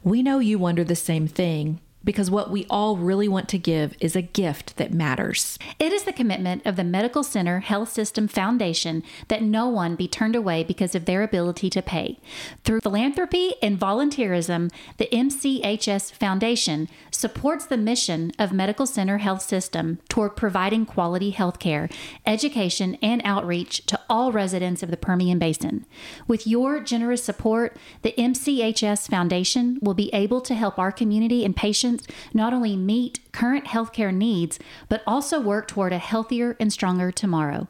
We 0.02 0.22
know 0.22 0.38
you 0.38 0.58
wonder 0.58 0.82
the 0.82 0.96
same 0.96 1.28
thing 1.28 1.80
because 2.08 2.30
what 2.30 2.50
we 2.50 2.64
all 2.70 2.96
really 2.96 3.28
want 3.28 3.50
to 3.50 3.58
give 3.58 3.94
is 4.00 4.16
a 4.16 4.22
gift 4.22 4.78
that 4.78 4.94
matters. 4.94 5.58
It 5.78 5.92
is 5.92 6.04
the 6.04 6.12
commitment 6.14 6.64
of 6.64 6.74
the 6.74 6.82
Medical 6.82 7.22
Center 7.22 7.60
Health 7.60 7.92
System 7.92 8.28
Foundation 8.28 9.02
that 9.28 9.42
no 9.42 9.68
one 9.68 9.94
be 9.94 10.08
turned 10.08 10.34
away 10.34 10.64
because 10.64 10.94
of 10.94 11.04
their 11.04 11.22
ability 11.22 11.68
to 11.68 11.82
pay. 11.82 12.18
Through 12.64 12.80
philanthropy 12.80 13.56
and 13.60 13.78
volunteerism, 13.78 14.72
the 14.96 15.10
MCHS 15.12 16.12
Foundation 16.12 16.88
supports 17.10 17.66
the 17.66 17.76
mission 17.76 18.32
of 18.38 18.54
Medical 18.54 18.86
Center 18.86 19.18
Health 19.18 19.42
System 19.42 19.98
toward 20.08 20.34
providing 20.34 20.86
quality 20.86 21.28
health 21.28 21.58
care, 21.58 21.90
education, 22.24 22.96
and 23.02 23.20
outreach 23.22 23.84
to 23.84 24.00
all 24.08 24.32
residents 24.32 24.82
of 24.82 24.90
the 24.90 24.96
Permian 24.96 25.38
Basin. 25.38 25.84
With 26.26 26.46
your 26.46 26.80
generous 26.80 27.22
support, 27.22 27.76
the 28.00 28.14
MCHS 28.16 29.10
Foundation 29.10 29.78
will 29.82 29.92
be 29.92 30.08
able 30.14 30.40
to 30.40 30.54
help 30.54 30.78
our 30.78 30.90
community 30.90 31.44
and 31.44 31.54
patients 31.54 31.97
not 32.32 32.52
only 32.52 32.76
meet 32.76 33.20
current 33.32 33.66
healthcare 33.66 34.14
needs, 34.14 34.58
but 34.88 35.02
also 35.06 35.40
work 35.40 35.68
toward 35.68 35.92
a 35.92 35.98
healthier 35.98 36.56
and 36.58 36.72
stronger 36.72 37.10
tomorrow. 37.10 37.68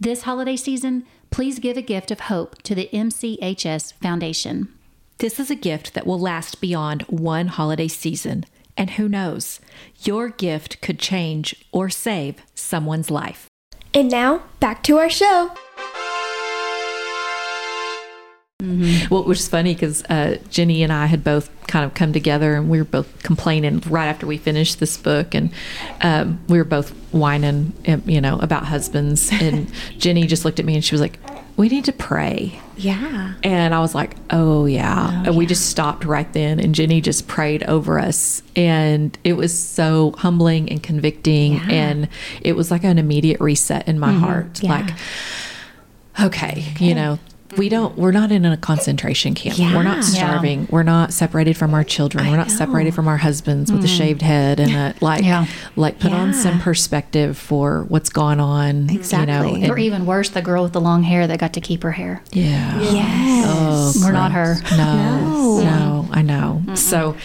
This 0.00 0.22
holiday 0.22 0.56
season, 0.56 1.04
please 1.30 1.58
give 1.58 1.76
a 1.76 1.82
gift 1.82 2.10
of 2.10 2.20
hope 2.20 2.62
to 2.62 2.74
the 2.74 2.88
MCHS 2.92 3.94
Foundation. 3.94 4.68
This 5.18 5.40
is 5.40 5.50
a 5.50 5.56
gift 5.56 5.94
that 5.94 6.06
will 6.06 6.18
last 6.18 6.60
beyond 6.60 7.02
one 7.02 7.48
holiday 7.48 7.88
season. 7.88 8.44
And 8.76 8.90
who 8.90 9.08
knows, 9.08 9.60
your 10.04 10.28
gift 10.28 10.80
could 10.80 11.00
change 11.00 11.66
or 11.72 11.90
save 11.90 12.36
someone's 12.54 13.10
life. 13.10 13.48
And 13.92 14.08
now, 14.08 14.44
back 14.60 14.84
to 14.84 14.98
our 14.98 15.10
show. 15.10 15.50
Well, 19.08 19.22
which 19.22 19.38
is 19.38 19.46
funny 19.46 19.72
because 19.72 20.02
uh, 20.06 20.38
Jenny 20.50 20.82
and 20.82 20.92
I 20.92 21.06
had 21.06 21.22
both 21.22 21.48
kind 21.68 21.84
of 21.84 21.94
come 21.94 22.12
together 22.12 22.56
and 22.56 22.68
we 22.68 22.78
were 22.78 22.84
both 22.84 23.22
complaining 23.22 23.84
right 23.86 24.08
after 24.08 24.26
we 24.26 24.36
finished 24.36 24.80
this 24.80 24.96
book. 24.96 25.32
And 25.32 25.52
um, 26.00 26.40
we 26.48 26.58
were 26.58 26.64
both 26.64 26.90
whining, 27.12 27.72
um, 27.86 28.02
you 28.04 28.20
know, 28.20 28.36
about 28.40 28.64
husbands. 28.64 29.30
And 29.40 29.70
Jenny 29.98 30.26
just 30.26 30.44
looked 30.44 30.58
at 30.58 30.64
me 30.64 30.74
and 30.74 30.84
she 30.84 30.92
was 30.92 31.00
like, 31.00 31.20
We 31.56 31.68
need 31.68 31.84
to 31.84 31.92
pray. 31.92 32.60
Yeah. 32.76 33.34
And 33.44 33.76
I 33.76 33.78
was 33.78 33.94
like, 33.94 34.16
oh, 34.30 34.66
yeah. 34.66 35.22
and 35.24 35.36
we 35.36 35.46
just 35.46 35.70
stopped 35.70 36.04
right 36.04 36.32
then. 36.32 36.58
And 36.58 36.74
Jenny 36.74 37.00
just 37.00 37.28
prayed 37.28 37.62
over 37.62 38.00
us. 38.00 38.42
And 38.56 39.16
it 39.22 39.34
was 39.34 39.56
so 39.56 40.14
humbling 40.18 40.68
and 40.68 40.82
convicting. 40.82 41.54
Yeah. 41.54 41.68
And 41.70 42.08
it 42.40 42.54
was 42.54 42.72
like 42.72 42.82
an 42.82 42.98
immediate 42.98 43.40
reset 43.40 43.86
in 43.86 44.00
my 44.00 44.12
heart. 44.12 44.62
Yeah. 44.62 44.70
Like, 44.70 44.94
okay, 46.20 46.74
you 46.80 46.96
know. 46.96 47.20
We 47.56 47.68
don't. 47.68 47.96
We're 47.96 48.12
not 48.12 48.30
in 48.30 48.44
a 48.44 48.56
concentration 48.56 49.34
camp. 49.34 49.58
We're 49.58 49.82
not 49.82 50.04
starving. 50.04 50.68
We're 50.70 50.82
not 50.82 51.12
separated 51.12 51.56
from 51.56 51.74
our 51.74 51.84
children. 51.84 52.28
we're 52.30 52.36
not 52.36 52.50
separated 52.50 52.94
from 52.94 53.08
our 53.08 53.16
husbands 53.16 53.72
with 53.72 53.82
a 53.82 53.86
mm. 53.88 53.96
shaved 53.96 54.22
head 54.22 54.60
and 54.60 54.72
a 54.72 54.94
like. 55.04 55.24
Yeah. 55.24 55.46
Like 55.76 55.98
put 55.98 56.12
on 56.12 56.34
some 56.34 56.60
perspective 56.60 57.38
for 57.38 57.84
what's 57.88 58.10
gone 58.10 58.40
on. 58.40 58.90
Exactly. 58.90 59.32
You 59.34 59.58
know, 59.58 59.64
and- 59.64 59.70
or 59.72 59.78
even 59.78 60.06
worse, 60.06 60.28
the 60.30 60.42
girl 60.42 60.62
with 60.62 60.72
the 60.72 60.80
long 60.80 61.02
hair 61.02 61.26
that 61.26 61.38
got 61.38 61.52
to 61.54 61.60
keep 61.60 61.82
her 61.82 61.92
hair. 61.92 62.22
yeah. 62.32 62.80
Yes. 62.80 63.44
Oh, 63.48 63.92
We're 64.04 64.12
not 64.12 64.32
her. 64.32 64.56
No, 64.76 65.60
no, 65.62 66.08
I 66.10 66.22
know. 66.22 66.62
So, 66.74 67.16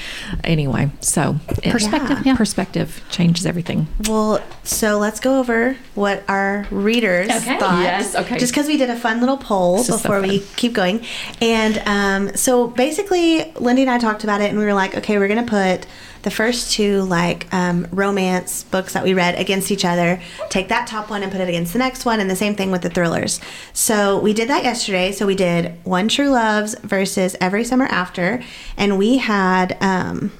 anyway, 0.43 0.91
so 0.99 1.37
it- 1.63 1.71
Perspective, 1.71 2.19
yeah. 2.25 2.35
perspective 2.35 3.03
changes 3.09 3.45
everything. 3.45 3.87
Well, 4.07 4.41
so 4.63 4.97
let's 4.99 5.19
go 5.19 5.39
over 5.39 5.75
what 5.95 6.23
our 6.27 6.67
readers 6.71 7.29
Okay. 7.29 7.57
thought. 7.59 7.81
Yes, 7.83 8.15
okay. 8.15 8.37
Just 8.37 8.53
because 8.53 8.67
we 8.67 8.77
did 8.77 8.89
a 8.89 8.95
fun 8.95 9.19
little 9.19 9.37
poll 9.37 9.77
This 9.77 9.89
is 9.89 10.01
so 10.01 10.09
before 10.13 10.27
we 10.27 10.39
keep 10.55 10.73
going. 10.73 11.05
And 11.41 11.81
um, 11.85 12.35
so 12.35 12.67
basically, 12.67 13.51
Lindi 13.53 13.83
and 13.83 13.91
I 13.91 13.97
talked 13.97 14.23
about 14.23 14.41
it 14.41 14.49
and 14.49 14.59
we 14.59 14.65
were 14.65 14.73
like, 14.73 14.95
okay, 14.97 15.17
we're 15.17 15.27
to 15.27 15.49
put 15.49 15.87
the 16.21 16.31
first 16.31 16.71
two 16.71 17.01
like 17.01 17.53
um, 17.53 17.87
romance 17.91 18.63
books 18.63 18.93
that 18.93 19.03
we 19.03 19.13
read 19.13 19.37
against 19.37 19.71
each 19.71 19.83
other, 19.83 20.21
take 20.49 20.69
that 20.69 20.87
top 20.87 21.09
one 21.09 21.21
and 21.21 21.31
put 21.31 21.41
it 21.41 21.49
against 21.49 21.73
the 21.73 21.79
next 21.79 22.05
one, 22.05 22.21
and 22.21 22.29
the 22.29 22.35
same 22.35 22.55
thing 22.55 22.71
with 22.71 22.81
the 22.81 22.89
thrillers. 22.89 23.41
So 23.73 24.19
we 24.19 24.33
did 24.33 24.49
that 24.49 24.63
yesterday. 24.63 25.11
So 25.11 25.25
we 25.25 25.35
did 25.35 25.73
One 25.83 26.07
True 26.07 26.29
Loves 26.29 26.75
versus 26.81 27.35
Every 27.41 27.63
Summer 27.63 27.85
After. 27.85 28.41
And 28.77 28.97
we 28.97 29.17
had, 29.17 29.77
um, 29.81 30.31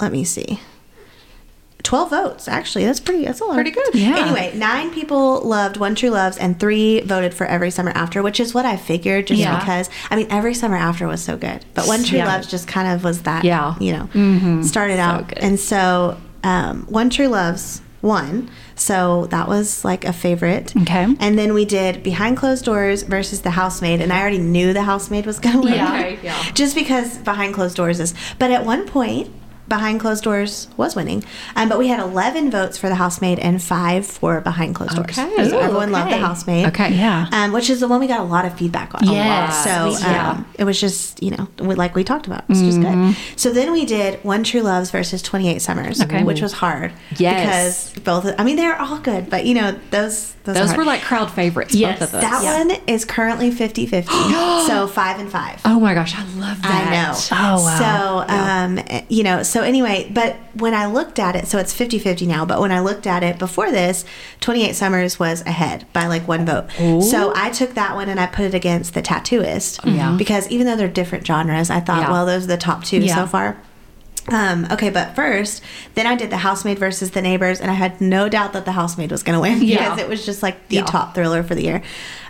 let 0.00 0.12
me 0.12 0.24
see. 0.24 0.60
12 1.82 2.10
votes 2.10 2.48
actually 2.48 2.84
that's 2.84 3.00
pretty 3.00 3.24
that's 3.24 3.40
a 3.40 3.44
lot 3.44 3.54
Pretty 3.54 3.70
good. 3.70 3.94
Yeah. 3.94 4.16
anyway 4.18 4.52
nine 4.56 4.90
people 4.92 5.40
loved 5.42 5.76
one 5.76 5.94
true 5.94 6.10
loves 6.10 6.36
and 6.38 6.58
three 6.60 7.00
voted 7.00 7.32
for 7.34 7.46
every 7.46 7.70
summer 7.70 7.90
after 7.94 8.22
which 8.22 8.38
is 8.40 8.52
what 8.54 8.64
i 8.66 8.76
figured 8.76 9.26
just 9.28 9.40
Yeah. 9.40 9.58
because 9.58 9.88
i 10.10 10.16
mean 10.16 10.26
every 10.30 10.54
summer 10.54 10.76
after 10.76 11.06
was 11.06 11.22
so 11.22 11.36
good 11.36 11.64
but 11.74 11.86
one 11.86 12.04
true 12.04 12.18
Yeah. 12.18 12.26
loves 12.34 12.46
just 12.46 12.68
kind 12.68 12.88
of 12.88 13.02
was 13.04 13.22
that 13.22 13.44
Yeah. 13.44 13.74
you 13.80 13.92
know 13.92 14.62
started 14.62 14.98
out 14.98 15.28
good. 15.28 15.38
and 15.38 15.58
so 15.58 16.16
um, 16.44 16.86
one 16.88 17.10
true 17.10 17.28
loves 17.28 17.82
won 18.02 18.48
so 18.76 19.26
that 19.26 19.46
was 19.46 19.84
like 19.84 20.06
a 20.06 20.12
favorite 20.12 20.74
Okay. 20.74 21.06
and 21.20 21.38
then 21.38 21.52
we 21.52 21.66
did 21.66 22.02
behind 22.02 22.36
closed 22.38 22.64
doors 22.64 23.02
versus 23.02 23.42
the 23.42 23.50
housemaid 23.50 24.00
and 24.00 24.10
i 24.10 24.20
already 24.20 24.38
knew 24.38 24.72
the 24.72 24.82
housemaid 24.84 25.26
was 25.26 25.38
going 25.38 25.56
to 25.56 25.62
win 25.62 25.74
Yeah. 25.74 25.94
Okay, 25.98 26.18
yeah. 26.22 26.42
just 26.54 26.74
because 26.74 27.18
behind 27.18 27.52
closed 27.54 27.76
doors 27.76 28.00
is 28.00 28.14
but 28.38 28.50
at 28.50 28.64
one 28.64 28.86
point 28.88 29.28
behind 29.70 30.00
closed 30.00 30.22
doors 30.22 30.68
was 30.76 30.94
winning 30.94 31.24
um, 31.56 31.68
but 31.70 31.78
we 31.78 31.88
had 31.88 31.98
11 32.00 32.50
votes 32.50 32.76
for 32.76 32.88
the 32.90 32.94
housemaid 32.96 33.38
and 33.38 33.62
five 33.62 34.04
for 34.06 34.40
behind 34.42 34.74
closed 34.74 34.94
doors 34.96 35.18
Okay. 35.18 35.48
so 35.48 35.56
Ooh, 35.56 35.60
everyone 35.60 35.90
loved 35.92 36.12
the 36.12 36.18
housemaid 36.18 36.66
Okay. 36.66 36.92
Yeah. 36.94 37.26
um, 37.32 37.52
which 37.52 37.70
is 37.70 37.80
the 37.80 37.88
one 37.88 38.00
we 38.00 38.06
got 38.06 38.20
a 38.20 38.24
lot 38.24 38.44
of 38.44 38.52
feedback 38.58 38.94
on 38.94 39.08
Yes, 39.08 39.64
so 39.64 39.88
we- 39.88 40.12
yeah. 40.12 40.30
um, 40.32 40.46
it 40.58 40.64
was 40.64 40.78
just 40.78 41.22
you 41.22 41.30
know 41.30 41.48
we- 41.60 41.74
like 41.76 41.94
we 41.94 42.04
talked 42.04 42.26
about 42.26 42.44
it's 42.50 42.60
just 42.60 42.80
good 42.80 43.16
so 43.36 43.50
then 43.50 43.72
we 43.72 43.86
did 43.86 44.22
one 44.24 44.44
true 44.44 44.60
loves 44.60 44.90
versus 44.90 45.22
28 45.22 45.62
summers 45.62 46.02
Okay. 46.02 46.22
which 46.24 46.42
was 46.42 46.52
hard 46.52 46.92
Yes. 47.16 47.90
because 47.92 48.02
both 48.04 48.34
i 48.38 48.44
mean 48.44 48.56
they're 48.56 48.78
all 48.78 48.98
good 48.98 49.30
but 49.30 49.46
you 49.46 49.54
know 49.54 49.78
those 49.90 50.34
those, 50.44 50.56
Those 50.56 50.74
were 50.76 50.86
like 50.86 51.02
crowd 51.02 51.30
favorites. 51.30 51.74
Yes. 51.74 51.98
Both 51.98 52.08
of 52.08 52.12
those. 52.12 52.22
that 52.22 52.42
one 52.66 52.70
is 52.86 53.04
currently 53.04 53.50
50-50 53.50 54.06
so 54.66 54.86
five 54.86 55.20
and 55.20 55.30
five. 55.30 55.60
Oh 55.66 55.78
my 55.78 55.92
gosh, 55.92 56.14
I 56.16 56.22
love 56.38 56.60
that. 56.62 56.86
I 56.88 56.90
know. 56.90 57.12
Oh, 57.32 57.62
wow. 57.62 58.24
So, 58.26 58.34
um, 58.96 59.02
you 59.10 59.22
know, 59.22 59.42
so 59.42 59.59
anyway, 59.62 60.10
but 60.12 60.36
when 60.54 60.74
I 60.74 60.86
looked 60.86 61.18
at 61.18 61.34
it, 61.36 61.46
so 61.46 61.58
it's 61.58 61.72
50 61.72 61.98
50 61.98 62.26
now, 62.26 62.44
but 62.44 62.60
when 62.60 62.72
I 62.72 62.80
looked 62.80 63.06
at 63.06 63.22
it 63.22 63.38
before 63.38 63.70
this, 63.70 64.04
28 64.40 64.74
Summers 64.74 65.18
was 65.18 65.42
ahead 65.42 65.86
by 65.92 66.06
like 66.06 66.26
one 66.28 66.44
vote. 66.46 66.70
So 67.02 67.32
I 67.34 67.50
took 67.50 67.74
that 67.74 67.94
one 67.94 68.08
and 68.08 68.18
I 68.20 68.26
put 68.26 68.44
it 68.46 68.54
against 68.54 68.94
The 68.94 69.02
Tattooist. 69.02 69.80
Yeah. 69.84 70.16
Because 70.18 70.48
even 70.50 70.66
though 70.66 70.76
they're 70.76 70.88
different 70.88 71.26
genres, 71.26 71.70
I 71.70 71.80
thought, 71.80 72.02
Yeah. 72.02 72.10
well, 72.12 72.26
those 72.26 72.44
are 72.44 72.48
the 72.48 72.56
top 72.56 72.84
two 72.84 72.98
Yeah. 73.00 73.14
so 73.14 73.26
far. 73.26 73.56
Um, 74.28 74.66
okay, 74.70 74.90
but 74.90 75.16
first, 75.16 75.62
then 75.94 76.06
I 76.06 76.14
did 76.14 76.30
the 76.30 76.36
housemaid 76.36 76.78
versus 76.78 77.12
the 77.12 77.22
neighbors, 77.22 77.60
and 77.60 77.70
I 77.70 77.74
had 77.74 78.00
no 78.00 78.28
doubt 78.28 78.52
that 78.52 78.64
the 78.64 78.72
housemaid 78.72 79.10
was 79.10 79.22
going 79.22 79.34
to 79.34 79.40
win 79.40 79.62
Yeah. 79.62 79.78
because 79.78 79.98
it 79.98 80.08
was 80.08 80.24
just 80.26 80.42
like 80.42 80.68
the 80.68 80.76
Yeah. 80.76 80.84
top 80.84 81.14
thriller 81.14 81.42
for 81.42 81.54
the 81.54 81.62
year. 81.62 81.82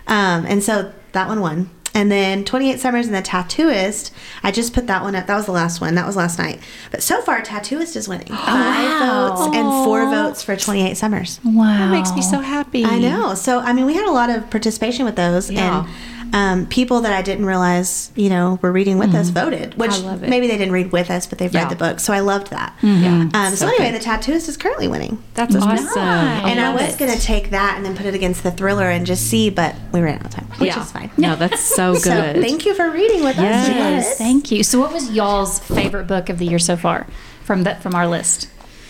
Um, 0.07 0.45
and 0.47 0.63
so 0.63 0.91
that 1.11 1.27
one 1.27 1.41
won. 1.41 1.69
And 1.93 2.11
then 2.11 2.45
28 2.45 2.79
Summers 2.79 3.05
and 3.07 3.15
the 3.15 3.21
Tattooist. 3.21 4.11
I 4.43 4.51
just 4.51 4.73
put 4.73 4.87
that 4.87 5.03
one 5.03 5.15
up. 5.15 5.27
That 5.27 5.35
was 5.35 5.45
the 5.45 5.51
last 5.51 5.81
one. 5.81 5.95
That 5.95 6.05
was 6.07 6.15
last 6.15 6.37
night. 6.39 6.59
But 6.89 7.03
so 7.03 7.21
far, 7.21 7.41
Tattooist 7.41 7.95
is 7.95 8.07
winning. 8.07 8.27
Five 8.29 8.99
votes 8.99 9.55
and 9.55 9.67
four 9.85 10.05
votes 10.05 10.43
for 10.43 10.55
28 10.55 10.95
Summers. 10.95 11.39
Wow. 11.43 11.77
That 11.77 11.91
makes 11.91 12.13
me 12.13 12.21
so 12.21 12.39
happy. 12.39 12.85
I 12.85 12.99
know. 12.99 13.35
So, 13.35 13.59
I 13.59 13.73
mean, 13.73 13.85
we 13.85 13.93
had 13.93 14.07
a 14.07 14.11
lot 14.11 14.29
of 14.29 14.49
participation 14.49 15.05
with 15.05 15.15
those. 15.15 15.51
Yeah. 15.51 15.85
And 15.85 16.20
um, 16.33 16.65
people 16.67 17.01
that 17.01 17.11
I 17.13 17.21
didn't 17.21 17.45
realize, 17.45 18.11
you 18.15 18.29
know, 18.29 18.57
were 18.61 18.71
reading 18.71 18.97
with 18.97 19.13
us 19.13 19.29
voted, 19.29 19.75
which 19.77 19.91
maybe 20.21 20.47
they 20.47 20.57
didn't 20.57 20.71
read 20.73 20.91
with 20.91 21.09
us, 21.11 21.27
but 21.27 21.37
they've 21.39 21.53
Yeah. 21.53 21.63
read 21.63 21.69
the 21.71 21.75
book. 21.75 21.99
So 21.99 22.13
I 22.13 22.19
loved 22.21 22.51
that. 22.51 22.73
Yeah. 22.81 23.29
Um, 23.33 23.49
so, 23.51 23.55
So 23.55 23.67
anyway, 23.67 23.91
good. 23.91 24.01
the 24.01 24.05
Tattooist 24.05 24.47
is 24.47 24.57
currently 24.57 24.87
winning. 24.87 25.21
That's 25.33 25.55
awesome. 25.55 25.97
and 25.99 26.59
I 26.59 26.71
love 26.73 26.81
was 26.87 26.95
going 26.95 27.11
to 27.11 27.19
take 27.19 27.49
that 27.51 27.75
and 27.77 27.85
then 27.85 27.95
put 27.97 28.05
it 28.05 28.13
against 28.13 28.43
the 28.43 28.51
thriller 28.51 28.89
and 28.89 29.05
just 29.05 29.27
see, 29.27 29.49
but 29.49 29.75
we 29.91 30.01
ran 30.01 30.19
out 30.19 30.25
of 30.25 30.31
time, 30.31 30.47
which 30.57 30.67
yeah. 30.69 30.81
is 30.81 30.91
fine. 30.91 31.11
No, 31.17 31.35
that's 31.35 31.59
so 31.75 31.93
good. 31.93 32.03
So 32.03 32.41
thank 32.41 32.65
you 32.65 32.73
for 32.75 32.89
reading 32.89 33.23
with 33.23 33.37
Yes. 33.37 33.67
us. 33.69 33.75
Yes, 33.75 34.17
thank 34.17 34.51
you. 34.51 34.63
So, 34.63 34.79
what 34.79 34.93
was 34.93 35.11
y'all's 35.11 35.59
favorite 35.59 36.07
book 36.07 36.29
of 36.29 36.37
the 36.37 36.45
year 36.45 36.59
so 36.59 36.75
far 36.77 37.07
from 37.43 37.63
that 37.63 37.81
from 37.83 37.93
our 37.95 38.07
list? 38.07 38.47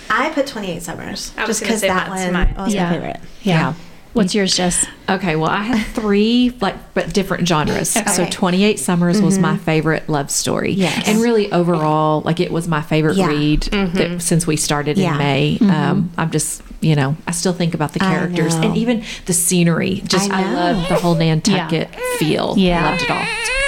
I 0.10 0.30
put 0.30 0.46
28 0.46 0.84
Summers 0.84 1.32
I 1.38 1.46
was 1.46 1.60
just 1.60 1.62
gonna 1.62 1.70
because 1.70 1.80
say 1.82 1.88
that 1.88 2.10
that's 2.10 2.24
one 2.26 2.34
mine. 2.34 2.56
was 2.58 2.74
Yeah. 2.74 2.84
my 2.88 2.94
favorite. 2.94 3.20
Yeah. 3.44 3.74
What's 4.14 4.36
yours, 4.36 4.56
Jess? 4.56 4.86
Okay, 5.10 5.36
well, 5.36 5.50
I 5.50 5.62
had 5.62 5.86
three 5.88 6.58
like 6.60 6.94
but 6.94 7.14
different 7.14 7.48
genres. 7.48 7.90
So 7.90 8.26
28 8.26 8.80
Summers 8.80 9.22
was 9.22 9.40
my 9.40 9.54
mm-hmm. 9.54 9.64
favorite 9.64 10.10
love 10.10 10.30
story. 10.30 10.72
Yes. 10.72 11.08
And 11.08 11.20
really 11.20 11.52
overall, 11.52 12.22
like 12.22 12.40
it 12.40 12.52
was 12.52 12.68
my 12.68 12.82
favorite 12.82 13.16
Yeah. 13.16 13.28
read 13.28 13.62
that, 13.64 13.72
mm-hmm. 13.72 14.20
since 14.20 14.46
we 14.46 14.58
started 14.58 14.98
Yeah. 14.98 15.14
in 15.14 15.18
May. 15.18 15.58
Mm-hmm. 15.60 15.72
Um, 15.72 16.12
I'm 16.18 16.32
just, 16.32 16.62
you 16.82 16.96
know, 16.96 17.16
I 17.28 17.32
still 17.32 17.54
think 17.54 17.74
about 17.74 17.94
the 17.94 18.00
characters 18.00 18.54
and 18.56 18.76
even 18.76 19.04
the 19.26 19.34
scenery. 19.34 20.02
Just 20.06 20.30
I 20.32 20.44
I, 20.44 20.54
love 20.54 20.90
the 20.90 20.96
whole 20.96 21.16
Nantucket 21.16 21.94
feel. 22.18 22.56
Yeah. 22.58 22.90
Loved 22.90 23.04
it 23.04 23.12
all. 23.12 23.61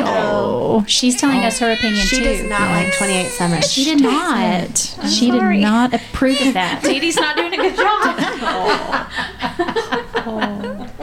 Oh, 0.00 0.84
she's 0.86 1.16
telling 1.20 1.44
us 1.44 1.58
her 1.58 1.70
opinion 1.72 2.04
She 2.06 2.18
too. 2.18 2.24
does 2.24 2.42
not 2.44 2.60
like 2.70 2.92
28 2.96 3.26
Summers. 3.28 3.72
She 3.72 3.84
did 3.84 4.00
not. 4.02 4.78
She 5.08 5.30
did 5.30 5.42
not 5.60 5.94
approve 5.94 6.40
of 6.40 6.54
that. 6.54 6.82
Dee 6.84 7.00
Dee's 7.00 7.16
not 7.16 7.36
doing 7.36 7.52
a 7.54 7.56
good 7.56 7.76
job. 7.76 9.10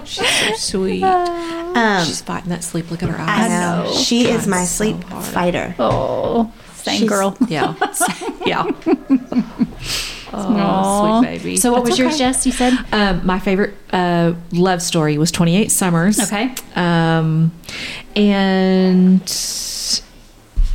She's 0.06 0.30
so 0.30 0.54
sweet. 0.56 1.04
Um, 1.04 2.06
She's 2.06 2.22
fighting 2.22 2.50
that 2.50 2.64
sleep. 2.64 2.92
Look 2.92 3.04
at 3.04 3.10
her 3.10 3.16
eyes. 3.18 3.30
I 3.30 3.44
eyes. 3.46 3.50
know. 3.88 3.94
She 3.98 4.28
is 4.28 4.46
my 4.48 4.64
sleep 4.66 5.02
hard. 5.06 5.26
fighter. 5.26 5.76
Oh, 5.80 6.52
same 6.76 6.98
She's- 7.00 7.10
girl. 7.10 7.38
Yeah. 7.48 7.74
yeah. 8.46 8.64
Oh, 10.34 10.56
Aw. 10.58 11.20
sweet 11.20 11.28
baby. 11.28 11.58
So, 11.58 11.72
what 11.72 11.80
That's 11.80 11.92
was 11.92 12.00
yours, 12.00 12.14
okay. 12.14 12.18
Jess? 12.20 12.46
You 12.46 12.52
said. 12.52 12.74
Um, 12.92 13.26
my 13.26 13.40
favorite 13.40 13.76
uh, 13.92 14.34
love 14.52 14.82
story 14.82 15.18
was 15.18 15.32
28 15.32 15.72
Summers. 15.72 16.20
Okay. 16.20 16.54
Um, 16.76 17.52
and 18.16 19.22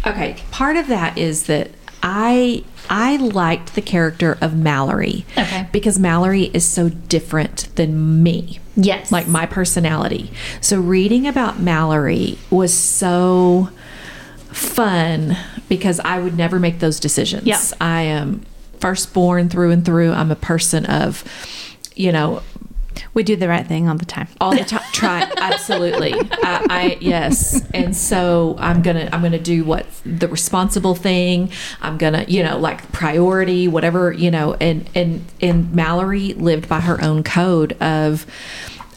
okay, 0.07 0.37
part 0.51 0.77
of 0.77 0.87
that 0.89 1.19
is 1.19 1.45
that 1.47 1.71
I 2.03 2.65
I 2.91 3.17
liked 3.17 3.75
the 3.75 3.83
character 3.83 4.39
of 4.41 4.57
Mallory. 4.57 5.27
Okay. 5.37 5.69
Because 5.73 5.99
Mallory 5.99 6.45
is 6.55 6.67
so 6.67 6.89
different 6.89 7.69
than 7.77 8.23
me. 8.23 8.61
Yes. 8.77 9.13
Like 9.13 9.29
my 9.29 9.47
personality. 9.47 10.31
So 10.61 10.81
reading 10.81 11.27
about 11.27 11.59
Mallory 11.59 12.39
was 12.51 12.73
so 12.73 13.71
fun 14.47 15.37
because 15.69 16.01
I 16.01 16.19
would 16.21 16.37
never 16.37 16.59
make 16.59 16.79
those 16.79 16.99
decisions. 17.01 17.45
Yeah. 17.47 17.61
I 17.81 18.03
am 18.03 18.45
firstborn 18.81 19.49
through 19.49 19.71
and 19.71 19.85
through. 19.85 20.13
I'm 20.13 20.31
a 20.31 20.37
person 20.37 20.87
of, 20.87 21.25
you 21.95 22.13
know, 22.13 22.43
We 23.15 23.23
do 23.23 23.37
the 23.37 23.49
right 23.49 23.67
thing 23.67 23.89
all 23.89 23.97
the 23.97 24.05
time. 24.05 24.29
all 24.41 24.51
the 24.53 24.65
time 24.75 24.83
try 24.93 25.31
absolutely 25.37 26.13
I, 26.15 26.67
I 26.69 26.99
yes 27.01 27.63
and 27.73 27.95
so 27.97 28.57
i'm 28.59 28.83
gonna 28.83 29.09
i'm 29.13 29.23
gonna 29.23 29.39
do 29.39 29.63
what 29.65 29.87
the 30.05 30.27
responsible 30.27 30.97
thing 30.97 31.51
i'm 31.81 31.97
gonna 31.99 32.25
you 32.27 32.43
know 32.43 32.59
like 32.59 32.91
priority 32.91 33.69
whatever 33.69 34.13
you 34.13 34.31
know 34.33 34.55
and 34.61 34.89
and 34.97 35.25
and 35.41 35.73
mallory 35.73 36.35
lived 36.35 36.69
by 36.69 36.81
her 36.81 37.01
own 37.03 37.23
code 37.23 37.75
of 37.81 38.27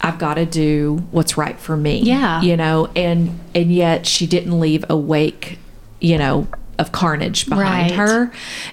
i've 0.01 0.17
got 0.17 0.35
to 0.35 0.45
do 0.47 1.03
what's 1.11 1.37
right 1.37 1.59
for 1.59 1.77
me 1.77 1.99
Yeah. 2.01 2.41
you 2.41 2.57
know 2.57 2.89
and 2.95 3.39
and 3.53 3.71
yet 3.71 4.07
she 4.07 4.25
didn't 4.25 4.59
leave 4.59 4.83
a 4.89 4.97
wake 4.97 5.59
you 5.99 6.17
know 6.17 6.47
of 6.81 6.91
carnage 6.91 7.47
behind 7.47 7.91
Right. 7.91 7.97
her 7.99 8.31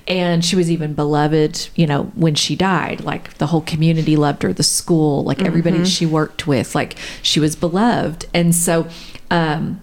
and 0.09 0.45
she 0.45 0.57
was 0.57 0.71
even 0.71 0.95
beloved 0.95 1.69
you 1.77 1.87
know 1.87 2.05
when 2.15 2.35
she 2.35 2.57
died 2.57 3.03
like 3.03 3.35
the 3.39 3.47
whole 3.49 3.61
community 3.61 4.17
loved 4.17 4.43
her 4.43 4.53
the 4.53 4.63
school 4.63 5.23
like 5.25 5.43
everybody 5.43 5.85
she 5.85 6.07
worked 6.07 6.47
with 6.47 6.75
like 6.75 6.97
she 7.23 7.39
was 7.39 7.55
beloved 7.55 8.27
and 8.35 8.55
so 8.55 8.89
um 9.31 9.81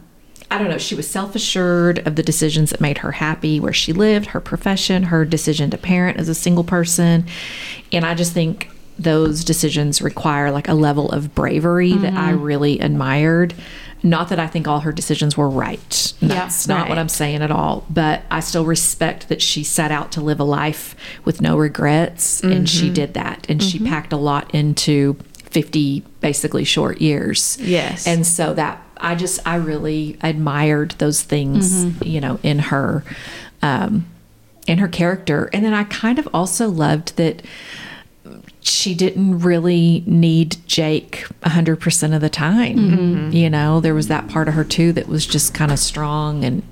I 0.52 0.60
don't 0.60 0.70
know. 0.70 0.78
She 0.78 0.94
was 0.94 1.10
self 1.10 1.34
assured 1.36 2.08
of 2.08 2.16
the 2.16 2.22
decisions 2.24 2.70
that 2.70 2.80
made 2.80 3.00
her 3.00 3.14
happy, 3.14 3.60
where 3.60 3.74
she 3.74 3.92
lived, 3.92 4.28
her 4.28 4.40
profession, 4.40 5.04
her 5.04 5.26
decision 5.26 5.72
to 5.72 5.78
parent 5.78 6.18
as 6.20 6.30
a 6.30 6.36
single 6.36 6.64
person. 6.64 7.26
And 7.92 8.06
I 8.06 8.14
just 8.14 8.32
think 8.32 8.70
those 8.98 9.44
decisions 9.44 10.02
require 10.02 10.52
like 10.52 10.68
a 10.68 10.74
level 10.74 11.10
of 11.12 11.36
bravery 11.36 11.94
that 11.94 12.14
I 12.14 12.32
mm-hmm. 12.32 12.42
really 12.42 12.80
admired. 12.80 13.54
Not 14.04 14.30
that 14.30 14.40
I 14.40 14.48
think 14.48 14.68
all 14.68 14.82
her 14.82 14.92
decisions 14.92 15.36
were 15.36 15.50
right. 15.50 16.14
That's 16.22 16.68
not 16.68 16.90
what. 16.90 16.98
I'm 16.98 17.10
saying 17.10 17.42
at 17.42 17.52
all. 17.52 17.86
But 17.90 18.22
I 18.30 18.40
still 18.40 18.66
respect 18.66 19.30
that 19.30 19.42
she 19.42 19.64
set 19.64 19.92
out 19.92 20.12
to 20.14 20.22
live 20.22 20.40
a 20.40 20.44
life 20.44 20.96
with 21.26 21.42
no 21.42 21.58
regrets. 21.58 22.42
And 22.42 22.70
she 22.70 22.86
mm-hmm. 22.86 22.94
did 22.94 23.14
that. 23.16 23.46
And 23.50 23.64
she 23.64 23.80
mm-hmm. 23.80 23.88
packed 23.88 24.14
a 24.14 24.18
lot 24.18 24.54
into 24.54 25.18
50 25.46 26.04
basically 26.22 26.64
short 26.64 27.02
years. 27.02 27.58
Yes. 27.60 28.06
And 28.06 28.28
so 28.28 28.54
that 28.54 28.82
I 28.98 29.16
just 29.16 29.46
I 29.48 29.56
really 29.56 30.18
admired 30.22 30.92
those 31.00 31.22
things, 31.22 31.86
you 32.06 32.22
know, 32.22 32.40
in 32.44 32.60
her 32.60 33.04
um 33.62 34.06
in 34.68 34.80
her 34.80 34.88
character. 34.88 35.50
And 35.54 35.64
then 35.64 35.74
I 35.74 35.84
kind 35.86 36.20
of 36.20 36.28
also 36.34 36.70
loved 36.70 37.18
that 37.18 37.42
she 38.68 38.96
didn't 38.96 39.40
really 39.40 40.04
need 40.08 40.58
Jake 40.66 41.28
100% 41.44 42.16
of 42.16 42.22
the 42.22 42.30
time. 42.30 42.78
Mm-hmm. 42.78 43.32
You 43.32 43.48
know, 43.48 43.80
there 43.80 43.94
was 43.94 44.08
that 44.08 44.28
part 44.28 44.48
of 44.48 44.56
her 44.56 44.64
too 44.64 44.92
that 44.94 45.08
was 45.08 45.28
just 45.28 45.54
kind 45.54 45.72
of 45.72 45.78
strong 45.78 46.44
and 46.44 46.64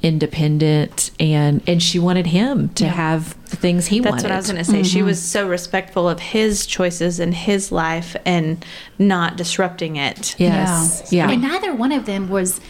independent 0.00 1.10
and 1.18 1.62
and 1.66 1.82
she 1.82 1.98
wanted 1.98 2.26
him 2.26 2.68
to 2.70 2.86
have 2.86 3.36
the 3.48 3.56
things 3.56 3.86
he 3.86 3.98
That's 4.00 4.10
wanted. 4.10 4.22
That's 4.24 4.24
what 4.24 4.32
I 4.32 4.36
was 4.36 4.46
going 4.46 4.64
to 4.64 4.70
say. 4.70 4.82
She 4.88 4.98
mm-hmm. 4.98 5.06
was 5.06 5.22
so 5.22 5.48
respectful 5.48 6.08
of 6.08 6.20
his 6.20 6.66
choices 6.66 7.18
and 7.18 7.34
his 7.34 7.72
life 7.72 8.14
and 8.24 8.64
not 8.98 9.36
disrupting 9.36 9.96
it. 9.96 10.38
Yes. 10.38 11.10
Yeah. 11.12 11.30
And 11.30 11.42
neither 11.42 11.74
one 11.74 11.90
of 11.90 12.06
them 12.06 12.28
was. 12.28 12.60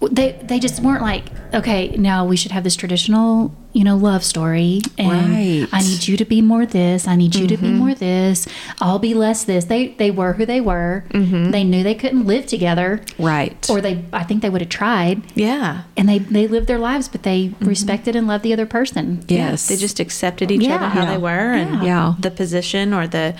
They 0.00 0.32
they 0.44 0.60
just 0.60 0.80
weren't 0.80 1.02
like 1.02 1.24
okay 1.52 1.88
now 1.96 2.24
we 2.24 2.36
should 2.36 2.52
have 2.52 2.62
this 2.62 2.76
traditional 2.76 3.52
you 3.72 3.82
know 3.82 3.96
love 3.96 4.22
story 4.22 4.80
and 4.96 5.32
Right. 5.32 5.68
I 5.72 5.80
need 5.80 6.06
you 6.06 6.16
to 6.16 6.24
be 6.24 6.40
more 6.40 6.64
this 6.66 7.08
I 7.08 7.16
need 7.16 7.34
you 7.34 7.48
to 7.48 7.56
be 7.56 7.66
mm-hmm. 7.66 7.76
more 7.78 7.94
this 7.96 8.46
I'll 8.80 9.00
be 9.00 9.12
less 9.12 9.42
this 9.42 9.64
they 9.64 9.88
they 9.88 10.12
were 10.12 10.34
who 10.34 10.46
they 10.46 10.60
were 10.60 11.04
mm-hmm. 11.10 11.50
they 11.50 11.64
knew 11.64 11.82
they 11.82 11.96
couldn't 11.96 12.26
live 12.26 12.46
together 12.46 13.00
Right. 13.18 13.68
or 13.68 13.80
they 13.80 14.04
I 14.12 14.22
think 14.22 14.42
they 14.42 14.50
would 14.50 14.60
have 14.60 14.70
tried 14.70 15.22
Yeah. 15.34 15.82
and 15.96 16.08
they 16.08 16.18
they 16.20 16.46
lived 16.46 16.68
their 16.68 16.78
lives 16.78 17.08
but 17.08 17.24
they 17.24 17.48
mm-hmm. 17.48 17.66
respected 17.66 18.14
and 18.14 18.28
loved 18.28 18.44
the 18.44 18.52
other 18.52 18.66
person 18.66 19.24
yes. 19.26 19.66
They 19.66 19.76
just 19.76 19.98
accepted 19.98 20.52
each 20.52 20.62
Yeah. 20.62 20.76
other 20.76 20.86
how 20.90 21.02
Yeah. 21.02 21.10
they 21.10 21.18
were 21.18 21.52
and 21.54 21.82
Yeah. 21.82 22.14
the 22.20 22.30
position 22.30 22.94
or 22.94 23.08
the 23.08 23.34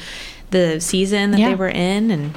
the 0.51 0.81
season 0.81 1.31
that 1.31 1.39
Yeah. 1.41 1.51
they 1.51 1.55
were 1.55 1.69
in 1.69 2.11
and 2.11 2.35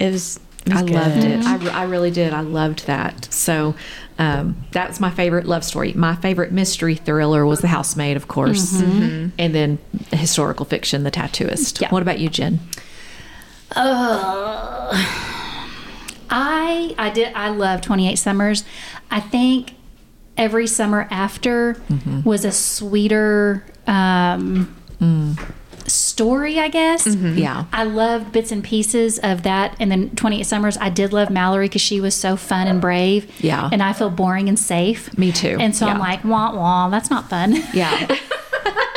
it 0.00 0.10
was, 0.10 0.40
I 0.70 0.82
loved 0.82 1.24
it. 1.24 1.44
I, 1.44 1.56
re- 1.56 1.70
I 1.70 1.84
really 1.84 2.10
did. 2.10 2.32
I 2.32 2.40
loved 2.40 2.86
that. 2.86 3.26
So 3.32 3.74
um, 4.18 4.64
that's 4.70 5.00
my 5.00 5.10
favorite 5.10 5.46
love 5.46 5.64
story. 5.64 5.92
My 5.94 6.14
favorite 6.14 6.52
mystery 6.52 6.94
thriller 6.94 7.44
was 7.44 7.60
The 7.60 7.68
Housemaid, 7.68 8.16
of 8.16 8.28
course, 8.28 8.74
mm-hmm. 8.74 9.02
Mm-hmm. 9.02 9.28
and 9.38 9.54
then 9.54 9.78
historical 10.12 10.64
fiction, 10.64 11.02
The 11.02 11.10
Tattooist. 11.10 11.80
Yeah. 11.80 11.90
What 11.90 12.02
about 12.02 12.20
you, 12.20 12.28
Jen? 12.28 12.60
Uh, 13.74 14.90
I 16.30 16.94
I 16.98 17.10
did 17.10 17.32
I 17.34 17.48
love 17.48 17.80
28 17.80 18.16
Summers. 18.16 18.64
I 19.10 19.20
think 19.20 19.74
every 20.36 20.66
summer 20.66 21.08
after 21.10 21.74
mm-hmm. 21.74 22.22
was 22.22 22.44
a 22.44 22.52
sweeter 22.52 23.64
um, 23.86 24.74
mm. 25.00 25.52
Story, 26.12 26.58
I 26.58 26.68
guess. 26.68 27.06
Mm-hmm. 27.06 27.38
Yeah. 27.38 27.64
I 27.72 27.84
loved 27.84 28.32
bits 28.32 28.52
and 28.52 28.62
pieces 28.62 29.18
of 29.18 29.42
that. 29.42 29.74
And 29.80 29.90
then 29.90 30.10
28 30.10 30.42
Summers, 30.44 30.76
I 30.78 30.90
did 30.90 31.12
love 31.12 31.30
Mallory 31.30 31.66
because 31.66 31.80
she 31.80 32.00
was 32.00 32.14
so 32.14 32.36
fun 32.36 32.66
and 32.68 32.80
brave. 32.80 33.30
Yeah. 33.42 33.68
And 33.72 33.82
I 33.82 33.92
feel 33.92 34.10
boring 34.10 34.48
and 34.48 34.58
safe. 34.58 35.16
Me 35.16 35.32
too. 35.32 35.56
And 35.58 35.74
so 35.74 35.86
I'm 35.86 35.98
like, 35.98 36.22
wah, 36.24 36.54
wah, 36.54 36.88
that's 36.90 37.10
not 37.10 37.30
fun. 37.30 37.56
Yeah. 37.72 38.18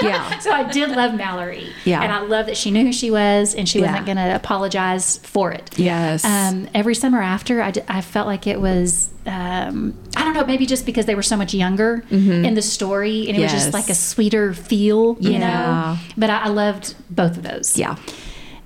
yeah. 0.02 0.39
So 0.39 0.52
I 0.52 0.64
did 0.64 0.89
love 0.91 1.14
Mallory. 1.16 1.70
Yeah. 1.86 2.02
And 2.04 2.12
I 2.12 2.20
love 2.20 2.46
that 2.48 2.58
she 2.58 2.70
knew 2.72 2.84
who 2.86 2.93
she 2.93 3.10
was 3.12 3.56
and 3.56 3.68
she 3.68 3.80
Yeah. 3.80 3.88
wasn't 3.88 4.06
going 4.06 4.18
to 4.18 4.36
apologize 4.36 5.18
for 5.20 5.52
it. 5.52 5.78
Yes. 5.80 6.24
Um, 6.26 6.68
every 6.74 6.93
summer 6.96 7.22
after, 7.22 7.62
I, 7.62 7.72
d- 7.72 7.82
I 7.88 8.02
felt 8.02 8.28
like 8.28 8.46
it 8.48 8.60
was, 8.62 9.10
um, 9.26 9.98
I 10.16 10.24
don't 10.24 10.34
know, 10.34 10.46
maybe 10.46 10.66
just 10.66 10.86
because 10.86 11.06
they 11.06 11.16
were 11.16 11.24
so 11.24 11.38
much 11.38 11.54
younger 11.54 12.04
in 12.12 12.54
the 12.54 12.62
story 12.62 13.28
and 13.28 13.38
it 13.38 13.41
was 13.41 13.52
just 13.52 13.74
like 13.74 13.89
a 13.89 13.96
sweeter 13.96 14.54
feel, 14.54 15.18
you 15.20 15.32
Yeah. 15.32 15.39
know? 15.39 15.98
But 16.18 16.30
I, 16.30 16.43
I 16.43 16.48
loved 16.50 16.96
both 17.10 17.38
of 17.38 17.43
those. 17.43 17.78
yeah. 17.78 17.96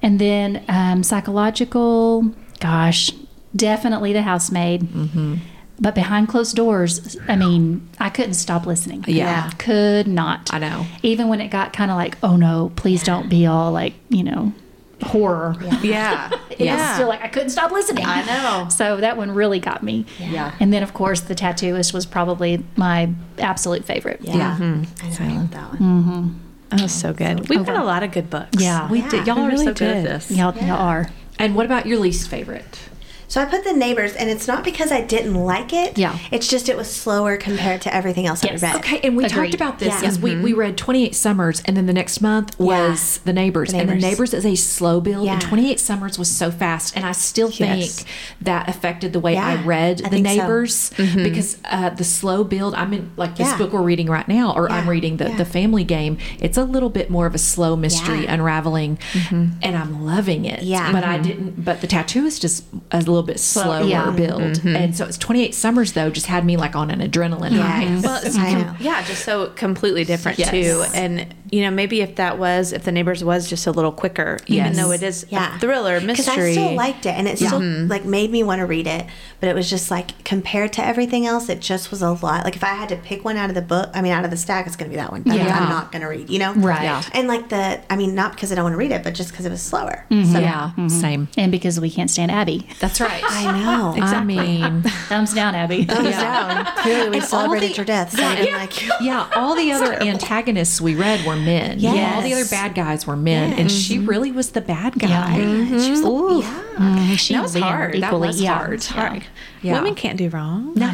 And 0.01 0.19
then 0.19 0.63
um, 0.69 1.03
psychological, 1.03 2.33
gosh, 2.59 3.11
definitely 3.55 4.13
The 4.13 4.21
Housemaid. 4.21 4.81
Mm-hmm. 4.83 5.35
But 5.81 5.95
behind 5.95 6.27
closed 6.27 6.55
doors, 6.55 7.15
I 7.27 7.35
mean, 7.37 7.87
I 7.99 8.09
couldn't 8.09 8.33
stop 8.33 8.65
listening. 8.65 9.05
Yeah. 9.07 9.49
Could 9.57 10.07
not. 10.07 10.53
I 10.53 10.59
know. 10.59 10.85
Even 11.03 11.29
when 11.29 11.39
it 11.39 11.47
got 11.49 11.71
kind 11.71 11.89
of 11.89 11.95
like, 11.95 12.17
oh 12.21 12.35
no, 12.35 12.71
please 12.75 13.01
don't 13.03 13.29
be 13.29 13.45
all 13.45 13.71
like, 13.71 13.93
you 14.09 14.23
know, 14.23 14.51
horror. 15.01 15.55
Yeah. 15.81 16.29
It 16.49 16.69
was 16.69 16.95
still 16.95 17.07
like, 17.07 17.21
I 17.21 17.29
couldn't 17.29 17.51
stop 17.51 17.71
listening. 17.71 18.03
I 18.05 18.25
know. 18.25 18.67
So 18.69 18.97
that 18.97 19.15
one 19.15 19.31
really 19.31 19.59
got 19.59 19.81
me. 19.81 20.05
Yeah. 20.19 20.53
And 20.59 20.73
then, 20.73 20.83
of 20.83 20.93
course, 20.93 21.21
The 21.21 21.33
Tattooist 21.35 21.93
was 21.93 22.05
probably 22.05 22.61
my 22.75 23.09
absolute 23.37 23.85
favorite. 23.85 24.19
Yeah. 24.21 24.35
Yeah. 24.35 24.57
Mm-hmm. 24.59 25.23
I 25.23 25.25
know 25.25 25.33
I 25.33 25.37
like 25.41 25.51
that 25.51 25.69
one. 25.69 25.79
Mm-hmm. 25.79 26.27
That 26.71 26.81
was 26.81 26.91
so 26.91 27.13
good. 27.13 27.47
We've 27.47 27.65
got 27.65 27.77
a 27.81 27.85
lot 27.85 28.03
of 28.03 28.11
good 28.11 28.29
books. 28.29 28.61
Yeah. 28.61 28.91
We 28.91 28.99
Yeah. 28.99 29.09
did. 29.09 29.27
Y'all 29.27 29.37
We're 29.37 29.47
really 29.51 29.65
so 29.65 29.73
good 29.73 29.95
at 29.97 30.03
this. 30.03 30.29
Y'all, 30.31 30.53
y'all 30.57 30.71
are. 30.77 31.09
And 31.39 31.55
what 31.55 31.65
about 31.65 31.85
your 31.85 31.99
least 31.99 32.27
favorite? 32.29 32.79
So 33.29 33.39
I 33.39 33.45
put 33.45 33.63
the 33.63 33.73
neighbors, 33.73 34.15
and 34.15 34.27
it's 34.27 34.47
not 34.47 34.63
because 34.63 34.91
I 34.91 35.01
didn't 35.01 35.35
like 35.35 35.71
it. 35.71 35.99
Yeah. 35.99 36.17
It's 36.31 36.47
just 36.47 36.67
it 36.67 36.75
was 36.75 36.91
slower 36.91 37.37
compared 37.37 37.81
to 37.83 37.93
everything 37.93 38.25
else 38.25 38.43
Yes. 38.43 38.63
I 38.63 38.67
read. 38.73 38.75
Okay, 38.77 38.99
and 39.03 39.15
we 39.15 39.25
Agreed. 39.25 39.51
talked 39.51 39.53
about 39.53 39.77
this 39.77 39.89
Yeah. 39.89 39.99
because 40.01 40.19
we, 40.19 40.35
we 40.35 40.51
mm-hmm. 40.51 40.59
read 40.59 40.77
28 40.79 41.13
Summers, 41.13 41.61
and 41.65 41.77
then 41.77 41.85
the 41.85 41.93
next 41.93 42.21
month 42.21 42.59
was 42.59 43.19
The 43.19 43.33
Neighbors. 43.33 43.71
The 43.71 43.77
And 43.77 43.89
The 43.89 43.93
Neighbors. 43.95 44.11
Neighbors 44.11 44.33
is 44.33 44.45
a 44.47 44.55
slow 44.55 44.99
build, 44.99 45.27
and 45.27 45.41
Yeah. 45.41 45.47
28 45.47 45.79
Summers 45.79 46.17
was 46.17 46.27
so 46.27 46.49
fast. 46.49 46.95
And 46.95 47.05
I 47.05 47.11
still 47.11 47.51
think 47.51 47.81
Yes. 47.81 48.03
that 48.41 48.67
affected 48.67 49.13
the 49.13 49.19
way 49.19 49.37
I 49.37 49.61
read 49.63 50.01
I 50.01 50.05
The 50.05 50.09
think 50.09 50.27
so. 50.27 50.33
Neighbors 50.35 50.89
mm-hmm. 50.97 51.23
because 51.23 51.57
uh, 51.65 51.91
the 51.91 52.03
slow 52.03 52.43
build, 52.43 52.73
I'm 52.73 52.93
in 52.93 53.11
like 53.15 53.35
this 53.35 53.47
Yeah. 53.47 53.59
book 53.59 53.73
we're 53.73 53.83
reading 53.83 54.07
right 54.07 54.27
now, 54.27 54.53
or 54.55 54.71
I'm 54.71 54.89
reading 54.89 55.17
the, 55.17 55.29
yeah. 55.29 55.37
the 55.37 55.45
Family 55.45 55.83
Game. 55.83 56.17
It's 56.39 56.57
a 56.57 56.63
little 56.63 56.89
bit 56.89 57.11
more 57.11 57.27
of 57.27 57.35
a 57.35 57.39
slow 57.39 57.75
mystery 57.75 58.23
Yeah. 58.23 58.33
unraveling, 58.33 58.97
mm-hmm. 59.13 59.49
and 59.61 59.77
I'm 59.77 60.03
loving 60.03 60.45
it. 60.45 60.63
Yeah. 60.63 60.91
But 60.91 61.03
I 61.03 61.19
didn't, 61.19 61.63
but 61.63 61.81
The 61.81 61.87
Tattooist 61.87 62.41
just 62.41 62.63
a 62.89 62.97
little 62.97 63.18
bit 63.23 63.39
slower 63.39 63.83
yeah. 63.83 64.09
build. 64.11 64.41
Mm-hmm. 64.41 64.67
Mm-hmm. 64.67 64.75
And 64.75 64.95
so 64.97 65.05
it's 65.05 65.17
28 65.17 65.55
Summers, 65.55 65.93
though, 65.93 66.09
just 66.09 66.27
had 66.27 66.45
me 66.45 66.57
like 66.57 66.75
on 66.75 66.89
an 66.91 66.99
adrenaline 66.99 67.57
high. 67.57 67.99
Well, 68.03 68.21
it's 68.23 68.37
com- 68.37 68.77
yeah, 68.79 69.03
just 69.03 69.23
so 69.25 69.47
completely 69.55 70.03
different 70.03 70.39
Yes. 70.39 70.51
too. 70.51 70.83
And 70.93 71.33
you 71.51 71.61
know, 71.61 71.71
maybe 71.71 72.01
if 72.01 72.17
that 72.17 72.37
was 72.37 72.73
if 72.73 72.83
the 72.83 72.91
neighbors 72.91 73.23
was 73.23 73.49
just 73.49 73.65
a 73.65 73.71
little 73.71 73.91
quicker, 73.91 74.37
even 74.45 74.65
Yes. 74.67 74.77
though 74.77 74.91
it 74.91 75.01
is 75.01 75.25
Yeah. 75.29 75.55
a 75.55 75.59
thriller 75.59 75.99
Because 75.99 76.27
mystery. 76.27 76.49
I 76.49 76.51
still 76.51 76.75
liked 76.75 77.05
it, 77.05 77.15
and 77.17 77.27
it 77.27 77.37
still 77.37 77.59
mm-hmm. 77.59 77.89
like 77.89 78.05
made 78.05 78.31
me 78.31 78.43
want 78.43 78.59
to 78.59 78.65
read 78.65 78.85
it. 78.87 79.05
But 79.39 79.49
it 79.49 79.55
was 79.55 79.69
just 79.69 79.89
like 79.89 80.23
compared 80.23 80.73
to 80.73 80.85
everything 80.85 81.25
else, 81.25 81.49
it 81.49 81.59
just 81.59 81.89
was 81.91 82.01
a 82.01 82.11
lot. 82.11 82.45
Like 82.45 82.55
if 82.55 82.63
I 82.63 82.67
had 82.75 82.89
to 82.89 82.95
pick 82.97 83.25
one 83.25 83.35
out 83.37 83.49
of 83.49 83.55
the 83.55 83.61
book, 83.63 83.89
I 83.95 84.01
mean, 84.01 84.11
out 84.11 84.25
of 84.25 84.31
the 84.31 84.37
stack, 84.37 84.67
it's 84.67 84.75
going 84.75 84.91
to 84.91 84.95
be 84.95 85.01
that 85.01 85.11
one. 85.11 85.23
That 85.23 85.35
Yeah. 85.35 85.57
I'm 85.59 85.69
not 85.69 85.91
going 85.91 86.01
to 86.03 86.07
read. 86.07 86.29
You 86.29 86.39
know, 86.39 86.53
Right. 86.53 86.83
Yeah. 86.83 87.01
And 87.13 87.27
like 87.27 87.49
the, 87.49 87.81
I 87.91 87.95
mean, 87.95 88.13
not 88.15 88.33
because 88.33 88.51
I 88.51 88.55
don't 88.55 88.63
want 88.65 88.73
to 88.73 88.77
read 88.77 88.91
it, 88.91 89.03
but 89.03 89.15
just 89.15 89.31
because 89.31 89.45
it 89.45 89.49
was 89.49 89.61
slower. 89.61 90.05
Mm-hmm. 90.11 90.31
So 90.33 90.39
yeah, 90.39 90.87
same. 90.87 91.27
And 91.37 91.51
because 91.51 91.79
we 91.79 91.89
can't 91.89 92.09
stand 92.11 92.31
Abby. 92.31 92.67
That's 92.79 93.01
right. 93.01 93.08
I 93.11 93.59
know. 93.63 93.95
I 94.01 94.23
mean, 94.23 94.81
Thumbs 95.07 95.33
down, 95.33 95.55
Abby. 95.55 95.85
Thumbs 95.85 96.09
down. 96.11 96.65
Clearly, 96.77 97.09
we 97.09 97.17
And 97.17 97.25
celebrated 97.25 97.71
the- 97.71 97.75
your 97.75 97.85
death. 97.85 98.15
So 98.15 98.23
I'm 98.25 98.53
like, 98.53 98.87
yeah, 99.01 99.29
all 99.35 99.55
the 99.55 99.71
other 99.71 99.93
antagonists 100.01 100.79
we 100.81 100.95
read 100.95 101.25
were 101.25 101.35
men. 101.35 101.79
Yes. 101.79 102.15
All 102.15 102.21
the 102.21 102.33
other 102.33 102.45
bad 102.49 102.75
guys 102.75 103.05
were 103.07 103.15
men, 103.15 103.53
and 103.53 103.71
she 103.71 103.99
really 103.99 104.31
was 104.31 104.51
the 104.51 104.61
bad 104.61 104.97
guy. 104.99 105.37
Yeah. 105.37 105.79
she 105.79 105.91
was 105.91 106.01
Ooh. 106.01 106.41
Mm, 106.41 107.17
she 107.17 107.33
That 107.33 107.41
was 107.43 107.55
Liam 107.55 107.61
hard. 107.61 107.93
That 107.95 108.07
Equally, 108.07 108.27
was 108.27 108.41
yeah. 108.41 108.53
hard. 108.57 108.83
hard. 108.85 109.23
Yeah. 109.61 109.73
Women 109.73 109.95
can't 109.95 110.17
do 110.17 110.29
wrong. 110.29 110.73
No, 110.75 110.89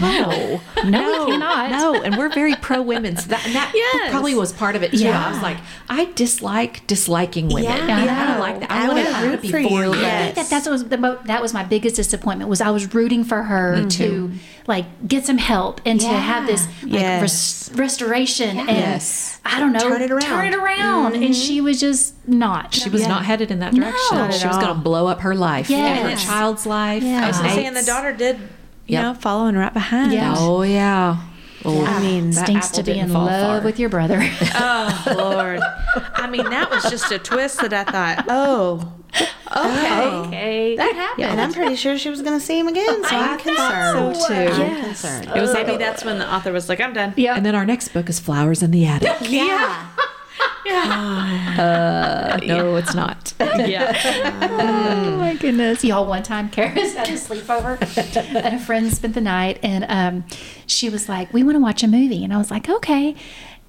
no, 0.84 1.26
we 1.26 1.32
cannot. 1.32 1.70
No, 1.70 2.02
and 2.02 2.18
we're 2.18 2.30
very 2.30 2.56
pro 2.56 2.82
women. 2.82 3.16
So 3.18 3.28
that, 3.30 3.46
and 3.46 3.54
that 3.54 3.72
Yes. 3.76 4.10
probably 4.12 4.34
was 4.34 4.52
part 4.52 4.76
of 4.76 4.82
it 4.82 4.90
too. 4.92 4.98
Yeah. 5.04 5.24
I 5.28 5.32
was 5.32 5.42
like, 5.44 5.58
I 5.88 6.06
dislike 6.16 6.86
disliking 6.88 7.50
women. 7.50 7.64
Yeah. 7.66 7.96
I 8.20 8.28
don't 8.32 8.40
like 8.40 8.60
that. 8.62 8.72
I, 8.72 8.86
I 8.86 8.88
want 8.88 8.98
would 9.08 9.16
to 9.16 9.28
root 9.30 9.42
be 9.44 9.48
for 9.52 9.58
for 9.58 9.60
you. 9.60 9.94
you. 9.94 10.06
I 10.06 10.24
think 10.24 10.36
that 10.36 10.50
that's 10.50 10.66
what 10.66 10.72
was 10.72 10.86
the 10.86 10.98
mo- 10.98 11.20
that 11.26 11.44
was 11.44 11.54
my 11.54 11.64
biggest 11.64 12.00
disappointment 12.06 12.50
was 12.50 12.62
I 12.62 12.70
was 12.72 12.94
rooting 12.94 13.24
for 13.24 13.44
her 13.44 13.86
to 13.86 14.32
like 14.68 14.86
get 15.08 15.26
some 15.26 15.38
help 15.38 15.82
and 15.86 16.00
to 16.00 16.08
have 16.08 16.48
this 16.48 16.66
like 16.84 16.94
Yes. 17.02 17.22
res- 17.22 17.78
restoration 17.80 18.58
and 18.58 18.70
Yes. 18.70 19.40
I 19.46 19.60
don't 19.60 19.72
know 19.74 19.80
Turn 19.80 20.02
it 20.02 20.12
around. 20.12 20.22
turn 20.22 20.48
it 20.48 20.56
around 20.56 21.14
and 21.16 21.24
mm-hmm. 21.26 21.34
she 21.34 21.62
was 21.62 21.80
just 21.80 22.14
not 22.28 22.74
She 22.74 22.90
was 22.90 23.08
not 23.08 23.26
headed 23.26 23.52
in 23.52 23.60
that 23.60 23.74
direction. 23.74 24.18
Not 24.18 24.30
at 24.32 24.40
she 24.40 24.48
was 24.48 24.58
going 24.58 24.68
to 24.76 24.82
blow 24.82 25.08
up 25.08 25.22
her 25.22 25.36
life 25.36 25.70
and 25.70 26.00
her 26.00 26.10
Yes. 26.10 26.26
child's 26.26 26.66
life. 26.66 27.04
I 27.04 27.28
was 27.28 27.38
and 27.38 27.46
gonna 27.48 27.56
say, 27.56 27.66
and 27.66 27.76
the 27.76 27.84
daughter 27.84 28.14
did, 28.14 28.38
you 28.38 28.94
Yep. 28.98 29.04
know, 29.04 29.14
follow 29.16 29.48
and 29.48 29.58
right 29.58 29.74
behind. 29.74 30.14
Yeah. 30.14 30.34
Oh 30.38 30.62
yeah. 30.64 31.18
Oh, 31.68 31.84
I 31.84 32.00
mean, 32.00 32.32
stinks 32.32 32.70
to 32.70 32.84
be 32.84 33.00
in 33.00 33.12
love 33.12 33.30
far. 33.60 33.62
with 33.62 33.80
your 33.80 33.90
brother. 33.90 34.20
Oh 34.56 35.14
Lord. 35.18 35.60
I 36.14 36.28
mean, 36.28 36.48
that 36.50 36.70
was 36.70 36.84
just 36.90 37.12
a 37.12 37.18
twist 37.20 37.60
that 37.62 37.74
I 37.74 37.84
thought, 37.84 38.26
oh, 38.30 38.94
okay, 39.56 40.10
okay. 40.28 40.76
that 40.76 40.94
happened. 40.96 41.26
and 41.28 41.42
I'm 41.42 41.54
pretty 41.54 41.76
sure 41.76 41.98
she 41.98 42.10
was 42.10 42.22
going 42.22 42.38
to 42.40 42.46
see 42.46 42.60
him 42.60 42.68
again. 42.68 43.04
So 43.06 43.16
I'm 43.16 43.40
concerned. 43.40 44.18
so 44.18 44.28
too. 44.28 44.34
I'm 44.34 44.84
concerned. 44.84 45.32
It 45.36 45.42
was 45.42 45.54
maybe 45.54 45.78
that's 45.78 46.04
when 46.04 46.20
the 46.20 46.32
author 46.34 46.52
was 46.52 46.68
like, 46.70 46.82
I'm 46.82 46.94
done. 46.94 47.14
yeah. 47.16 47.36
And 47.36 47.46
then 47.46 47.56
our 47.56 47.66
next 47.66 47.90
book 47.90 48.10
is 48.10 48.20
Flowers 48.20 48.62
in 48.64 48.72
the 48.72 48.86
Attic. 48.86 49.10
Yeah. 49.30 49.90
Yeah. 50.66 52.38
No, 52.46 52.76
it's 52.76 52.94
not. 52.94 53.34
Yeah. 53.40 53.94
Oh 54.42 55.18
my 55.18 55.36
goodness. 55.36 55.84
Y'all, 55.84 56.06
one 56.06 56.24
time, 56.24 56.50
Karis 56.50 56.96
had 56.96 57.08
a 57.08 57.14
sleepover 57.14 57.80
and 58.36 58.56
a 58.56 58.60
friend 58.60 58.92
spent 58.94 59.14
the 59.14 59.22
night 59.22 59.60
and 59.64 59.86
um, 59.88 60.26
she 60.68 60.90
was 60.90 61.08
like, 61.08 61.32
We 61.34 61.44
want 61.44 61.56
to 61.56 61.60
watch 61.62 61.84
a 61.84 61.88
movie. 61.88 62.24
And 62.24 62.34
I 62.34 62.38
was 62.38 62.52
like, 62.52 62.68
Okay. 62.70 63.16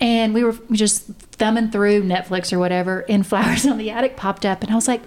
And 0.01 0.35
we 0.35 0.45
were 0.45 0.57
just 0.73 1.05
thumbing 1.33 1.71
through 1.71 2.03
Netflix 2.03 2.53
or 2.53 2.59
whatever, 2.59 3.05
and 3.09 3.27
Flowers 3.27 3.65
on 3.67 3.79
the 3.79 3.91
Attic 3.91 4.17
popped 4.17 4.45
up. 4.45 4.63
And 4.63 4.71
I 4.71 4.75
was 4.75 4.87
like, 4.89 5.01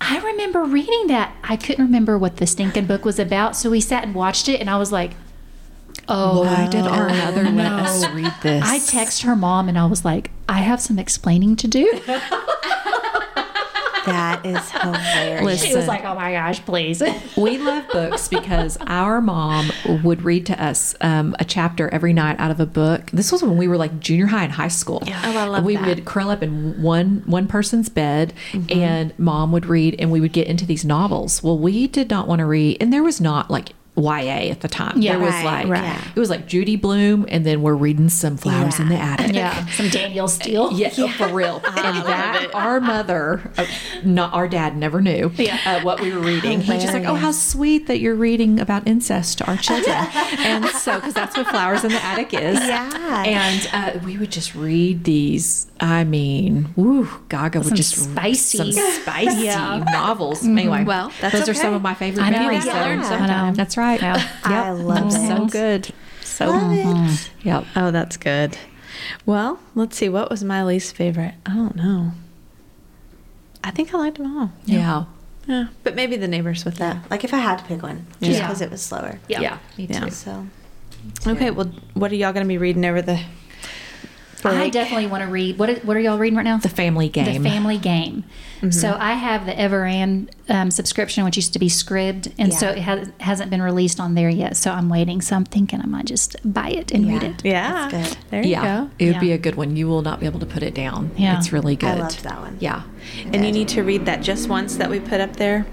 I 0.00 0.18
remember 0.20 0.62
reading 0.64 1.08
that. 1.08 1.34
I 1.42 1.56
couldn't 1.56 1.84
remember 1.84 2.16
what 2.16 2.36
the 2.36 2.46
stinking 2.46 2.86
book 2.86 3.04
was 3.04 3.18
about. 3.18 3.56
So 3.56 3.70
we 3.70 3.80
sat 3.80 4.04
and 4.04 4.14
watched 4.14 4.48
it, 4.48 4.60
and 4.60 4.70
I 4.70 4.78
was 4.78 4.92
like, 4.92 5.12
Oh, 6.10 6.42
Why 6.42 6.66
did 6.68 6.86
our 6.86 7.08
mother 7.08 7.44
let 7.50 7.72
us 7.72 8.08
read 8.10 8.32
this? 8.42 8.64
I 8.64 8.78
text 8.78 9.22
her 9.22 9.36
mom, 9.36 9.68
and 9.68 9.78
I 9.78 9.84
was 9.86 10.04
like, 10.04 10.30
I 10.48 10.58
have 10.60 10.80
some 10.80 10.98
explaining 10.98 11.56
to 11.56 11.68
do. 11.68 12.00
That 14.08 14.46
is 14.46 14.70
hilarious. 14.70 15.44
Listen. 15.44 15.68
She 15.68 15.76
was 15.76 15.86
like, 15.86 16.04
Oh 16.04 16.14
my 16.14 16.32
gosh, 16.32 16.64
please. 16.64 17.02
we 17.36 17.58
love 17.58 17.86
books 17.88 18.28
because 18.28 18.78
our 18.86 19.20
mom 19.20 19.70
would 20.02 20.22
read 20.22 20.46
to 20.46 20.62
us 20.62 20.94
um, 21.00 21.34
a 21.38 21.44
chapter 21.44 21.88
every 21.90 22.12
night 22.12 22.38
out 22.38 22.50
of 22.50 22.60
a 22.60 22.66
book. 22.66 23.10
This 23.12 23.32
was 23.32 23.42
when 23.42 23.56
we 23.56 23.68
were 23.68 23.76
like 23.76 24.00
junior 24.00 24.26
high 24.26 24.44
and 24.44 24.52
high 24.52 24.68
school. 24.68 25.02
Oh, 25.06 25.12
I 25.12 25.44
love 25.44 25.64
we 25.64 25.76
that. 25.76 25.86
would 25.86 26.04
curl 26.04 26.30
up 26.30 26.42
in 26.42 26.80
one 26.82 27.22
one 27.26 27.46
person's 27.46 27.88
bed, 27.88 28.32
and 28.70 29.16
mom 29.18 29.52
would 29.52 29.66
read, 29.66 29.96
and 29.98 30.10
we 30.10 30.20
would 30.20 30.32
get 30.32 30.46
into 30.46 30.66
these 30.66 30.84
novels. 30.84 31.42
Well, 31.42 31.58
we 31.58 31.86
did 31.86 32.10
not 32.10 32.26
want 32.28 32.40
to 32.40 32.46
read, 32.46 32.78
and 32.80 32.92
there 32.92 33.02
was 33.02 33.20
not 33.20 33.50
like. 33.50 33.70
YA 33.98 34.50
at 34.50 34.60
the 34.60 34.68
time. 34.68 35.00
Yeah. 35.00 35.12
there 35.12 35.20
was 35.20 35.32
Right, 35.34 35.44
like 35.44 35.68
right. 35.68 36.00
it 36.14 36.18
was 36.18 36.30
like 36.30 36.46
Judy 36.46 36.76
Blume, 36.76 37.26
and 37.28 37.44
then 37.44 37.62
we're 37.62 37.74
reading 37.74 38.08
some 38.08 38.36
flowers 38.36 38.78
in 38.78 38.88
the 38.88 38.94
Yeah. 38.94 39.12
attic. 39.12 39.34
yeah, 39.34 39.66
some 39.68 39.88
Danielle 39.88 40.28
Steel. 40.28 40.72
Yeah, 40.78 40.90
oh, 40.98 41.08
for 41.08 41.28
real. 41.28 41.56
and 41.66 41.96
that 42.06 42.50
our 42.54 42.80
mother, 42.80 43.50
uh, 43.58 43.66
not 44.04 44.32
our 44.34 44.48
dad, 44.48 44.76
never 44.76 45.00
knew 45.00 45.30
Yeah. 45.36 45.58
uh, 45.64 45.80
what 45.82 46.00
we 46.00 46.12
were 46.12 46.20
reading. 46.20 46.60
He's 46.60 46.82
just 46.82 46.94
like, 46.94 47.04
"Oh, 47.04 47.14
how 47.14 47.32
sweet 47.32 47.86
that 47.88 47.98
you're 48.00 48.14
reading 48.14 48.60
about 48.60 48.86
incest 48.86 49.38
to 49.38 49.46
our 49.46 49.56
children," 49.56 49.96
and 50.38 50.64
so 50.66 50.96
because 50.96 51.14
that's 51.14 51.36
what 51.36 51.46
Flowers 51.48 51.84
in 51.84 51.90
the 51.92 52.04
Attic 52.04 52.32
is. 52.34 52.58
Yeah. 52.58 53.24
And 53.24 53.68
uh, 53.72 53.98
we 54.04 54.16
would 54.18 54.30
just 54.30 54.54
read 54.54 55.04
these. 55.04 55.66
I 55.80 56.02
mean, 56.04 56.72
woo, 56.76 57.08
Gaga 57.28 57.60
would 57.60 57.68
Some 57.68 57.76
just 57.76 57.94
spicy- 57.96 58.58
some 58.58 58.72
spicy 58.72 59.44
Yeah. 59.44 59.84
novels. 59.92 60.44
Anyway, 60.44 60.82
Well, 60.84 61.12
that's 61.20 61.38
those 61.38 61.48
are 61.48 61.54
some 61.54 61.72
of 61.72 61.82
my 61.82 61.94
favorite 61.94 62.24
I 62.24 62.30
know. 62.30 62.38
memories. 62.40 62.66
Yeah. 62.66 63.52
That's 63.54 63.76
right. 63.76 63.87
Yeah. 63.96 64.28
I 64.44 64.70
love 64.70 65.12
So 65.12 65.46
good. 65.46 65.92
So 66.22 66.46
Love 66.50 66.72
it. 66.72 66.84
Mm-hmm. 66.84 67.48
yep. 67.48 67.64
Oh, 67.74 67.90
that's 67.90 68.16
good. 68.16 68.56
Well, 69.26 69.58
let's 69.74 69.96
see. 69.96 70.08
What 70.08 70.30
was 70.30 70.44
my 70.44 70.62
least 70.64 70.94
favorite? 70.94 71.34
I 71.46 71.54
don't 71.54 71.76
know. 71.76 72.12
I 73.64 73.70
think 73.70 73.92
I 73.94 73.98
liked 73.98 74.18
them 74.18 74.36
all. 74.38 74.52
Yeah. 74.64 75.04
Yeah, 75.46 75.68
but 75.82 75.94
maybe 75.94 76.16
the 76.16 76.28
neighbors 76.28 76.66
with 76.66 76.76
that. 76.76 76.96
Yeah. 76.96 77.02
Like 77.10 77.24
if 77.24 77.32
I 77.32 77.38
had 77.38 77.58
to 77.58 77.64
pick 77.64 77.82
one, 77.82 78.06
just 78.20 78.32
Yeah. 78.38 78.46
because 78.46 78.60
it 78.60 78.70
was 78.70 78.82
slower. 78.82 79.18
Yeah. 79.28 79.40
Yeah. 79.40 79.58
Me 79.78 79.86
too. 79.86 79.94
Yeah. 79.94 80.08
So 80.10 80.46
Okay, 81.26 81.50
well, 81.50 81.70
what 81.94 82.12
are 82.12 82.16
y'all 82.16 82.32
going 82.34 82.44
to 82.44 82.48
be 82.48 82.58
reading 82.58 82.84
over 82.84 83.00
the? 83.00 83.20
I 84.44 84.68
definitely 84.70 85.06
want 85.06 85.24
to 85.24 85.28
read. 85.30 85.58
What 85.58 85.70
are, 85.70 85.74
what 85.80 85.96
are 85.96 86.00
y'all 86.00 86.18
reading 86.18 86.36
right 86.36 86.44
now? 86.44 86.58
The 86.58 86.68
Family 86.68 87.08
Game. 87.08 87.42
The 87.42 87.48
Family 87.48 87.78
Game. 87.78 88.24
Mm-hmm. 88.58 88.70
So 88.70 88.96
I 88.98 89.14
have 89.14 89.46
the 89.46 89.52
Everand 89.52 90.30
um, 90.48 90.70
subscription, 90.70 91.24
which 91.24 91.36
used 91.36 91.52
to 91.52 91.58
be 91.58 91.68
Scribd, 91.68 92.32
and 92.38 92.52
so 92.54 92.68
it 92.70 92.78
has, 92.78 93.10
hasn't 93.20 93.50
been 93.50 93.62
released 93.62 94.00
on 94.00 94.14
there 94.14 94.28
yet. 94.30 94.56
So 94.56 94.70
I'm 94.72 94.88
waiting. 94.88 95.20
So 95.20 95.36
I'm 95.36 95.44
thinking 95.44 95.80
I 95.80 95.86
might 95.86 96.06
just 96.06 96.36
buy 96.44 96.70
it 96.70 96.90
and 96.92 97.06
read 97.06 97.22
it. 97.22 97.44
Yeah, 97.44 97.88
That's 97.90 98.14
good. 98.14 98.18
There 98.30 98.42
you 98.42 98.50
yeah, 98.50 98.62
go. 98.84 98.90
it 98.98 99.04
would 99.06 99.14
Yeah. 99.14 99.20
be 99.20 99.32
a 99.32 99.38
good 99.38 99.54
one. 99.56 99.76
You 99.76 99.88
will 99.88 100.02
not 100.02 100.20
be 100.20 100.26
able 100.26 100.40
to 100.40 100.46
put 100.46 100.62
it 100.62 100.74
down. 100.74 101.10
Yeah. 101.16 101.38
it's 101.38 101.52
really 101.52 101.76
good. 101.76 101.90
I 101.90 101.94
loved 101.94 102.22
that 102.24 102.40
one. 102.40 102.56
Yeah, 102.60 102.82
And 103.32 103.44
you 103.44 103.52
need 103.52 103.68
to 103.68 103.82
read 103.82 104.06
that 104.06 104.22
just 104.22 104.48
once 104.48 104.76
that 104.76 104.90
we 104.90 105.00
put 105.00 105.20
up 105.20 105.36
there, 105.36 105.66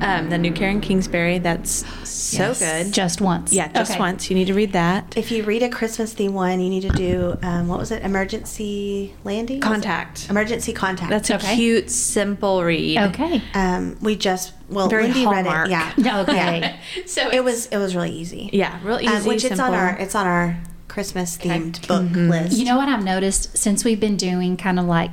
um, 0.00 0.30
the 0.30 0.38
new 0.38 0.52
Karen 0.52 0.80
Kingsbury. 0.80 1.38
That's 1.38 1.84
so 2.08 2.48
Yes. 2.48 2.58
good. 2.60 2.92
Just 2.92 3.20
once. 3.20 3.52
yeah, 3.52 3.68
just 3.72 3.92
Okay. 3.92 4.00
once. 4.00 4.28
You 4.30 4.36
need 4.36 4.46
to 4.46 4.54
read 4.54 4.72
that. 4.72 5.12
If 5.16 5.30
you 5.30 5.44
read 5.44 5.62
a 5.62 5.68
Christmas 5.68 6.12
theme 6.12 6.34
one, 6.34 6.60
you 6.60 6.70
need 6.70 6.82
to 6.82 6.88
do 6.90 7.36
um, 7.42 7.68
what 7.68 7.78
was 7.78 7.90
it? 7.90 8.02
Emergency 8.02 9.14
landing. 9.24 9.60
Contact. 9.60 10.28
Emergency 10.30 10.72
contact. 10.72 11.10
That's 11.10 11.30
Okay. 11.30 11.52
a 11.52 11.56
cute, 11.56 11.90
simple 11.90 12.62
read. 12.64 12.98
Okay. 12.98 13.42
um, 13.54 13.96
we 14.00 14.13
we 14.14 14.18
just 14.18 14.52
well, 14.68 14.88
Very 14.88 15.04
Lindi 15.04 15.26
read 15.26 15.46
it. 15.46 15.70
Yeah. 15.70 16.20
Okay. 16.22 16.76
So 17.06 17.28
It 17.30 17.42
was 17.42 17.66
it 17.66 17.78
was 17.78 17.94
really 17.96 18.12
easy. 18.12 18.48
yeah, 18.52 18.78
real 18.84 19.00
easy, 19.00 19.08
Um, 19.14 19.24
which 19.24 19.44
it's 19.44 19.58
on 19.60 19.74
our 19.74 19.96
it's 19.98 20.14
on 20.14 20.26
our 20.26 20.56
Christmas 20.88 21.36
themed 21.36 21.86
book 21.88 22.02
Mm-hmm. 22.04 22.30
list. 22.30 22.56
You 22.58 22.64
know 22.64 22.76
what 22.76 22.88
I've 22.88 23.04
noticed 23.04 23.56
since 23.58 23.84
we've 23.84 24.00
been 24.00 24.16
doing 24.16 24.56
kind 24.56 24.78
of 24.78 24.86
like 24.86 25.10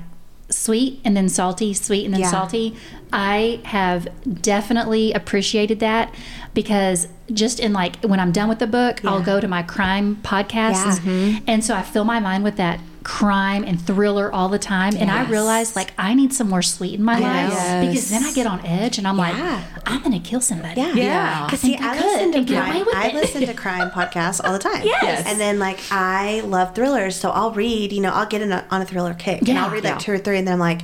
sweet 0.49 0.99
and 1.05 1.15
then 1.17 1.29
salty, 1.29 1.73
sweet 1.73 2.05
and 2.05 2.13
then 2.13 2.21
Yeah. 2.21 2.29
salty, 2.31 2.75
I 3.13 3.61
have 3.63 4.07
definitely 4.41 5.13
appreciated 5.13 5.79
that 5.79 6.13
because 6.53 7.07
just 7.33 7.59
in 7.59 7.73
like 7.73 7.95
when 8.03 8.19
I'm 8.19 8.31
done 8.31 8.49
with 8.49 8.59
the 8.59 8.67
book, 8.67 9.03
I'll 9.05 9.21
go 9.23 9.39
to 9.39 9.47
my 9.47 9.63
crime 9.63 10.17
podcasts. 10.23 10.99
Yeah. 11.05 11.39
And 11.47 11.63
so 11.63 11.73
I 11.75 11.81
fill 11.81 12.03
my 12.03 12.19
mind 12.19 12.43
with 12.43 12.57
that 12.57 12.79
crime 13.21 13.63
and 13.63 13.79
thriller 13.79 14.33
all 14.33 14.49
the 14.49 14.57
time. 14.57 14.95
And 14.97 15.11
I 15.11 15.21
Yes. 15.21 15.29
realize 15.29 15.75
like 15.75 15.93
I 15.97 16.15
need 16.15 16.33
some 16.33 16.49
more 16.49 16.63
sweet 16.63 16.95
in 16.95 17.03
my 17.03 17.19
life 17.19 17.53
Yes. 17.53 17.85
because 17.87 18.09
then 18.09 18.23
I 18.23 18.31
get 18.33 18.47
on 18.47 18.65
edge 18.65 18.97
and 18.97 19.07
I'm 19.07 19.17
Yeah. 19.17 19.61
like, 19.75 19.89
I'm 19.91 19.99
going 20.01 20.19
to 20.19 20.27
kill 20.29 20.41
somebody. 20.41 20.81
Yeah. 20.81 20.93
Yeah. 20.93 21.45
Because 21.45 21.63
I 21.63 21.67
see, 21.67 21.77
I 21.77 21.91
I, 21.91 21.99
listen 21.99 22.31
to 22.31 22.37
and 22.39 22.47
get 22.47 22.67
away 22.67 22.83
crime. 22.83 22.95
I 22.95 23.13
listen 23.13 23.45
to 23.45 23.53
crime 23.65 23.91
podcasts 23.91 24.41
all 24.43 24.53
the 24.53 24.59
time. 24.59 24.81
Yes. 24.83 25.23
And 25.27 25.39
then 25.39 25.59
like 25.59 25.79
I 25.91 26.41
love 26.41 26.73
thrillers, 26.73 27.15
so 27.15 27.29
I'll 27.29 27.51
read. 27.51 27.91
You 27.93 28.01
know, 28.01 28.11
I'll 28.11 28.25
get 28.25 28.41
in 28.41 28.51
a, 28.51 28.65
on 28.71 28.81
a 28.81 28.85
thriller 28.85 29.13
kick, 29.13 29.47
and 29.47 29.57
I'll 29.59 29.69
read 29.69 29.83
like 29.83 29.93
Yeah. 29.93 29.99
two 29.99 30.11
or 30.13 30.17
three, 30.17 30.37
and 30.39 30.47
then 30.47 30.53
I'm 30.55 30.59
like, 30.59 30.81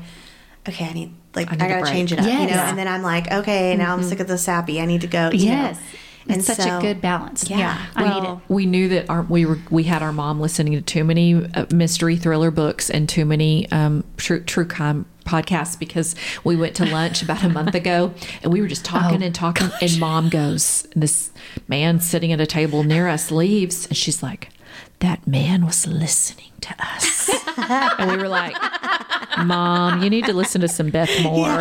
okay, 0.69 0.85
I 0.85 0.93
need 0.93 1.13
like 1.35 1.47
I, 1.51 1.55
need 1.55 1.61
a 1.63 1.67
gotta 1.69 1.81
break. 1.81 1.93
change 1.93 2.13
it 2.13 2.19
up. 2.19 2.25
You 2.25 2.31
know, 2.33 2.63
and 2.69 2.77
then 2.77 2.87
I'm 2.87 3.01
like, 3.01 3.31
okay, 3.31 3.75
now 3.75 3.93
I'm 3.93 4.03
sick 4.03 4.13
mm-hmm. 4.13 4.21
of 4.21 4.27
the 4.27 4.37
sappy. 4.37 4.79
I 4.79 4.85
need 4.85 5.01
to 5.01 5.07
go. 5.07 5.31
You 5.31 5.45
Yes. 5.47 5.77
Know? 5.77 5.81
It's 6.29 6.47
such 6.47 6.59
a 6.59 6.79
good 6.81 7.01
balance. 7.01 7.49
Yeah. 7.49 7.85
I 7.95 8.03
need 8.03 8.17
it. 8.17 8.23
Well, 8.23 8.41
we 8.47 8.65
knew 8.65 8.89
that 8.89 9.09
our 9.09 9.21
we 9.23 9.45
were 9.45 9.59
we 9.69 9.83
had 9.83 10.01
our 10.01 10.13
mom 10.13 10.39
listening 10.39 10.73
to 10.73 10.81
too 10.81 11.03
many 11.03 11.45
uh, 11.53 11.65
mystery 11.73 12.15
thriller 12.17 12.51
books 12.51 12.89
and 12.89 13.07
too 13.07 13.25
many 13.25 13.69
um, 13.71 14.03
true 14.17 14.41
true 14.41 14.65
crime 14.65 15.05
podcasts 15.25 15.77
because 15.77 16.15
we 16.45 16.55
went 16.55 16.73
to 16.75 16.85
lunch 16.85 17.21
about 17.21 17.43
a 17.43 17.49
month 17.49 17.75
ago 17.75 18.13
and 18.43 18.53
we 18.53 18.61
were 18.61 18.67
just 18.67 18.85
talking 18.85 19.21
Oh, 19.21 19.25
and 19.25 19.35
talking 19.35 19.69
and 19.81 19.99
mom 19.99 20.29
goes 20.29 20.87
and 20.93 21.03
this 21.03 21.31
man 21.67 21.99
sitting 21.99 22.31
at 22.31 22.39
a 22.39 22.45
table 22.45 22.83
near 22.83 23.09
us 23.09 23.29
leaves 23.29 23.85
and 23.87 23.97
she's 23.97 24.23
like 24.23 24.49
that 24.99 25.27
man 25.27 25.65
was 25.65 25.85
listening 25.85 26.51
to 26.61 26.75
us 26.79 27.29
and 27.99 28.11
we 28.11 28.17
were 28.17 28.27
like 28.27 28.55
mom 29.45 30.01
you 30.01 30.09
need 30.09 30.25
to 30.25 30.33
listen 30.33 30.61
to 30.61 30.67
some 30.67 30.89
beth 30.89 31.11
moore 31.21 31.59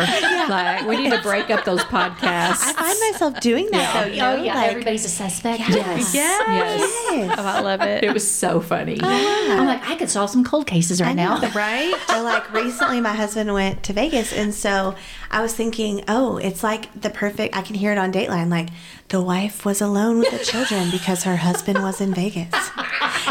like 0.49 0.85
we 0.87 0.97
need 0.97 1.11
to 1.11 1.21
break 1.21 1.49
up 1.49 1.63
those 1.65 1.81
podcasts 1.83 2.63
I 2.63 2.73
find 2.73 2.99
myself 3.11 3.39
doing 3.39 3.69
that 3.71 3.93
though. 3.93 4.11
You 4.11 4.21
know, 4.21 4.35
oh, 4.37 4.43
yeah. 4.43 4.55
like, 4.55 4.71
Everybody's 4.71 5.05
a 5.05 5.09
suspect. 5.09 5.59
yes 5.69 6.13
yes 6.13 6.79
yes. 7.11 7.35
Oh, 7.37 7.43
I 7.43 7.61
love 7.61 7.81
it. 7.81 8.03
it 8.03 8.13
was 8.13 8.29
so 8.29 8.61
funny 8.61 8.99
I'm 9.01 9.65
like, 9.65 9.87
I 9.87 9.95
could 9.95 10.09
solve 10.09 10.29
some 10.29 10.43
cold 10.43 10.67
cases 10.67 11.01
right 11.01 11.15
now. 11.15 11.39
right? 11.55 11.93
or 12.09 12.21
like 12.21 12.51
recently 12.53 13.01
my 13.01 13.13
husband 13.13 13.53
went 13.53 13.83
to 13.83 13.93
Vegas 13.93 14.33
and 14.33 14.53
so 14.53 14.95
I 15.29 15.41
was 15.41 15.53
thinking, 15.53 16.03
oh, 16.07 16.37
it's 16.37 16.63
like 16.63 16.93
the 16.99 17.09
perfect 17.09 17.55
I 17.55 17.61
can 17.61 17.75
hear 17.75 17.91
it 17.91 17.97
on 17.97 18.11
Dateline, 18.11 18.49
like 18.49 18.69
the 19.09 19.21
wife 19.21 19.65
was 19.65 19.81
alone 19.81 20.19
with 20.19 20.31
the 20.31 20.43
children 20.43 20.89
because 20.91 21.23
her 21.23 21.37
husband 21.37 21.81
was 21.81 22.01
in 22.01 22.13
Vegas. 22.13 22.53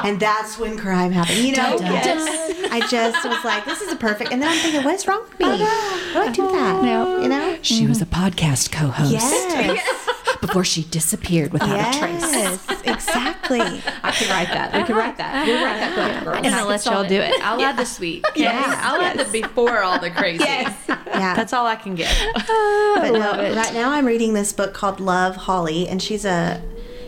And 0.03 0.21
that's 0.21 0.59
when 0.59 0.77
crime 0.77 1.13
happened. 1.13 1.39
You 1.39 1.53
know? 1.57 1.66
Dun, 1.71 1.75
oh, 1.75 1.79
dun, 1.79 1.93
Yes. 1.93 2.69
I 2.71 2.81
just 2.89 3.25
was 3.27 3.45
like, 3.45 3.65
this 3.65 3.81
is 3.81 3.93
a 3.93 3.97
perfect 3.97 4.33
and 4.33 4.43
then 4.43 4.51
I'm 4.51 4.59
thinking, 4.59 4.85
what's 4.85 5.07
wrong 5.07 5.23
with 5.23 5.39
me? 5.39 5.47
Why 5.47 5.57
do 5.57 6.19
I 6.19 6.33
do 6.33 6.45
uh-huh. 6.45 6.53
that? 6.53 6.83
No. 6.85 7.21
You 7.23 7.29
know? 7.29 7.59
She 7.63 7.87
was 7.87 8.03
a 8.03 8.07
podcast 8.07 8.71
co-host 8.73 9.13
Yes. 9.13 10.07
before 10.41 10.65
she 10.65 10.85
disappeared 10.85 11.53
without 11.53 11.95
a 11.95 11.99
trace. 11.99 12.21
Yes. 12.21 12.67
Exactly. 12.85 13.61
I 14.03 14.11
can 14.11 14.31
write 14.31 14.49
that. 14.49 14.75
We 14.75 14.85
can 14.85 14.97
write 14.97 15.17
that. 15.17 15.47
We'll 15.47 15.65
write 15.65 15.79
that 15.79 15.95
book, 15.95 16.05
uh-huh. 16.05 16.25
girls. 16.25 16.47
And 16.47 16.55
I'll 16.55 16.67
let 16.67 16.85
y'all 16.85 17.09
do 17.09 17.21
it. 17.21 17.33
I'll 17.43 17.61
add 17.61 17.77
the 17.77 17.85
sweet. 17.85 18.25
Yes. 18.37 18.79
I'll 18.83 19.01
add 19.01 19.19
the 19.19 19.25
before 19.33 19.83
all 19.83 19.99
the 19.99 20.11
crazy. 20.11 20.45
Yeah. 20.45 21.35
That's 21.35 21.53
all 21.53 21.67
I 21.67 21.77
can 21.77 21.95
get. 21.95 22.15
but 22.35 23.11
no, 23.13 23.55
right 23.55 23.73
now 23.73 23.91
I'm 23.91 24.05
reading 24.05 24.35
this 24.35 24.53
book 24.53 24.75
called 24.75 25.01
Love 25.01 25.37
Holly, 25.37 25.89
and 25.89 26.03
she's 26.03 26.25
a 26.25 26.63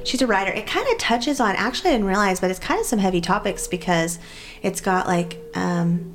she's 0.08 0.22
a 0.22 0.26
writer. 0.26 0.50
It 0.50 0.66
kind 0.66 0.88
of 0.88 0.98
touches 0.98 1.38
on 1.38 1.54
actually 1.56 1.90
I 1.90 1.92
didn't 1.94 2.06
realize, 2.06 2.40
but 2.40 2.50
it's 2.50 2.58
kind 2.58 2.80
of 2.80 2.86
some 2.86 2.98
heavy 2.98 3.20
topics 3.20 3.66
because 3.66 4.18
it's 4.62 4.80
got 4.80 5.06
like 5.06 5.38
um. 5.54 6.14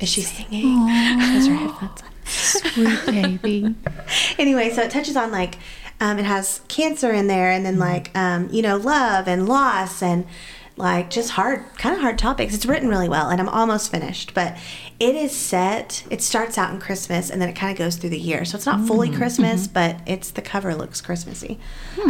is 0.00 0.08
she 0.08 0.22
singing? 0.22 0.86
Has 0.88 1.46
her 1.48 1.54
headphones 1.54 2.02
on. 2.02 2.08
Sweet 2.24 3.06
baby. 3.06 3.74
Anyway, 4.38 4.70
so 4.70 4.82
it 4.82 4.90
touches 4.90 5.16
on 5.16 5.30
like 5.30 5.56
um, 6.00 6.18
it 6.18 6.24
has 6.24 6.60
cancer 6.68 7.12
in 7.12 7.26
there, 7.26 7.50
and 7.50 7.64
then 7.64 7.78
like 7.78 8.16
um, 8.16 8.48
you 8.50 8.62
know 8.62 8.76
love 8.76 9.28
and 9.28 9.48
loss 9.48 10.02
and 10.02 10.26
like 10.76 11.08
just 11.08 11.30
hard 11.30 11.64
kind 11.78 11.94
of 11.94 12.00
hard 12.00 12.18
topics. 12.18 12.54
It's 12.54 12.66
written 12.66 12.88
really 12.88 13.08
well 13.08 13.30
and 13.30 13.40
i'm 13.40 13.48
almost 13.48 13.90
finished 13.90 14.34
but 14.34 14.56
it 14.98 15.14
is 15.14 15.30
set 15.30 16.04
it 16.10 16.20
starts 16.20 16.58
out 16.58 16.72
in 16.72 16.80
christmas 16.80 17.30
and 17.30 17.40
then 17.40 17.48
it 17.48 17.54
kind 17.54 17.70
of 17.70 17.78
goes 17.78 17.96
through 17.96 18.10
the 18.10 18.18
year. 18.18 18.44
So 18.44 18.56
it's 18.56 18.66
not 18.66 18.86
fully 18.86 19.10
christmas 19.10 19.68
but 19.68 20.00
it's 20.06 20.30
the 20.32 20.42
cover 20.42 20.74
looks 20.74 21.00
christmassy. 21.00 21.60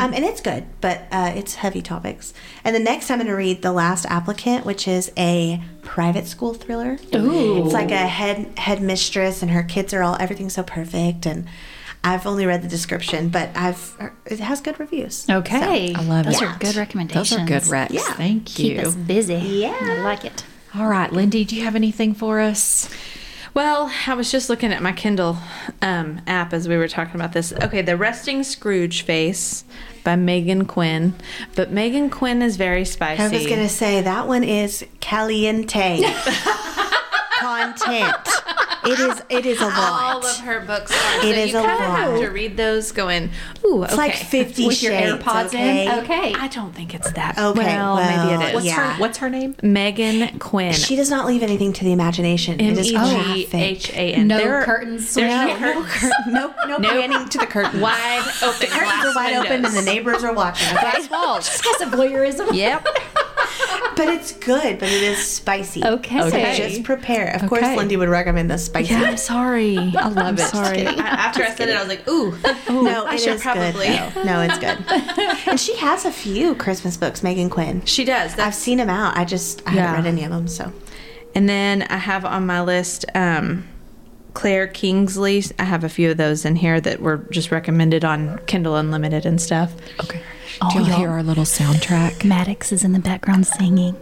Um, 0.00 0.14
and 0.14 0.24
it's 0.24 0.40
good 0.40 0.64
but 0.80 1.02
uh, 1.12 1.32
it's 1.34 1.56
heavy 1.56 1.82
topics. 1.82 2.32
And 2.64 2.74
the 2.74 2.80
next 2.80 3.10
i'm 3.10 3.18
going 3.18 3.28
to 3.28 3.34
read 3.34 3.62
the 3.62 3.72
last 3.72 4.06
applicant 4.06 4.64
which 4.64 4.88
is 4.88 5.12
a 5.18 5.62
private 5.82 6.26
school 6.26 6.54
thriller. 6.54 6.98
Ooh. 7.14 7.64
it's 7.64 7.74
like 7.74 7.90
a 7.90 8.06
head 8.06 8.58
head 8.58 8.80
mistress 8.80 9.42
and 9.42 9.50
her 9.50 9.62
kids 9.62 9.92
are 9.92 10.02
all 10.02 10.16
everything's 10.18 10.54
so 10.54 10.62
perfect 10.62 11.26
and 11.26 11.46
I've 12.04 12.26
only 12.26 12.44
read 12.44 12.62
the 12.62 12.68
description, 12.68 13.30
but 13.30 13.48
I've 13.56 14.12
it 14.26 14.38
has 14.38 14.60
good 14.60 14.78
reviews. 14.78 15.28
Okay. 15.28 15.94
I 15.94 16.02
love 16.02 16.26
it. 16.26 16.32
Those 16.32 16.42
it. 16.42 16.44
are 16.44 16.58
good 16.58 16.76
recommendations. 16.76 17.30
Those 17.30 17.40
are 17.40 17.46
good 17.46 17.62
recs. 17.62 17.90
Yeah. 17.90 18.12
Thank 18.12 18.58
you. 18.58 18.64
Keep 18.64 18.82
you. 18.82 18.88
us 18.88 18.94
busy. 18.94 19.34
Yeah. 19.34 19.78
I 19.80 20.00
like 20.02 20.24
it. 20.24 20.44
All 20.74 20.86
right, 20.88 21.10
Lindi, 21.10 21.44
do 21.44 21.56
you 21.56 21.64
have 21.64 21.76
anything 21.76 22.14
for 22.14 22.40
us? 22.40 22.90
Well, 23.54 23.92
I 24.08 24.14
was 24.14 24.32
just 24.32 24.50
looking 24.50 24.72
at 24.72 24.82
my 24.82 24.90
Kindle 24.90 25.38
um, 25.80 26.20
app 26.26 26.52
as 26.52 26.68
we 26.68 26.76
were 26.76 26.88
talking 26.88 27.14
about 27.14 27.32
this. 27.32 27.52
Okay, 27.52 27.80
The 27.80 27.96
Resting 27.96 28.42
Scrooge 28.42 29.02
Face 29.02 29.64
by 30.02 30.16
Meghan 30.16 30.66
Quinn. 30.66 31.14
But 31.54 31.72
Meghan 31.72 32.10
Quinn 32.10 32.42
is 32.42 32.56
very 32.56 32.84
spicy. 32.84 33.22
I 33.22 33.28
was 33.28 33.46
gonna 33.46 33.68
say 33.68 34.02
that 34.02 34.26
one 34.26 34.42
is 34.42 34.84
caliente 34.98 36.02
content. 37.38 38.16
It 38.86 38.98
is. 39.00 39.22
It 39.30 39.46
is 39.46 39.60
a 39.60 39.64
lot. 39.66 40.14
all 40.14 40.26
of 40.26 40.36
her 40.40 40.60
books 40.60 40.90
are. 40.92 41.18
It 41.18 41.22
so 41.22 41.28
is 41.40 41.52
you 41.52 41.58
a 41.58 41.62
kind 41.62 41.82
of 41.82 41.88
have 41.90 42.20
to 42.20 42.28
read 42.28 42.56
those 42.56 42.92
going, 42.92 43.30
ooh, 43.64 43.78
okay. 43.82 43.84
It's 43.84 43.96
like 43.96 44.14
Fifty 44.14 44.66
With 44.66 44.82
your 44.82 44.92
AirPods 44.92 45.46
okay? 45.46 45.86
in. 45.86 45.92
Okay. 46.04 46.34
I 46.34 46.48
don't 46.48 46.74
think 46.74 46.94
it's 46.94 47.10
that. 47.12 47.38
Okay, 47.38 47.60
Well, 47.64 47.96
maybe 47.96 48.34
it 48.42 48.48
is. 48.48 48.54
What's 48.54 48.66
Yeah. 48.66 48.94
her 48.94 49.00
What's 49.00 49.18
her 49.18 49.30
name? 49.30 49.54
Meghan 49.54 50.38
Quinn. 50.38 50.72
She 50.72 50.96
does 50.96 51.10
not 51.10 51.26
leave 51.26 51.42
anything 51.42 51.72
to 51.74 51.84
the 51.84 51.92
imagination. 51.92 52.60
M 52.60 52.72
It 52.74 52.78
is 52.78 52.86
E 52.88 52.90
G 52.90 52.94
graphic. 52.96 53.54
H 53.54 53.90
A 53.92 54.12
N. 54.14 54.28
No 54.28 54.38
There 54.38 54.56
are- 54.56 54.64
curtains. 54.64 55.14
There's 55.14 55.30
No. 55.34 55.46
no 55.58 55.82
curtains. 55.84 56.12
No, 56.28 56.54
no, 56.66 56.76
Nope. 56.78 56.92
panning 56.92 57.28
to 57.28 57.38
the 57.38 57.46
curtains. 57.46 57.80
Wide 57.82 58.22
open. 58.42 58.60
The 58.60 58.66
curtains 58.66 59.02
glass 59.02 59.06
are 59.06 59.14
wide 59.14 59.34
open, 59.36 59.64
and 59.64 59.74
the 59.76 59.82
neighbors 59.82 60.22
are 60.24 60.32
watching. 60.34 60.68
Okay? 60.74 61.06
glass 61.06 61.10
walls. 61.10 61.60
That's 61.78 61.82
a 61.82 61.96
voyeurism. 61.96 62.52
Yep. 62.54 62.86
but 63.96 64.08
it's 64.08 64.32
good. 64.32 64.78
But 64.78 64.88
it 64.88 65.02
is 65.02 65.18
spicy. 65.24 65.84
Okay. 65.84 66.18
So 66.30 66.30
just 66.30 66.82
prepare. 66.82 67.34
Of 67.34 67.48
course, 67.48 67.62
Lindi 67.62 67.96
would 67.96 68.08
recommend 68.08 68.50
the 68.50 68.58
spicy. 68.82 68.94
I'm 68.94 69.16
sorry. 69.16 69.76
I 69.78 70.08
love 70.08 70.38
it. 70.38 70.42
Sorry. 70.42 70.86
I- 70.86 70.92
After 70.92 71.42
I 71.42 71.50
said 71.54 71.68
it, 71.68 71.76
I 71.76 71.80
was 71.80 71.88
like, 71.88 72.08
ooh. 72.08 72.36
No, 72.82 73.04
I 73.06 73.16
should 73.16 73.34
is 73.36 73.42
probably. 73.42 73.86
good. 73.86 74.24
No, 74.24 74.40
it's 74.42 74.58
good. 74.58 74.78
and 75.48 75.58
she 75.60 75.76
has 75.76 76.04
a 76.04 76.10
few 76.12 76.54
Christmas 76.54 76.96
books, 76.96 77.20
Meghan 77.20 77.50
Quinn. 77.50 77.84
She 77.84 78.04
does. 78.04 78.38
I've 78.38 78.54
seen 78.54 78.78
them 78.78 78.90
out. 78.90 79.16
I 79.16 79.24
just 79.24 79.62
I 79.66 79.74
Yeah. 79.74 79.86
haven't 79.88 80.04
read 80.04 80.10
any 80.12 80.24
of 80.24 80.30
them. 80.30 80.48
So 80.48 80.72
and 81.34 81.48
then 81.48 81.82
I 81.82 81.96
have 81.96 82.24
on 82.24 82.46
my 82.46 82.62
list 82.62 83.04
um, 83.14 83.66
Claire 84.34 84.66
Kingsley. 84.66 85.42
I 85.58 85.64
have 85.64 85.84
a 85.84 85.88
few 85.88 86.10
of 86.10 86.16
those 86.16 86.44
in 86.44 86.56
here 86.56 86.80
that 86.80 87.00
were 87.00 87.18
just 87.30 87.50
recommended 87.50 88.04
on 88.04 88.38
Kindle 88.46 88.76
Unlimited 88.76 89.24
and 89.26 89.40
stuff. 89.40 89.72
Okay. 90.02 90.20
Oh, 90.62 90.70
do 90.72 90.80
you 90.80 90.86
y'all- 90.86 90.96
hear 90.98 91.10
our 91.10 91.22
little 91.22 91.44
soundtrack? 91.44 92.24
Maddox 92.24 92.70
is 92.72 92.84
in 92.84 92.92
the 92.92 92.98
background 93.00 93.46
singing. 93.46 93.96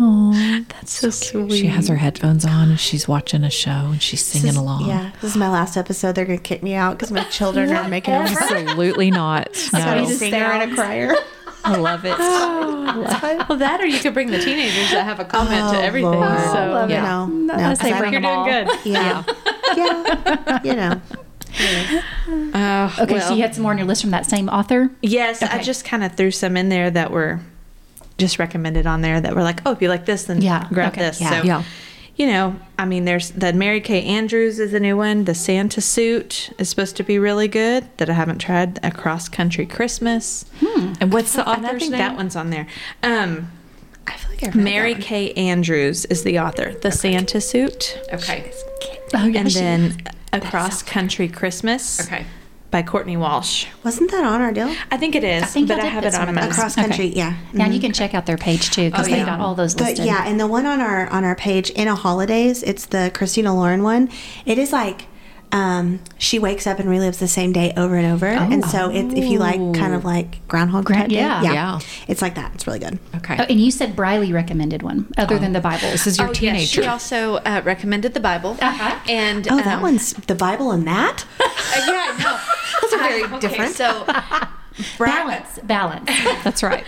Oh, 0.00 0.32
That's 0.70 0.92
so 0.92 1.10
sweet. 1.10 1.52
She 1.52 1.66
has 1.66 1.88
her 1.88 1.96
headphones 1.96 2.44
on 2.46 2.70
and 2.70 2.80
she's 2.80 3.06
watching 3.06 3.44
a 3.44 3.50
show 3.50 3.70
and 3.70 4.02
she's 4.02 4.24
singing 4.24 4.48
is- 4.48 4.56
along. 4.56 4.86
Yeah, 4.88 5.10
this 5.20 5.32
is 5.32 5.36
my 5.36 5.48
last 5.50 5.76
episode. 5.76 6.14
They're 6.14 6.24
gonna 6.24 6.38
kick 6.38 6.62
me 6.62 6.74
out 6.74 6.96
because 6.96 7.10
my 7.12 7.24
children 7.24 7.70
are 7.72 7.88
making 7.88 8.14
them. 8.14 8.22
Absolutely 8.26 9.10
not. 9.10 9.48
I'm 9.74 9.98
No. 9.98 10.04
a 10.04 10.06
singer 10.14 10.36
and 10.36 10.72
a 10.72 10.74
crier. 10.74 11.14
I 11.64 11.76
love 11.76 12.04
it. 12.04 12.16
Well, 13.48 13.58
that 13.58 13.80
or 13.80 13.86
you 13.86 13.98
could 14.00 14.12
bring 14.14 14.30
the 14.30 14.38
teenagers 14.38 14.90
that 14.90 15.04
have 15.04 15.18
a 15.20 15.24
comment 15.24 15.70
to 15.72 15.78
Oh, 15.78 15.80
everything. 15.80 16.10
Lord. 16.10 16.38
So 16.40 16.86
Yeah. 16.88 17.02
No, 17.04 17.26
no, 17.26 17.54
I 17.54 17.74
say 17.74 17.90
'cause 17.90 17.92
I 17.92 17.98
bring 18.00 18.12
don't- 18.12 18.22
them 18.22 18.30
all. 18.38 18.44
good. 18.44 18.68
Yeah, 18.84 19.22
yeah, 19.76 20.60
you 20.64 20.74
know. 20.74 21.00
Uh, 22.54 22.90
Okay, 23.00 23.14
well, 23.14 23.28
so 23.28 23.34
you 23.34 23.42
had 23.42 23.54
some 23.54 23.62
more 23.62 23.72
on 23.72 23.78
your 23.78 23.86
list 23.86 24.02
from 24.02 24.10
that 24.10 24.26
same 24.26 24.48
author. 24.48 24.90
Yes, 25.02 25.42
I 25.42 25.62
just 25.62 25.84
kind 25.84 26.02
of 26.04 26.14
threw 26.16 26.30
some 26.30 26.56
in 26.56 26.68
there 26.68 26.90
that 26.90 27.10
were 27.10 27.40
just 28.22 28.38
recommended 28.38 28.86
on 28.86 29.02
there 29.02 29.20
that 29.20 29.34
were 29.34 29.42
like, 29.42 29.60
oh, 29.66 29.72
if 29.72 29.82
you 29.82 29.88
like 29.88 30.06
this, 30.06 30.24
then 30.24 30.40
Yeah, 30.40 30.66
grab 30.72 30.92
okay, 30.92 31.02
this. 31.02 31.20
yeah. 31.20 31.30
So, 31.40 31.46
Yeah. 31.46 31.62
you 32.16 32.26
know, 32.26 32.56
I 32.78 32.84
mean, 32.84 33.04
there's 33.04 33.30
the 33.32 33.52
Mary 33.52 33.80
Kay 33.80 34.02
Andrews 34.04 34.58
is 34.58 34.72
a 34.74 34.80
new 34.80 34.96
one. 34.96 35.24
The 35.24 35.34
Santa 35.34 35.80
suit 35.80 36.50
is 36.58 36.68
supposed 36.70 36.96
to 36.96 37.02
be 37.02 37.18
really 37.18 37.48
good 37.48 37.84
that 37.98 38.08
I 38.08 38.12
haven't 38.14 38.38
tried. 38.38 38.78
A 38.82 38.90
Cross 38.90 39.28
Country 39.30 39.66
Christmas. 39.66 40.44
And 41.00 41.12
what's 41.12 41.32
the 41.34 41.48
And 41.48 41.66
I 41.66 41.68
author's 41.70 41.80
think 41.82 41.92
name? 41.92 41.98
that 41.98 42.16
one's 42.16 42.36
on 42.36 42.50
there. 42.50 42.66
Um, 43.02 43.50
I 44.06 44.16
feel 44.16 44.30
like 44.30 44.42
I've 44.44 44.54
Mary. 44.54 44.94
Kay 44.94 45.32
Andrews 45.34 46.04
is 46.06 46.22
the 46.22 46.38
author. 46.38 46.72
The 46.74 46.90
Santa 46.92 47.40
suit. 47.40 47.98
Okay. 48.12 48.52
Oh, 49.14 49.26
yeah, 49.26 49.40
and 49.40 49.50
then 49.50 49.96
A 50.32 50.40
Cross 50.40 50.82
Country 50.84 51.28
Christmas 51.28 52.00
Okay. 52.06 52.24
By 52.72 52.82
Courtney 52.82 53.16
Walsh. 53.16 53.66
Wasn't 53.84 54.10
that 54.10 54.24
on 54.24 54.40
our 54.40 54.50
deal? 54.50 54.74
I 54.90 54.96
think 54.96 55.14
it 55.14 55.22
is, 55.22 55.44
I 55.44 55.46
think 55.46 55.68
but 55.68 55.78
I 55.78 55.82
I 55.82 55.86
have 55.86 56.04
it 56.04 56.14
on 56.16 56.34
my 56.34 56.46
those. 56.46 56.56
Across 56.56 56.74
country, 56.74 57.10
Okay. 57.10 57.16
yeah. 57.18 57.36
Yeah, 57.52 57.64
and 57.66 57.74
you 57.74 57.80
can 57.80 57.92
check 57.92 58.14
out 58.14 58.26
their 58.26 58.36
page 58.38 58.70
too 58.70 58.90
because 58.90 59.06
Oh, 59.06 59.10
they 59.10 59.18
yeah. 59.18 59.26
got 59.26 59.38
all 59.40 59.54
those 59.54 59.76
Listed. 59.78 59.98
But 59.98 60.06
yeah, 60.06 60.26
and 60.26 60.40
the 60.40 60.48
one 60.48 60.66
on 60.66 60.80
our 60.80 61.06
on 61.10 61.22
our 61.22 61.36
page 61.36 61.70
in 61.70 61.86
a 61.86 61.94
holidays, 61.94 62.64
it's 62.64 62.86
the 62.86 63.12
Christina 63.14 63.54
Lauren 63.54 63.84
one. 63.84 64.10
It 64.46 64.58
is 64.58 64.72
like 64.72 65.06
um, 65.54 66.00
she 66.16 66.38
wakes 66.38 66.66
up 66.66 66.78
and 66.78 66.88
relives 66.88 67.18
the 67.18 67.28
same 67.28 67.52
day 67.52 67.74
over 67.76 67.94
and 67.96 68.06
over, 68.10 68.26
Oh. 68.30 68.48
and 68.50 68.64
so 68.64 68.88
it, 68.88 69.12
if 69.12 69.26
you 69.26 69.38
like 69.38 69.58
kind 69.74 69.92
of 69.92 70.02
like 70.02 70.48
Groundhog 70.48 70.86
Gra- 70.86 71.06
day, 71.08 71.16
yeah. 71.16 71.42
Yeah. 71.42 71.78
it's 72.08 72.22
like 72.22 72.36
that. 72.36 72.52
It's 72.54 72.66
really 72.66 72.78
good. 72.78 72.98
Okay. 73.16 73.36
Oh, 73.38 73.42
and 73.50 73.60
you 73.60 73.70
said 73.70 73.94
Briley 73.94 74.32
recommended 74.32 74.82
one 74.82 75.12
other 75.18 75.38
than 75.38 75.52
the 75.52 75.60
Bible. 75.60 75.90
this 75.90 76.06
is 76.06 76.16
your 76.16 76.28
Oh, 76.28 76.32
yes, 76.40 76.62
she 76.68 76.86
also 76.86 77.34
uh, 77.44 77.60
recommended 77.66 78.14
the 78.14 78.20
Bible. 78.20 78.56
Uh-huh. 78.62 78.98
And 79.10 79.46
Oh, 79.50 79.56
that 79.58 79.76
um, 79.76 79.82
one's 79.82 80.14
the 80.14 80.34
Bible 80.34 80.72
and 80.72 80.86
that. 80.86 81.26
uh, 81.38 81.46
yeah, 81.86 82.16
no, 82.18 82.40
Those 82.92 83.00
are 83.00 83.08
very 83.08 83.24
Okay, 83.24 83.38
different. 83.40 83.74
So, 84.74 85.04
balance, 85.04 85.58
balance. 85.64 86.06
That's 86.44 86.62
right. 86.62 86.84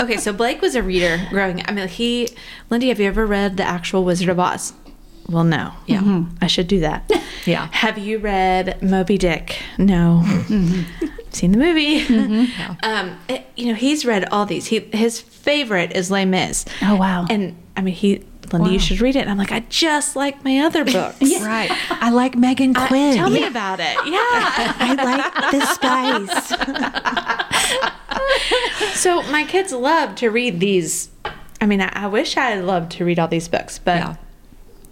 okay, 0.00 0.18
so 0.18 0.32
Blake 0.32 0.60
was 0.60 0.74
a 0.74 0.82
reader 0.82 1.24
growing. 1.30 1.62
I 1.66 1.72
mean, 1.72 1.88
he. 1.88 2.28
Lindi, 2.70 2.88
have 2.88 3.00
you 3.00 3.06
ever 3.06 3.24
read 3.24 3.56
the 3.56 3.62
actual 3.64 4.04
Wizard 4.04 4.28
of 4.28 4.38
Oz? 4.38 4.74
Well, 5.28 5.44
no. 5.44 5.72
Yeah. 5.86 6.00
Mm-hmm. 6.00 6.10
Mm-hmm. 6.10 6.36
I 6.44 6.46
should 6.48 6.68
do 6.68 6.80
that. 6.80 7.10
Yeah. 7.46 7.68
Have 7.72 7.98
you 7.98 8.18
read 8.18 8.80
Moby 8.82 9.18
Dick? 9.18 9.58
No. 9.76 10.22
Mm-hmm. 10.24 11.06
Seen 11.30 11.52
the 11.52 11.58
movie. 11.58 12.00
um, 12.82 13.18
it- 13.28 13.44
you 13.54 13.66
know, 13.66 13.74
he's 13.74 14.06
read 14.06 14.26
all 14.30 14.46
these. 14.46 14.64
He 14.66 14.80
his 14.94 15.20
favorite 15.20 15.92
is 15.94 16.10
Les 16.10 16.24
Mis. 16.24 16.64
Oh, 16.80 16.96
wow. 16.96 17.26
And 17.28 17.54
I 17.76 17.82
mean, 17.82 17.92
he 17.94 18.24
Lindi, 18.52 18.72
you 18.72 18.78
should 18.78 19.00
read 19.00 19.16
it. 19.16 19.20
And 19.20 19.30
I'm 19.30 19.38
like, 19.38 19.52
I 19.52 19.60
just 19.68 20.16
like 20.16 20.44
my 20.44 20.58
other 20.60 20.84
books. 20.98 21.20
Right. 21.20 21.70
I 21.90 22.10
like 22.10 22.34
Meghan 22.34 22.76
uh, 22.76 22.86
Quinn. 22.86 23.16
Tell 23.16 23.30
me 23.30 23.44
about 23.44 23.80
it. 23.80 23.96
Yeah. 24.06 24.74
I 24.78 24.94
like 24.94 25.50
the 25.52 25.64
spice. 28.86 28.94
so 29.00 29.22
my 29.30 29.44
kids 29.44 29.72
love 29.72 30.14
to 30.16 30.28
read 30.28 30.60
these. 30.60 31.08
I 31.60 31.66
mean, 31.66 31.80
I, 31.80 31.90
I 31.94 32.06
wish 32.06 32.36
I 32.36 32.60
loved 32.60 32.92
to 32.92 33.04
read 33.04 33.18
all 33.18 33.28
these 33.28 33.48
books, 33.48 33.78
but 33.78 33.96
Yeah. 33.98 34.16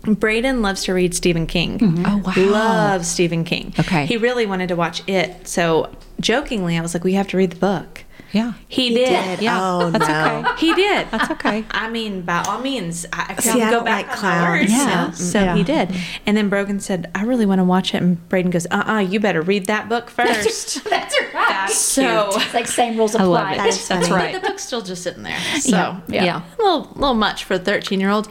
Braden 0.05 0.63
loves 0.63 0.83
to 0.85 0.95
read 0.95 1.15
Stephen 1.15 1.47
King. 1.47 1.79
Mm-hmm. 1.79 2.05
Oh, 2.07 2.17
wow. 2.25 2.51
Loves 2.51 3.07
Stephen 3.09 3.45
King. 3.45 3.73
Okay. 3.79 4.05
He 4.07 4.17
really 4.17 4.47
wanted 4.47 4.67
to 4.69 4.77
watch 4.77 5.07
it. 5.09 5.47
So 5.47 5.95
jokingly, 6.21 6.77
I 6.77 6.81
was 6.81 6.93
like, 6.95 7.05
we 7.05 7.13
have 7.13 7.29
to 7.29 7.37
read 7.37 7.53
the 7.53 7.57
book. 7.57 8.05
Yeah. 8.33 8.55
He, 8.69 8.89
He 8.89 8.95
did. 8.95 9.09
did. 9.25 9.43
Yeah. 9.43 9.59
Oh 9.61 9.91
That's 9.91 10.09
no. 10.09 10.51
okay. 10.51 10.61
He 10.67 10.75
did. 10.75 11.11
That's 11.11 11.31
okay. 11.33 11.65
I 11.71 11.89
mean, 11.91 12.23
by 12.23 12.43
all 12.49 12.61
means, 12.61 13.05
I, 13.13 13.35
I 13.37 13.41
See, 13.41 13.51
can 13.53 13.61
I 13.61 13.65
go 13.67 13.71
don't 13.77 13.85
back 13.85 14.07
like 14.07 14.13
on 14.15 14.19
clowns. 14.21 14.71
my. 14.71 14.77
Yeah. 14.77 15.11
So 15.11 15.41
Yeah. 15.41 15.55
he 15.57 15.63
did. 15.63 15.91
And 16.27 16.37
then 16.37 16.49
Brogan 16.49 16.81
said, 16.81 17.11
I 17.15 17.25
really 17.25 17.45
want 17.47 17.59
to 17.59 17.65
watch 17.65 17.95
it. 17.95 18.03
And 18.03 18.27
Braden 18.29 18.51
goes, 18.51 18.67
uh 18.71 18.85
uh 18.87 18.99
you 18.99 19.21
better 19.21 19.43
read 19.43 19.67
that 19.67 19.89
book 19.89 20.09
first. 20.11 20.83
That's 20.91 21.15
right. 21.35 21.69
so 21.71 22.31
It's 22.35 22.55
like 22.55 22.67
same 22.67 22.97
rules 22.97 23.15
apply. 23.15 23.27
I 23.27 23.29
love 23.29 23.53
it. 23.53 23.57
That 23.59 23.67
is 23.69 23.89
That's 23.89 24.09
funny. 24.09 24.23
right. 24.23 24.33
But 24.35 24.43
the 24.43 24.49
book's 24.49 24.65
still 24.65 24.83
just 24.83 25.03
sitting 25.03 25.23
there. 25.25 25.39
So 25.61 25.71
Yeah. 25.77 26.01
yeah, 26.09 26.25
Yeah. 26.25 26.43
a 26.59 26.63
little, 26.63 26.81
little 26.95 27.15
much 27.15 27.45
for 27.45 27.55
a 27.55 27.59
13 27.59 28.01
year 28.01 28.11
old. 28.11 28.29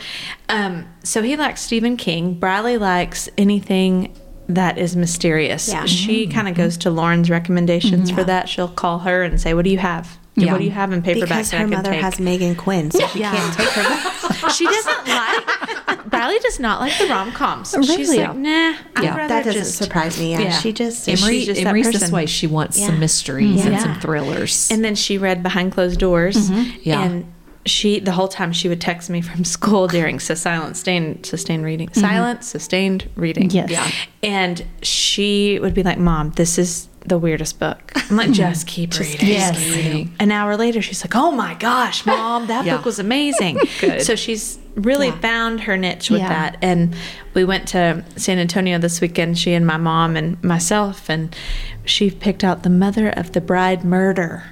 Um, 0.49 0.87
so 1.03 1.21
he 1.21 1.37
likes 1.37 1.61
Stephen 1.61 1.95
King. 1.95 2.33
Briley 2.39 2.77
likes 2.77 3.29
anything 3.37 4.15
that 4.55 4.77
is 4.77 4.95
mysterious. 4.95 5.67
Yeah. 5.69 5.85
She 5.85 6.23
mm-hmm. 6.23 6.31
kind 6.31 6.47
of 6.47 6.55
goes 6.55 6.77
to 6.77 6.89
Lauren's 6.89 7.29
recommendations 7.29 8.09
for 8.09 8.17
mm-hmm. 8.17 8.27
that. 8.27 8.49
She'll 8.49 8.67
call 8.67 8.99
her 8.99 9.23
and 9.23 9.39
say, 9.39 9.53
"What 9.53 9.65
do 9.65 9.71
you 9.71 9.77
have? 9.77 10.17
Yeah. 10.35 10.53
What 10.53 10.59
do 10.59 10.63
you 10.63 10.71
have 10.71 10.91
in 10.91 11.01
paperback 11.01 11.29
Because 11.29 11.51
that 11.51 11.57
her 11.57 11.65
I 11.65 11.69
can 11.69 11.77
mother 11.77 11.91
take?" 11.91 12.01
has 12.01 12.15
Meghan 12.15 12.57
Quinn, 12.57 12.91
so 12.91 13.05
she 13.07 13.19
Yeah. 13.19 13.35
can't 13.35 13.53
take 13.53 13.69
her. 13.69 14.49
she 14.49 14.65
doesn't 14.65 15.07
like. 15.07 16.09
Briley 16.09 16.39
does 16.39 16.59
not 16.59 16.81
like 16.81 16.97
the 16.97 17.07
rom 17.07 17.31
coms. 17.31 17.71
She's 17.71 17.89
Really? 17.89 18.17
like, 18.17 18.35
nah. 18.35 18.75
I'd 18.95 19.03
Yeah. 19.03 19.27
That 19.27 19.45
doesn't 19.45 19.53
just 19.53 19.77
surprise 19.77 20.19
me. 20.19 20.31
Yeah, 20.31 20.41
Yeah. 20.41 20.51
she 20.51 20.73
just 20.73 21.07
Emery, 21.07 21.39
she's 21.39 21.45
just 21.47 21.63
that 21.63 21.69
Emery's 21.69 21.91
this 21.91 22.11
way. 22.11 22.25
She 22.25 22.47
wants 22.47 22.77
Yeah. 22.77 22.87
some 22.87 22.99
mysteries 22.99 23.59
mm-hmm. 23.59 23.67
and 23.67 23.75
Yeah. 23.75 23.83
some 23.83 23.99
thrillers. 23.99 24.69
And 24.71 24.83
then 24.83 24.95
she 24.95 25.17
read 25.17 25.41
Behind 25.41 25.71
Closed 25.71 25.99
Doors. 25.99 26.49
Yeah. 26.83 27.03
And 27.03 27.25
she, 27.65 27.99
the 27.99 28.11
whole 28.11 28.27
time, 28.27 28.51
she 28.51 28.67
would 28.69 28.81
text 28.81 29.09
me 29.09 29.21
from 29.21 29.43
school 29.43 29.87
during 29.87 30.19
so 30.27 30.33
silent, 30.33 30.75
sustained, 30.75 31.25
sustained 31.25 31.63
reading. 31.63 31.89
Mm-hmm. 31.89 31.99
Silent, 32.01 32.43
sustained 32.43 33.09
reading. 33.15 33.49
Yes. 33.49 33.69
Yeah. 33.69 33.89
And 34.23 34.65
she 34.81 35.59
would 35.59 35.73
be 35.73 35.83
like, 35.83 35.97
Mom, 35.97 36.31
this 36.31 36.57
is 36.57 36.87
the 37.05 37.17
weirdest 37.17 37.59
book. 37.59 37.91
I'm 37.95 38.15
like, 38.15 38.25
mm-hmm. 38.27 38.33
just 38.33 38.67
keep 38.67 38.97
reading. 38.99 39.27
Yes. 39.27 39.53
Just 39.55 39.65
keep 39.65 39.75
reading. 39.75 40.15
An 40.19 40.31
hour 40.31 40.55
later, 40.55 40.81
she's 40.83 41.03
like, 41.03 41.15
Oh 41.15 41.31
my 41.31 41.55
gosh, 41.55 42.05
Mom, 42.05 42.47
that 42.47 42.65
Yeah. 42.65 42.77
book 42.77 42.85
was 42.85 42.99
amazing. 42.99 43.59
Good. 43.79 44.03
So 44.03 44.15
she's 44.15 44.59
really 44.75 45.07
Yeah. 45.07 45.19
found 45.19 45.61
her 45.61 45.77
niche 45.77 46.11
with 46.11 46.21
Yeah. 46.21 46.29
that. 46.29 46.57
And 46.61 46.95
we 47.33 47.43
went 47.43 47.67
to 47.69 48.03
San 48.17 48.37
Antonio 48.37 48.77
this 48.77 49.01
weekend, 49.01 49.39
she 49.39 49.53
and 49.53 49.65
my 49.65 49.77
mom 49.77 50.15
and 50.15 50.41
myself, 50.43 51.09
and 51.09 51.35
she 51.85 52.11
picked 52.11 52.43
out 52.43 52.61
The 52.63 52.69
Mother 52.69 53.09
of 53.09 53.31
the 53.31 53.41
Bride 53.41 53.83
Murder. 53.83 54.43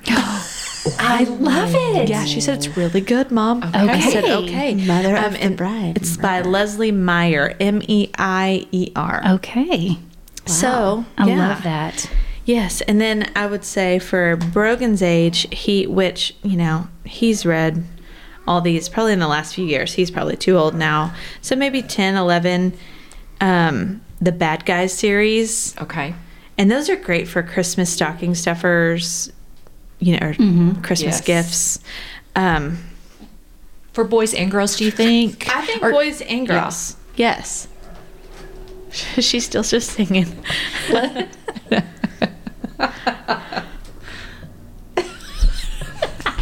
I 0.97 1.23
love 1.23 1.71
it. 1.73 2.09
Yeah, 2.09 2.25
she 2.25 2.41
said 2.41 2.57
it's 2.59 2.77
really 2.77 3.01
good, 3.01 3.31
Mom. 3.31 3.61
I 3.73 3.99
said 3.99 4.23
Okay. 4.23 4.33
okay. 4.33 4.75
Mother 4.85 5.15
of 5.15 5.33
the 5.33 5.43
and 5.43 5.57
Bride 5.57 5.97
It's 5.97 6.17
by 6.17 6.41
Leslie 6.41 6.91
Meier, 6.91 7.55
M 7.59 7.81
E 7.87 8.09
I 8.17 8.67
E 8.71 8.91
R. 8.95 9.21
Okay. 9.27 9.97
So 10.45 11.05
I 11.17 11.27
yeah. 11.27 11.49
love 11.49 11.63
that. 11.63 12.09
Yes, 12.45 12.81
and 12.81 12.99
then 12.99 13.31
I 13.35 13.45
would 13.45 13.63
say 13.63 13.99
for 13.99 14.35
Brogan's 14.37 15.03
age, 15.03 15.47
he 15.51 15.85
which 15.85 16.35
you 16.41 16.57
know 16.57 16.87
he's 17.05 17.45
read 17.45 17.83
all 18.47 18.61
these 18.61 18.89
probably 18.89 19.13
in 19.13 19.19
the 19.19 19.27
last 19.27 19.53
few 19.53 19.65
years. 19.65 19.93
He's 19.93 20.09
probably 20.09 20.35
too 20.37 20.57
old 20.57 20.73
now, 20.73 21.13
so 21.41 21.55
maybe 21.55 21.81
10, 21.83 22.15
11. 22.15 22.73
Um, 23.41 24.01
the 24.19 24.31
Bad 24.33 24.65
Guys 24.65 24.91
series, 24.93 25.77
okay. 25.79 26.13
and 26.57 26.69
those 26.69 26.89
are 26.89 26.97
great 26.97 27.25
for 27.25 27.41
Christmas 27.41 27.89
stocking 27.93 28.35
stuffers, 28.35 29.31
you 29.99 30.17
know, 30.17 30.27
or 30.27 30.33
Christmas 30.81 31.17
Yes. 31.17 31.21
gifts. 31.21 31.79
Um, 32.35 32.77
For 33.93 34.03
boys 34.03 34.33
and 34.33 34.49
girls, 34.51 34.75
do 34.77 34.85
you 34.85 34.91
think? 34.91 35.47
I 35.53 35.65
think 35.65 35.81
Or- 35.83 35.91
boys 35.91 36.21
and 36.21 36.47
girls. 36.47 36.95
Yes. 37.15 37.67
She's 39.19 39.45
still 39.45 39.63
just 39.63 39.91
singing. 39.91 40.27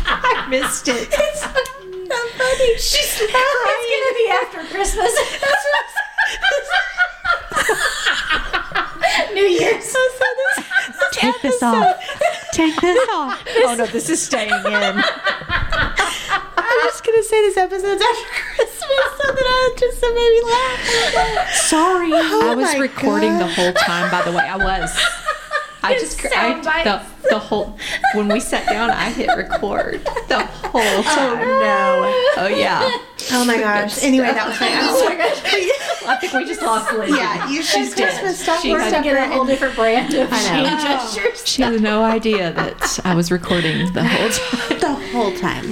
I 0.05 0.47
missed 0.49 0.88
it. 0.88 1.08
It's 1.20 1.41
so 2.10 2.28
funny. 2.38 2.78
She's 2.78 3.20
laughing. 3.22 3.34
It's 3.70 3.88
gonna 3.93 4.14
be 4.16 4.28
after 4.39 4.62
Christmas. 4.74 5.14
New 9.34 9.41
Year's. 9.43 9.95
Take 11.12 11.41
this 11.41 11.62
off. 11.64 11.95
Take 12.58 12.82
this 12.82 13.10
off. 13.14 13.39
Oh 13.66 13.76
no, 13.78 13.86
this 13.86 14.10
is 14.10 14.20
staying 14.20 14.49
in. 14.49 14.55
I'm 14.74 15.03
just 16.86 17.05
gonna 17.05 17.22
say 17.22 17.41
this 17.43 17.55
episode's 17.55 18.01
after 18.01 18.26
Christmas 18.55 18.82
so 19.22 19.32
that 19.32 19.45
I 19.45 19.76
just 19.78 19.99
so 19.99 20.12
made 20.16 20.32
me 20.32 20.41
laugh. 20.41 21.53
Sorry, 21.53 22.12
oh 22.14 22.49
I 22.49 22.55
was 22.55 22.80
recording 22.80 23.38
the 23.38 23.45
whole 23.47 23.74
time. 23.74 24.10
By 24.10 24.24
the 24.24 24.32
way, 24.36 24.43
I 24.43 24.58
was. 24.58 24.89
I 25.88 26.00
just 26.00 26.20
cr- 26.20 26.28
I, 26.36 26.84
the, 26.84 27.30
the 27.30 27.40
whole 27.40 27.78
when 28.14 28.28
we 28.28 28.40
sat 28.40 28.68
down, 28.68 28.90
I 28.90 29.10
hit 29.10 29.30
record 29.36 30.06
the 30.28 30.46
whole 30.46 30.82
oh, 30.82 31.04
time. 31.04 31.40
Oh 31.40 32.38
no. 32.38 32.44
Oh 32.44 32.48
yeah, 32.48 32.90
Oh 33.32 33.46
my 33.46 33.58
gosh. 33.58 34.04
Anyway, 34.04 34.28
that 34.28 34.48
was 34.48 34.60
my 34.60 34.70
oh, 34.72 36.08
I 36.08 36.16
think 36.16 36.34
we 36.34 36.46
just 36.46 36.62
lost 36.62 36.94
Lindsay. 36.94 37.18
Yeah, 37.18 37.50
you 37.50 37.62
said 37.62 37.92
Christmas 37.94 38.40
stuff. 38.40 38.62
She 38.62 38.70
had- 38.70 38.90
stuck 38.90 39.04
Get 39.04 39.30
a 39.30 39.34
whole 39.34 39.46
different 39.46 39.76
brand 39.76 40.14
of 40.14 40.30
I 40.32 40.42
know. 40.44 40.70
change 40.70 40.82
oh. 40.82 40.88
gestures. 40.88 41.48
She 41.48 41.62
had 41.62 41.82
no 41.82 42.04
idea 42.04 42.54
that 42.54 43.00
I 43.04 43.16
was 43.16 43.32
recording 43.32 43.92
the 43.94 44.04
whole 44.04 44.30
time. 44.30 44.80
the 44.80 44.94
whole 45.12 45.36
time. 45.38 45.66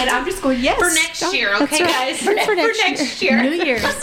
And 0.00 0.08
I'm 0.08 0.24
just 0.24 0.42
going, 0.42 0.60
yes. 0.60 0.78
For 0.78 0.94
next 0.94 1.34
year, 1.34 1.54
okay, 1.62 1.78
guys? 1.80 2.22
For 2.22 2.34
next 2.34 3.20
year. 3.20 3.38
For 3.40 3.42
your 3.42 3.42
New 3.42 3.64
Year's. 3.64 3.94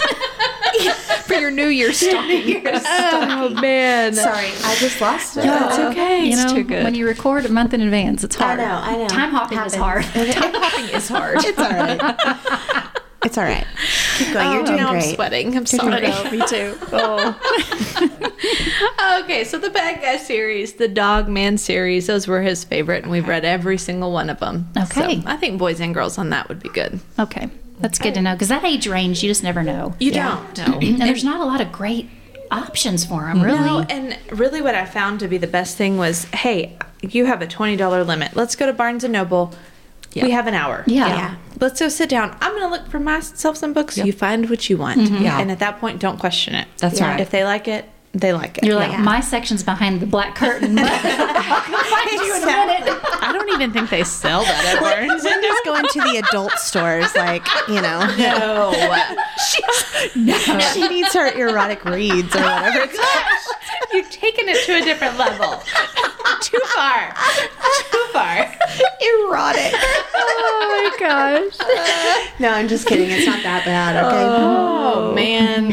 for 1.23 1.33
your 1.33 1.51
New 1.51 1.67
Year's 1.67 1.97
stocking. 1.97 2.63
Oh, 2.65 3.49
man. 3.61 4.13
Sorry, 4.13 4.51
I 4.63 4.75
just 4.79 5.01
lost 5.01 5.26
it. 5.35 5.43
That's 5.43 5.77
oh. 5.79 5.89
okay. 5.89 6.25
You 6.25 6.33
It's 6.33 6.45
know, 6.45 6.55
too 6.55 6.63
good. 6.63 6.83
when 6.83 6.95
you 6.95 7.05
record 7.07 7.45
a 7.45 7.49
month 7.51 7.73
in 7.73 7.81
advance, 7.81 8.23
it's 8.23 8.35
hard. 8.35 8.59
I 8.59 8.63
know, 8.65 8.75
I 8.75 8.97
know. 8.97 9.07
Time 9.07 9.31
hopping 9.31 9.57
is 9.59 9.75
hard. 9.75 10.03
Time 10.13 10.53
hopping 10.53 10.95
is 10.95 11.09
hard. 11.09 11.37
It's 11.43 11.57
all 11.59 11.69
right. 11.69 12.87
It's 13.23 13.37
all 13.37 13.43
right. 13.43 13.65
Keep 14.19 14.31
going. 14.33 14.51
You're 14.53 14.61
oh, 14.61 14.65
doing 14.67 14.77
now 14.77 14.89
I'm 14.91 15.01
sweating. 15.01 15.47
I'm 15.57 15.63
doing 15.63 15.65
sorry. 15.65 15.99
great. 16.01 16.31
Me 16.31 16.47
too. 16.47 16.77
Oh. 16.93 17.35
okay, 19.23 19.43
so 19.43 19.57
the 19.57 19.69
Bad 19.71 20.01
Guy 20.01 20.17
series, 20.17 20.73
the 20.73 20.87
Dog 20.87 21.27
Man 21.27 21.57
series, 21.57 22.07
those 22.07 22.27
were 22.27 22.41
his 22.41 22.63
favorite, 22.63 23.03
and 23.03 23.11
we've 23.11 23.27
read 23.27 23.43
every 23.43 23.77
single 23.77 24.11
one 24.11 24.29
of 24.29 24.39
them. 24.39 24.69
Okay. 24.77 25.19
So 25.21 25.27
I 25.27 25.35
think 25.35 25.59
boys 25.59 25.81
and 25.81 25.93
girls 25.93 26.17
on 26.17 26.29
that 26.29 26.47
would 26.47 26.61
be 26.61 26.69
good. 26.69 26.99
Okay, 27.19 27.49
that's 27.79 27.99
good 27.99 28.13
to 28.13 28.21
know 28.21 28.33
because 28.33 28.49
that 28.49 28.63
age 28.63 28.87
range, 28.87 29.23
you 29.23 29.29
just 29.29 29.43
never 29.43 29.63
know. 29.63 29.95
You 29.99 30.11
Yeah. 30.11 30.45
don't 30.53 30.69
know. 30.69 30.77
And 30.87 31.01
there's 31.01 31.23
not 31.23 31.41
a 31.41 31.45
lot 31.45 31.59
of 31.59 31.71
great 31.71 32.09
options 32.51 33.05
for 33.05 33.21
them, 33.21 33.41
really. 33.41 33.57
No, 33.59 33.81
and 33.89 34.17
really 34.31 34.61
what 34.61 34.75
I 34.75 34.85
found 34.85 35.19
to 35.21 35.27
be 35.27 35.37
the 35.37 35.47
best 35.47 35.77
thing 35.77 35.97
was, 35.97 36.25
hey, 36.25 36.77
you 37.01 37.25
have 37.25 37.41
a 37.41 37.47
$20 37.47 38.05
limit. 38.05 38.35
Let's 38.35 38.55
go 38.55 38.65
to 38.65 38.73
Barnes 38.73 39.03
& 39.03 39.09
Noble. 39.09 39.53
We 40.15 40.31
have 40.31 40.47
an 40.47 40.55
hour. 40.55 40.83
Yeah. 40.87 41.07
Yeah. 41.07 41.35
Let's 41.59 41.79
go 41.79 41.89
sit 41.89 42.09
down. 42.09 42.35
I'm 42.41 42.51
going 42.53 42.63
to 42.63 42.69
look 42.69 42.89
for 42.89 42.99
myself 42.99 43.55
some 43.57 43.73
books. 43.73 43.97
You 43.99 44.11
find 44.11 44.49
what 44.49 44.67
you 44.67 44.75
want. 44.77 44.99
Mm-hmm. 44.99 45.23
Yeah. 45.23 45.39
And 45.39 45.51
at 45.51 45.59
that 45.59 45.79
point, 45.79 45.99
don't 45.99 46.19
question 46.19 46.55
it. 46.55 46.67
That's 46.77 46.99
Yeah. 46.99 47.11
right. 47.11 47.19
If 47.19 47.29
they 47.29 47.43
like 47.43 47.67
it, 47.67 47.85
they 48.13 48.33
like 48.33 48.57
it. 48.57 48.63
You're 48.63 48.75
like, 48.75 48.91
Yeah. 48.91 49.01
my 49.01 49.19
section's 49.19 49.63
behind 49.63 49.99
the 49.99 50.05
black 50.07 50.33
curtain. 50.35 50.75
But 50.75 50.85
I'll 50.91 51.61
find 51.61 52.11
you 52.21 52.35
in 52.35 52.43
a 52.43 52.45
minute. 52.45 52.99
I 53.21 53.31
don't 53.33 53.49
even 53.51 53.71
think 53.73 53.89
they 53.89 54.03
sell 54.03 54.41
that 54.43 54.65
at 54.75 54.79
Barnes. 54.81 55.23
Linda's 55.23 55.61
going 55.65 55.85
to 55.85 56.01
the 56.01 56.23
adult 56.27 56.53
stores, 56.53 57.13
like 57.15 57.45
you 57.67 57.81
know. 57.81 57.99
No. 60.15 60.33
She 60.73 60.87
needs 60.87 61.13
her 61.13 61.27
erotic 61.31 61.83
reads 61.85 62.35
or 62.35 62.39
whatever. 62.41 62.91
You've 63.93 64.09
taken 64.09 64.47
it 64.47 64.65
to 64.65 64.75
a 64.77 64.81
different 64.81 65.17
level. 65.17 65.61
Too 66.41 66.59
far. 66.75 67.13
Too 67.91 68.05
far. 68.13 68.37
erotic. 69.01 69.73
Oh 70.13 70.91
my 70.99 71.07
gosh. 71.07 72.39
No, 72.39 72.49
I'm 72.49 72.67
just 72.67 72.87
kidding. 72.87 73.09
It's 73.09 73.25
not 73.25 73.41
that 73.43 73.65
bad. 73.65 73.95
Okay. 74.05 74.23
Oh, 74.23 75.09
oh 75.11 75.15
man. 75.15 75.71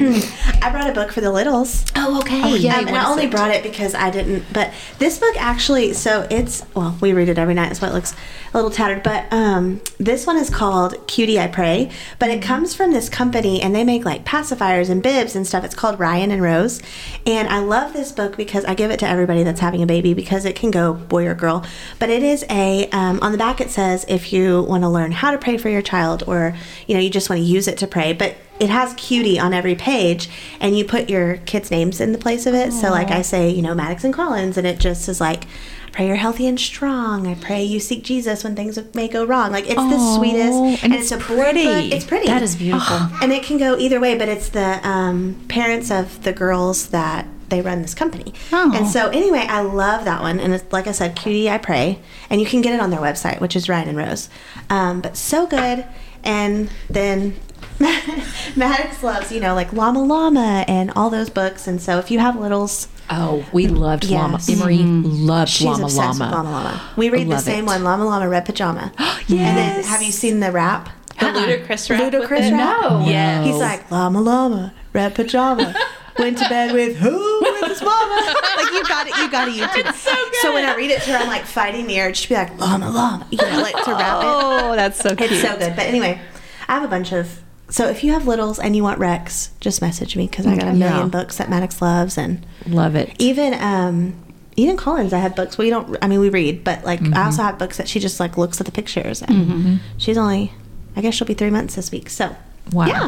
I 0.64 0.70
brought 0.70 0.88
a 0.88 0.94
book 0.94 1.12
for 1.12 1.20
the 1.20 1.30
littles. 1.30 1.84
Oh, 1.94 2.20
okay. 2.20 2.56
Yeah, 2.56 2.80
and 2.80 2.88
I 2.88 3.06
only 3.10 3.26
brought 3.26 3.50
it 3.50 3.62
because 3.62 3.94
I 3.94 4.08
didn't. 4.08 4.44
But 4.50 4.72
this 4.98 5.18
book 5.18 5.34
actually, 5.36 5.92
so 5.92 6.26
it's 6.30 6.64
well, 6.74 6.96
we 7.02 7.12
read 7.12 7.28
it 7.28 7.36
every 7.36 7.52
night. 7.52 7.68
That's 7.68 7.82
why 7.82 7.88
it 7.88 7.92
looks 7.92 8.14
a 8.54 8.56
little 8.56 8.70
tattered. 8.70 9.02
But 9.02 9.30
um, 9.30 9.82
this 9.98 10.26
one 10.26 10.38
is 10.38 10.48
called 10.48 11.06
"Cutie 11.06 11.38
I 11.38 11.48
Pray," 11.48 11.90
but 12.18 12.30
it 12.30 12.40
comes 12.40 12.74
from 12.74 12.92
this 12.92 13.10
company, 13.10 13.60
and 13.60 13.74
they 13.74 13.84
make 13.84 14.06
like 14.06 14.24
pacifiers 14.24 14.88
and 14.88 15.02
bibs 15.02 15.36
and 15.36 15.46
stuff. 15.46 15.64
It's 15.64 15.74
called 15.74 16.00
Ryan 16.00 16.30
and 16.30 16.40
Rose, 16.40 16.80
and 17.26 17.46
I 17.48 17.58
love 17.58 17.92
this 17.92 18.10
book 18.10 18.34
because 18.34 18.64
I 18.64 18.72
give 18.74 18.90
it 18.90 18.98
to 19.00 19.06
everybody 19.06 19.42
that's 19.42 19.60
having 19.60 19.82
a 19.82 19.86
baby 19.86 20.14
because 20.14 20.46
it 20.46 20.56
can 20.56 20.70
go 20.70 20.94
boy 20.94 21.26
or 21.26 21.34
girl. 21.34 21.62
But 21.98 22.08
it 22.08 22.22
is 22.22 22.42
a 22.48 22.88
um, 22.88 23.18
on 23.20 23.32
the 23.32 23.38
back 23.38 23.60
it 23.60 23.70
says 23.70 24.06
if 24.08 24.32
you 24.32 24.62
want 24.62 24.82
to 24.82 24.88
learn 24.88 25.12
how 25.12 25.30
to 25.30 25.36
pray 25.36 25.58
for 25.58 25.68
your 25.68 25.82
child, 25.82 26.24
or 26.26 26.56
you 26.86 26.94
know 26.94 27.00
you 27.00 27.10
just 27.10 27.28
want 27.28 27.40
to 27.40 27.44
use 27.44 27.68
it 27.68 27.76
to 27.78 27.86
pray, 27.86 28.14
but 28.14 28.34
it 28.60 28.70
has 28.70 28.94
cutie 28.94 29.38
on 29.38 29.52
every 29.52 29.74
page 29.74 30.28
and 30.60 30.78
you 30.78 30.84
put 30.84 31.10
your 31.10 31.38
kids 31.38 31.70
names 31.70 32.00
in 32.00 32.12
the 32.12 32.18
place 32.18 32.46
of 32.46 32.54
it. 32.54 32.72
So 32.72 32.90
like 32.90 33.10
i 33.10 33.22
say 33.22 33.50
you 33.50 33.62
know 33.62 33.74
maddox 33.74 34.04
and 34.04 34.14
collins 34.14 34.56
and 34.56 34.66
it 34.66 34.78
just 34.78 35.08
is 35.08 35.20
like 35.20 35.44
pray 35.92 36.06
you're 36.08 36.16
healthy 36.16 36.46
and 36.46 36.58
strong. 36.58 37.26
I 37.26 37.34
pray 37.34 37.62
you 37.62 37.80
seek 37.80 38.04
jesus 38.04 38.44
when 38.44 38.54
things 38.56 38.78
may 38.94 39.08
go 39.08 39.24
wrong. 39.24 39.52
Like 39.52 39.64
it's 39.66 39.74
the 39.74 40.16
sweetest 40.16 40.84
and 40.84 40.94
it's, 40.94 41.10
it's 41.10 41.12
a 41.12 41.18
pretty. 41.18 41.64
book. 41.64 41.92
it's 41.92 42.04
pretty. 42.04 42.26
That 42.26 42.42
is 42.42 42.56
beautiful. 42.56 42.96
and 43.22 43.32
it 43.32 43.42
can 43.42 43.58
go 43.58 43.76
either 43.76 44.00
way 44.00 44.16
but 44.16 44.28
it's 44.28 44.48
the 44.48 44.86
um, 44.86 45.44
parents 45.48 45.90
of 45.90 46.22
the 46.22 46.32
girls 46.32 46.88
that 46.88 47.26
they 47.48 47.60
run 47.60 47.82
this 47.82 47.94
company. 47.94 48.32
Oh. 48.52 48.72
and 48.74 48.88
so 48.88 49.08
anyway 49.08 49.44
i 49.48 49.60
love 49.60 50.04
that 50.06 50.22
one 50.22 50.40
and 50.40 50.54
it's 50.54 50.72
like 50.72 50.86
i 50.86 50.92
said 50.92 51.16
cutie 51.16 51.50
i 51.50 51.58
pray. 51.58 51.98
And 52.30 52.40
you 52.40 52.46
can 52.46 52.60
get 52.60 52.72
it 52.74 52.80
on 52.80 52.90
their 52.90 53.00
website 53.00 53.40
which 53.40 53.56
is 53.56 53.68
ryan 53.68 53.88
and 53.88 53.98
rose. 53.98 54.28
Um, 54.70 55.00
but 55.00 55.16
so 55.16 55.46
good. 55.46 55.86
And 56.24 56.70
then 56.88 57.36
Maddox 58.56 59.02
loves, 59.02 59.32
you 59.32 59.40
know, 59.40 59.54
like 59.54 59.72
Llama 59.72 60.02
Llama 60.02 60.64
and 60.68 60.90
all 60.94 61.10
those 61.10 61.30
books. 61.30 61.66
And 61.66 61.80
so 61.80 61.98
if 61.98 62.10
you 62.10 62.18
have 62.20 62.38
littles, 62.38 62.88
Oh, 63.10 63.44
we 63.52 63.66
loved 63.66 64.08
Llama. 64.08 64.34
Yes. 64.34 64.48
Emery 64.48 64.78
mm-hmm. 64.78 65.26
loved 65.26 65.50
she's 65.50 65.66
Llama 65.66 65.84
obsessed 65.84 66.18
Llama. 66.20 66.24
with 66.24 66.32
Llama 66.34 66.50
Llama. 66.50 66.90
We 66.96 67.10
read 67.10 67.28
the 67.28 67.38
same 67.38 67.64
it. 67.64 67.66
one, 67.66 67.84
Llama 67.84 68.04
Llama 68.06 68.28
Red 68.28 68.46
Pajama. 68.46 68.92
yes. 68.96 69.30
And 69.30 69.58
then 69.58 69.84
have 69.84 70.02
you 70.02 70.12
seen 70.12 70.40
the 70.40 70.52
rap? 70.52 70.88
The 71.18 71.26
Ludacris 71.26 71.90
rap. 71.90 72.12
with 72.12 72.22
Ludacris 72.22 72.50
rap? 72.50 72.80
No. 72.82 73.04
Yes. 73.06 73.46
He's 73.46 73.58
like, 73.58 73.90
Llama 73.90 74.20
Llama, 74.20 74.74
Red 74.92 75.14
Pajama. 75.14 75.74
Went 76.18 76.38
to 76.38 76.48
bed 76.48 76.72
with 76.72 76.96
who? 76.96 77.40
With 77.42 77.70
his 77.70 77.82
mama. 77.82 78.34
like 78.56 78.72
you 78.72 78.84
got 78.84 79.06
it, 79.08 79.16
you 79.16 79.30
got 79.30 79.48
it. 79.48 79.54
YouTube. 79.54 79.88
It's 79.88 79.98
so 79.98 80.14
good. 80.14 80.34
So 80.42 80.54
when 80.54 80.64
I 80.64 80.76
read 80.76 80.90
it 80.92 81.02
to 81.02 81.10
her, 81.10 81.16
I'm 81.16 81.26
like 81.26 81.44
fighting 81.44 81.88
the 81.88 82.00
urge 82.00 82.22
to 82.22 82.28
be 82.28 82.34
like 82.36 82.56
Llama 82.58 82.88
Llama, 82.88 83.26
you 83.30 83.38
know, 83.38 83.60
like 83.60 83.74
to 83.84 83.90
rap 83.90 84.22
it. 84.22 84.26
Oh, 84.26 84.76
that's 84.76 84.98
so 84.98 85.16
cute. 85.16 85.32
It's 85.32 85.42
so 85.42 85.58
good. 85.58 85.74
But 85.74 85.86
anyway, 85.86 86.20
I 86.68 86.74
have 86.74 86.84
a 86.84 86.88
bunch 86.88 87.12
of. 87.12 87.42
So 87.70 87.88
if 87.88 88.04
you 88.04 88.12
have 88.12 88.26
littles 88.26 88.58
and 88.58 88.76
you 88.76 88.82
want 88.82 88.98
Rex, 88.98 89.50
just 89.60 89.80
message 89.80 90.16
me 90.16 90.26
because 90.26 90.46
I 90.46 90.54
got 90.56 90.68
a 90.68 90.72
million 90.72 91.02
Yeah. 91.04 91.06
books 91.08 91.38
that 91.38 91.48
Maddox 91.48 91.80
loves, 91.82 92.16
and 92.18 92.44
Love 92.66 92.94
it. 92.94 93.14
even 93.18 93.54
um, 93.54 94.14
even 94.56 94.76
Collins. 94.76 95.12
I 95.12 95.18
have 95.18 95.34
books. 95.34 95.56
We 95.58 95.70
don't. 95.70 95.96
I 96.02 96.06
mean, 96.06 96.20
we 96.20 96.28
read, 96.28 96.62
but 96.62 96.84
like 96.84 97.00
I 97.14 97.24
also 97.24 97.42
have 97.42 97.58
books 97.58 97.76
that 97.78 97.88
she 97.88 97.98
just 98.00 98.20
like 98.20 98.36
looks 98.36 98.60
at 98.60 98.66
the 98.66 98.72
pictures, 98.72 99.22
and 99.22 99.80
she's 99.96 100.18
only. 100.18 100.52
I 100.96 101.00
guess 101.00 101.14
she'll 101.14 101.26
be 101.26 101.34
three 101.34 101.50
months 101.50 101.74
this 101.74 101.90
week. 101.90 102.08
So 102.10 102.36
Wow. 102.72 102.86
yeah, 102.86 103.00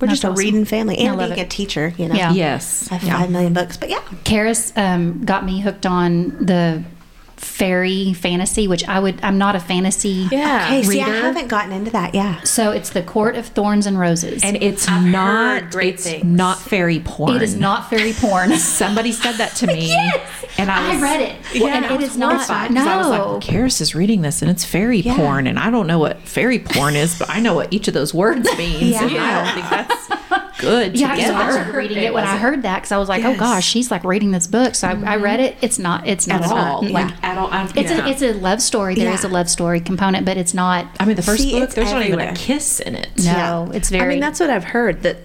we're 0.00 0.06
That's 0.06 0.12
just 0.12 0.24
a 0.24 0.28
awesome. 0.28 0.38
reading 0.44 0.64
family 0.64 0.96
and 0.98 1.18
love 1.18 1.28
being 1.28 1.38
it. 1.40 1.42
a 1.42 1.48
teacher. 1.48 1.92
You 1.98 2.08
know. 2.08 2.14
Yeah. 2.14 2.32
Yes. 2.32 2.90
I 2.90 2.94
have 2.96 3.18
five 3.20 3.30
million 3.30 3.52
books, 3.52 3.76
but 3.76 3.90
yeah, 3.90 4.00
Karis 4.24 4.72
um, 4.78 5.24
got 5.26 5.44
me 5.44 5.60
hooked 5.60 5.84
on 5.84 6.30
the 6.46 6.82
fairy 7.44 8.12
fantasy, 8.14 8.66
which 8.66 8.86
I 8.88 8.98
would. 9.00 9.22
I'm 9.22 9.38
not 9.38 9.54
a 9.56 9.60
fantasy. 9.60 10.26
Yeah. 10.30 10.66
Hey, 10.66 10.82
see, 10.82 11.00
I 11.00 11.08
haven't 11.08 11.48
gotten 11.48 11.72
into 11.72 11.90
that. 11.92 12.14
Yeah. 12.14 12.42
So 12.42 12.70
it's 12.72 12.90
the 12.90 13.02
Court 13.02 13.36
of 13.36 13.46
Thorns 13.46 13.86
and 13.86 13.98
Roses. 13.98 14.42
And 14.42 14.56
it's 14.62 14.88
I've 14.88 15.04
not 15.06 15.62
heard 15.62 15.70
great 15.72 15.94
it's 15.94 16.04
things. 16.04 16.24
not 16.24 16.58
fairy 16.60 17.00
porn. 17.00 17.36
it 17.36 17.42
is 17.42 17.54
not 17.56 17.90
fairy 17.90 18.12
porn. 18.12 18.50
Somebody 18.58 19.12
said 19.12 19.32
that 19.36 19.54
to 19.56 19.66
me, 19.66 19.92
and 20.58 20.70
I, 20.70 20.96
I 20.98 21.00
read 21.02 21.20
it. 21.20 21.36
Yeah, 21.54 21.76
and 21.76 21.84
I 21.86 21.94
it 21.94 22.00
was 22.00 22.10
is 22.10 22.16
not. 22.16 22.70
No. 22.70 22.84
I 22.86 22.96
was 22.96 23.08
like, 23.08 23.20
Karis 23.54 23.80
is 23.80 23.94
reading 23.94 24.22
this, 24.22 24.42
and 24.42 24.50
it's 24.50 24.64
fairy 24.64 24.98
Yeah. 25.00 25.16
porn, 25.16 25.46
and 25.46 25.58
I 25.58 25.70
don't 25.70 25.86
know 25.86 25.98
what 25.98 26.20
fairy 26.22 26.58
porn 26.58 26.96
is, 26.96 27.18
but 27.18 27.28
I 27.30 27.40
know 27.40 27.54
what 27.54 27.72
each 27.72 27.88
of 27.88 27.94
those 27.94 28.12
words 28.14 28.48
means, 28.58 28.96
and 28.96 29.10
I 29.16 29.44
don't 29.44 29.54
think 29.54 29.68
that's 29.70 30.23
good 30.58 30.96
Yeah, 30.98 31.14
because 31.14 31.30
I 31.30 31.32
together. 31.32 31.52
started 31.52 31.74
reading 31.74 31.98
it 31.98 32.14
when 32.14 32.24
I 32.24 32.36
heard 32.36 32.62
that 32.62 32.76
because 32.76 32.92
I 32.92 32.98
was 32.98 33.08
like, 33.08 33.24
oh 33.24 33.36
gosh, 33.36 33.66
she's 33.66 33.90
like 33.90 34.04
reading 34.04 34.30
this 34.30 34.46
book. 34.46 34.74
So 34.74 34.88
I, 34.88 34.92
I 34.92 34.94
mm-hmm. 34.94 35.22
read 35.22 35.40
it. 35.40 35.56
It's 35.60 35.78
not. 35.78 36.06
It's 36.06 36.26
not 36.26 36.42
at 36.42 36.50
all, 36.50 36.82
Not, 36.82 36.90
like 36.90 37.10
yeah. 37.10 37.16
at 37.22 37.38
all. 37.38 37.48
I'm, 37.50 37.66
It's 37.76 37.90
a 37.90 38.06
it's 38.08 38.22
a 38.22 38.32
love 38.34 38.60
story. 38.62 38.94
There 38.94 39.12
is 39.12 39.24
Yeah. 39.24 39.30
a 39.30 39.32
love 39.32 39.48
story 39.50 39.80
component, 39.80 40.24
but 40.26 40.36
it's 40.36 40.54
not. 40.54 40.86
I 41.00 41.04
mean, 41.04 41.16
the 41.16 41.22
first 41.22 41.42
See, 41.42 41.52
book, 41.52 41.64
it's 41.64 41.74
there's 41.74 41.92
not 41.92 42.04
even 42.06 42.20
a 42.20 42.34
kiss 42.34 42.80
in 42.80 42.94
it. 42.94 43.10
No, 43.24 43.70
it's 43.74 43.90
very. 43.90 44.04
I 44.04 44.08
mean, 44.08 44.20
that's 44.20 44.40
what 44.40 44.50
I've 44.50 44.64
heard. 44.64 45.02
That 45.02 45.16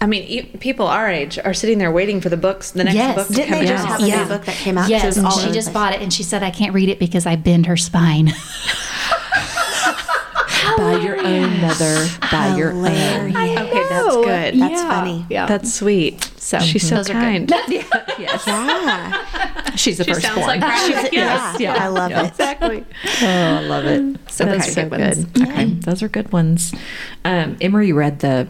I 0.00 0.06
mean, 0.06 0.24
e- 0.24 0.42
people 0.58 0.88
our 0.88 1.08
age 1.08 1.38
are 1.38 1.54
sitting 1.54 1.78
there 1.78 1.92
waiting 1.92 2.20
for 2.20 2.28
the 2.28 2.36
books, 2.36 2.72
the 2.72 2.82
next 2.82 2.96
Yes. 2.96 3.14
book 3.14 3.26
to 3.28 3.32
Didn't 3.34 3.48
come 3.50 3.58
they 3.60 3.66
just 3.66 3.84
out. 3.84 3.90
have 3.92 4.00
a 4.02 4.06
Yeah. 4.08 4.22
new 4.24 4.28
book 4.28 4.44
that 4.46 4.56
came 4.56 4.76
out? 4.76 4.88
Yes, 4.90 5.16
and 5.16 5.32
she 5.32 5.52
just 5.52 5.68
place. 5.68 5.74
bought 5.74 5.94
it, 5.94 6.02
and 6.02 6.12
she 6.12 6.24
said, 6.24 6.42
"I 6.42 6.50
can't 6.50 6.74
read 6.74 6.88
it 6.88 6.98
because 6.98 7.24
I 7.24 7.36
bend 7.36 7.66
her 7.66 7.76
spine." 7.76 8.32
By 10.76 10.98
your 11.02 11.18
own 11.20 11.60
mother, 11.60 12.06
by 12.30 12.56
your 12.56 12.70
own. 12.72 12.84
Hilarious. 12.84 13.36
Okay, 13.36 13.88
that's 13.88 14.14
good. 14.16 14.60
That's 14.60 14.82
funny. 14.82 15.26
Yeah. 15.28 15.46
That's 15.46 15.72
sweet. 15.72 16.22
So 16.36 16.58
She's 16.60 16.88
so 16.88 16.96
those 16.96 17.10
are 17.10 17.14
good. 17.14 17.48
kind. 17.48 17.50
yes, 18.18 18.46
Yeah. 18.46 19.74
she's 19.76 19.98
the 19.98 20.04
She 20.04 20.12
first 20.14 20.28
one. 20.36 20.40
like 20.46 20.60
Riley. 20.62 21.08
Yes. 21.12 21.60
yeah, 21.60 21.74
I 21.74 21.88
love 21.88 22.10
it. 22.12 22.26
Exactly. 22.26 22.84
Oh, 23.22 23.26
I 23.26 23.60
love 23.60 23.84
it. 23.86 24.18
So 24.30 24.44
okay, 24.44 24.52
those 24.58 24.68
are 24.68 24.72
so 24.72 24.88
good 24.88 25.00
ones. 25.00 25.24
good. 25.26 25.48
Okay, 25.48 25.64
those 25.66 26.02
are 26.02 26.08
good 26.08 26.32
ones. 26.32 26.74
Um, 27.24 27.56
Emery 27.60 27.92
read 27.92 28.20
the 28.20 28.48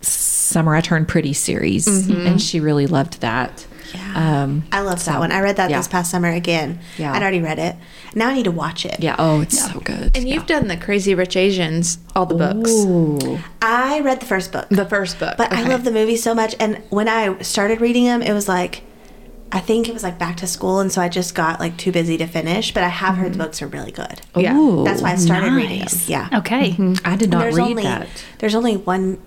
Summer 0.00 0.74
I 0.74 0.80
Turned 0.80 1.08
Pretty 1.08 1.32
series, 1.32 1.86
and 2.10 2.40
she 2.40 2.60
really 2.60 2.86
loved 2.86 3.20
that. 3.20 3.66
Yeah. 3.92 4.42
Um, 4.44 4.64
I 4.72 4.80
love 4.80 5.04
that 5.04 5.18
one. 5.18 5.32
I 5.32 5.40
read 5.40 5.56
that 5.56 5.70
yeah. 5.70 5.78
this 5.78 5.88
past 5.88 6.10
summer 6.10 6.30
again. 6.30 6.80
Yeah. 6.96 7.12
I'd 7.12 7.22
already 7.22 7.40
read 7.40 7.58
it. 7.58 7.76
Now 8.14 8.28
I 8.28 8.34
need 8.34 8.44
to 8.44 8.50
watch 8.50 8.86
it. 8.86 9.00
yeah. 9.00 9.16
Oh, 9.18 9.40
it's 9.40 9.60
so 9.60 9.80
good. 9.80 10.16
And 10.16 10.28
you've 10.28 10.46
done 10.46 10.68
the 10.68 10.76
Crazy 10.76 11.14
Rich 11.14 11.36
Asians, 11.36 11.98
all 12.14 12.26
the 12.26 12.34
books. 12.34 12.70
Ooh. 12.70 13.38
I 13.60 14.00
read 14.00 14.20
the 14.20 14.26
first 14.26 14.52
book. 14.52 14.68
The 14.68 14.86
first 14.86 15.18
book. 15.18 15.36
But 15.36 15.52
I 15.52 15.66
love 15.68 15.84
the 15.84 15.90
movie 15.90 16.16
so 16.16 16.34
much. 16.34 16.54
And 16.60 16.82
when 16.90 17.08
I 17.08 17.40
started 17.42 17.80
reading 17.80 18.04
them, 18.04 18.22
it 18.22 18.32
was 18.32 18.48
like, 18.48 18.82
I 19.52 19.60
think 19.60 19.88
it 19.88 19.92
was 19.92 20.02
like 20.02 20.18
back 20.18 20.36
to 20.38 20.46
school. 20.46 20.80
And 20.80 20.90
so 20.90 21.00
I 21.00 21.08
just 21.08 21.34
got 21.34 21.60
like 21.60 21.76
too 21.76 21.92
busy 21.92 22.16
to 22.18 22.26
finish. 22.26 22.74
But 22.74 22.82
I 22.82 22.88
have 22.88 23.16
heard 23.16 23.34
the 23.34 23.38
books 23.38 23.62
are 23.62 23.68
really 23.68 23.92
good. 23.92 24.20
Yeah. 24.36 24.56
Ooh, 24.56 24.84
That's 24.84 25.00
why 25.02 25.12
I 25.12 25.16
started 25.16 25.52
reading 25.52 25.80
them. 25.80 25.88
Yeah. 26.06 26.28
Okay. 26.32 26.76
I 27.04 27.16
did 27.16 27.30
not 27.30 27.52
read 27.52 27.58
only 27.58 27.82
that. 27.84 28.08
there's 28.38 28.54
only 28.54 28.76
one 28.76 29.20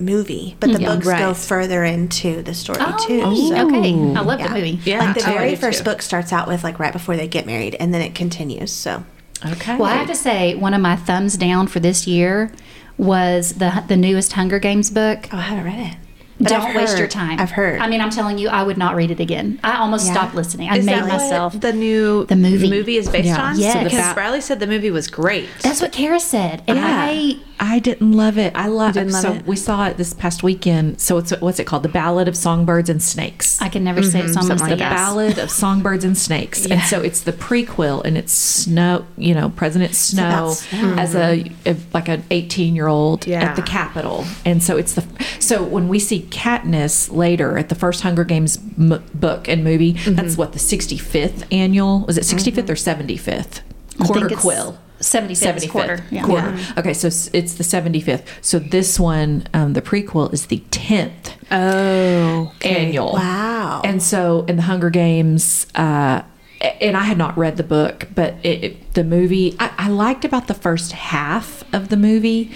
movie, 0.00 0.56
but 0.60 0.72
the 0.72 0.80
Yeah. 0.80 0.94
books 0.94 1.06
go 1.06 1.34
further 1.34 1.84
into 1.84 2.42
the 2.42 2.54
story 2.54 2.78
Oh, 2.80 2.96
too. 3.06 3.30
neat. 3.30 3.48
so- 3.50 3.66
okay. 3.68 3.92
I 3.92 4.20
love 4.22 4.40
Yeah. 4.40 4.48
the 4.48 4.54
movie. 4.54 4.80
Yeah. 4.84 4.98
Like 5.00 5.16
the 5.16 5.28
I 5.28 5.32
very 5.32 5.56
first 5.56 5.78
too. 5.78 5.84
book 5.84 6.02
starts 6.02 6.32
out 6.32 6.48
with 6.48 6.64
like 6.64 6.78
right 6.78 6.92
before 6.92 7.16
they 7.16 7.28
get 7.28 7.46
married, 7.46 7.76
and 7.80 7.92
then 7.94 8.00
it 8.02 8.14
continues. 8.14 8.72
So 8.72 9.04
Okay. 9.52 9.76
Well, 9.76 9.86
I 9.86 9.94
have 9.94 10.06
to 10.08 10.14
say, 10.14 10.54
one 10.54 10.74
of 10.74 10.82
my 10.82 10.96
thumbs 10.96 11.36
down 11.38 11.66
for 11.66 11.80
this 11.80 12.06
year 12.06 12.50
was 12.98 13.54
the 13.54 13.82
the 13.88 13.96
newest 13.96 14.34
Hunger 14.34 14.58
Games 14.58 14.90
book. 14.90 15.28
oh, 15.32 15.38
I 15.38 15.42
haven't 15.42 15.64
read 15.64 15.78
it. 15.92 15.96
But 16.40 16.48
Don't 16.48 16.60
I've 16.62 16.74
waste 16.74 16.92
heard- 16.92 16.98
your 17.00 17.08
time. 17.08 17.38
I've 17.38 17.50
heard. 17.50 17.80
I 17.80 17.88
mean, 17.88 18.00
I'm 18.00 18.08
telling 18.10 18.38
you, 18.38 18.48
I 18.48 18.62
would 18.62 18.78
not 18.78 18.94
read 18.96 19.10
it 19.10 19.20
again. 19.20 19.60
I 19.62 19.76
almost 19.76 20.06
Yeah? 20.06 20.12
stopped 20.14 20.34
listening. 20.34 20.70
I 20.70 20.78
Is 20.78 20.86
made 20.86 20.94
that 20.94 21.02
what 21.02 21.12
myself. 21.20 21.60
the 21.60 21.72
new 21.72 22.24
The 22.26 22.36
movie. 22.36 22.70
movie 22.70 22.96
is 22.96 23.08
based 23.08 23.26
Yeah. 23.26 23.42
on? 23.42 23.58
Yes. 23.58 23.74
Because 23.84 23.92
The 24.08 24.14
ba- 24.14 24.20
Riley 24.20 24.40
said 24.40 24.58
the 24.58 24.66
movie 24.66 24.90
was 24.90 25.06
great. 25.08 25.48
That's 25.62 25.80
what 25.82 25.92
Kara 25.92 26.18
said, 26.20 26.62
and 26.66 26.78
I 26.80 27.36
I 27.62 27.78
didn't 27.78 28.12
love 28.12 28.38
it. 28.38 28.52
I 28.56 28.68
love 28.68 28.94
didn't 28.94 29.10
it. 29.10 29.12
love 29.12 29.22
so 29.22 29.32
it? 29.34 29.46
we 29.46 29.54
saw 29.54 29.84
it 29.86 29.98
this 29.98 30.14
past 30.14 30.42
weekend. 30.42 30.98
So 30.98 31.18
it's 31.18 31.30
what's 31.40 31.58
it 31.60 31.64
called? 31.64 31.82
The 31.82 31.90
Ballad 31.90 32.26
of 32.26 32.34
Songbirds 32.34 32.88
and 32.88 33.02
Snakes. 33.02 33.60
I 33.60 33.68
can 33.68 33.84
never 33.84 34.02
say 34.02 34.20
it, 34.20 34.30
so 34.32 34.40
I'm 34.40 34.46
something 34.46 34.66
like 34.66 34.78
the 34.78 34.84
yes. 34.84 34.94
Ballad 34.94 35.36
of 35.38 35.50
Songbirds 35.50 36.02
and 36.04 36.16
Snakes. 36.16 36.64
And 36.64 36.80
so 36.84 37.02
it's 37.02 37.20
the 37.20 37.32
prequel, 37.34 38.02
and 38.02 38.16
it's 38.16 38.32
Snow, 38.32 39.04
you 39.18 39.34
know, 39.34 39.50
President 39.50 39.94
Snow 39.94 40.26
about 40.26 40.52
Snow. 40.54 40.94
as 40.94 41.14
a, 41.14 41.52
a 41.66 41.76
like 41.92 42.08
an 42.08 42.24
18 42.30 42.74
year 42.74 42.86
old 42.86 43.28
at 43.28 43.56
the 43.56 43.62
Capitol. 43.62 44.24
And 44.46 44.62
so 44.62 44.78
it's 44.78 44.94
the 44.94 45.04
so 45.38 45.62
when 45.62 45.88
we 45.88 45.98
see 45.98 46.20
Katniss 46.30 47.12
later 47.12 47.58
at 47.58 47.68
the 47.68 47.74
first 47.74 48.02
Hunger 48.02 48.24
Games 48.24 48.58
m- 48.78 49.02
book 49.14 49.48
and 49.48 49.62
movie, 49.64 49.92
that's 49.92 50.36
what 50.36 50.52
the 50.52 50.58
65th 50.58 51.46
annual 51.52 52.00
was 52.06 52.16
it 52.18 52.22
65th 52.24 52.68
or 52.68 52.74
75th 52.74 53.60
I 54.00 54.06
quarter 54.06 54.34
quell. 54.36 54.78
75th 55.00 55.54
75th 55.54 55.70
quarter. 55.70 56.04
Yeah. 56.10 56.24
quarter. 56.24 56.58
Okay, 56.76 56.92
so 56.92 57.06
it's 57.08 57.54
the 57.54 57.64
75th. 57.64 58.22
So 58.42 58.58
this 58.58 59.00
one, 59.00 59.46
um, 59.54 59.72
the 59.72 59.80
prequel, 59.80 60.30
is 60.32 60.46
the 60.46 60.62
10th. 60.70 61.32
Oh, 61.50 62.52
annual. 62.62 63.12
Wow. 63.14 63.80
And 63.82 64.02
so 64.02 64.44
in 64.46 64.56
the 64.56 64.62
Hunger 64.62 64.90
Games, 64.90 65.66
uh, 65.74 66.22
and 66.60 66.96
I 66.96 67.04
had 67.04 67.16
not 67.16 67.36
read 67.38 67.56
the 67.56 67.62
book, 67.62 68.08
but 68.14 68.34
it, 68.42 68.64
it- 68.64 68.94
the 68.94 69.04
movie 69.04 69.56
I, 69.60 69.70
I 69.78 69.88
liked 69.88 70.24
about 70.24 70.48
the 70.48 70.54
first 70.54 70.90
half 70.90 71.62
of 71.72 71.90
the 71.90 71.96
movie. 71.96 72.50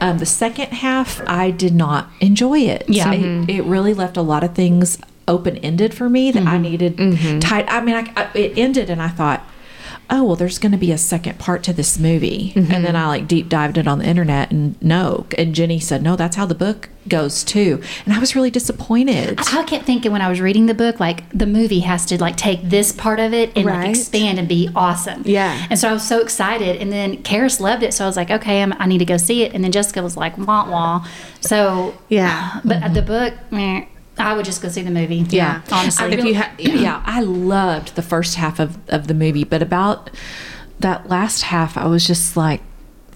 Um, 0.00 0.18
the 0.18 0.26
second 0.26 0.68
half, 0.68 1.26
I 1.26 1.50
did 1.50 1.74
not 1.74 2.10
enjoy 2.20 2.58
it. 2.60 2.84
Yeah. 2.88 3.10
it, 3.10 3.20
mm-hmm. 3.20 3.50
it 3.50 3.64
really 3.64 3.94
left 3.94 4.18
a 4.18 4.22
lot 4.22 4.44
of 4.44 4.54
things 4.54 4.98
open 5.26 5.56
ended 5.58 5.94
for 5.94 6.10
me 6.10 6.30
that 6.30 6.42
I 6.42 6.52
mm-hmm. 6.52 6.62
needed 6.62 6.96
mm-hmm. 6.98 7.38
tight. 7.38 7.64
I 7.68 7.80
mean, 7.80 7.96
I, 7.96 8.12
I, 8.16 8.30
it 8.34 8.58
ended, 8.58 8.90
and 8.90 9.00
I 9.00 9.08
thought. 9.08 9.44
Oh 10.10 10.24
well, 10.24 10.36
there's 10.36 10.58
going 10.58 10.72
to 10.72 10.78
be 10.78 10.92
a 10.92 10.98
second 10.98 11.38
part 11.38 11.62
to 11.64 11.72
this 11.72 11.98
movie, 11.98 12.52
and 12.56 12.66
then 12.68 12.84
mm-hmm. 12.84 12.96
I 12.96 13.06
like 13.08 13.28
deep 13.28 13.48
dived 13.48 13.76
it 13.76 13.86
on 13.86 13.98
the 13.98 14.06
internet, 14.06 14.50
and 14.50 14.80
no, 14.82 15.26
and 15.36 15.54
Jenny 15.54 15.80
said 15.80 16.02
no, 16.02 16.16
that's 16.16 16.36
how 16.36 16.46
the 16.46 16.54
book 16.54 16.88
goes 17.08 17.44
too, 17.44 17.82
and 18.04 18.14
I 18.14 18.18
was 18.18 18.34
really 18.34 18.50
disappointed. 18.50 19.38
I 19.38 19.62
kept 19.64 19.84
thinking 19.84 20.12
when 20.12 20.22
I 20.22 20.28
was 20.28 20.40
reading 20.40 20.66
the 20.66 20.74
book, 20.74 21.00
like 21.00 21.28
the 21.30 21.46
movie 21.46 21.80
has 21.80 22.06
to 22.06 22.20
like 22.20 22.36
take 22.36 22.62
this 22.62 22.92
part 22.92 23.20
of 23.20 23.32
it 23.34 23.56
and 23.56 23.66
like 23.66 23.90
expand 23.90 24.38
and 24.38 24.48
be 24.48 24.70
awesome. 24.74 25.22
Yeah. 25.26 25.66
And 25.70 25.78
so 25.78 25.88
I 25.88 25.92
was 25.92 26.06
so 26.06 26.20
excited. 26.20 26.76
And 26.76 26.92
then 26.92 27.22
Karis 27.22 27.60
loved 27.60 27.82
it. 27.82 27.92
So 27.92 28.04
I 28.04 28.06
was 28.06 28.16
like, 28.16 28.30
okay, 28.30 28.62
I'm, 28.62 28.72
I 28.74 28.86
need 28.86 28.98
to 28.98 29.04
go 29.04 29.16
see 29.16 29.42
it. 29.42 29.54
And 29.54 29.64
then 29.64 29.72
Jessica 29.72 30.02
was 30.02 30.16
like, 30.16 30.38
wah 30.38 30.70
wah. 30.70 31.06
So, 31.40 31.94
Yeah. 32.08 32.60
but 32.64 32.80
the 32.94 33.00
mm-hmm. 33.00 33.06
book, 33.06 33.34
meh, 33.50 33.86
I 34.18 34.34
would 34.34 34.44
just 34.44 34.60
go 34.62 34.68
see 34.68 34.82
the 34.82 34.90
movie. 34.90 35.24
Yeah, 35.28 35.62
Honestly. 35.70 36.04
I- 36.06 36.08
if 36.10 36.24
you 36.24 36.34
ha- 36.36 36.52
yeah, 36.58 37.02
I 37.06 37.20
loved 37.20 37.94
the 37.96 38.02
first 38.02 38.34
half 38.36 38.58
of 38.60 38.78
of 38.88 39.06
the 39.06 39.14
movie, 39.14 39.44
but 39.44 39.62
about 39.62 40.10
that 40.80 41.08
last 41.08 41.42
half, 41.42 41.76
I 41.76 41.86
was 41.86 42.06
just 42.06 42.36
like, 42.36 42.60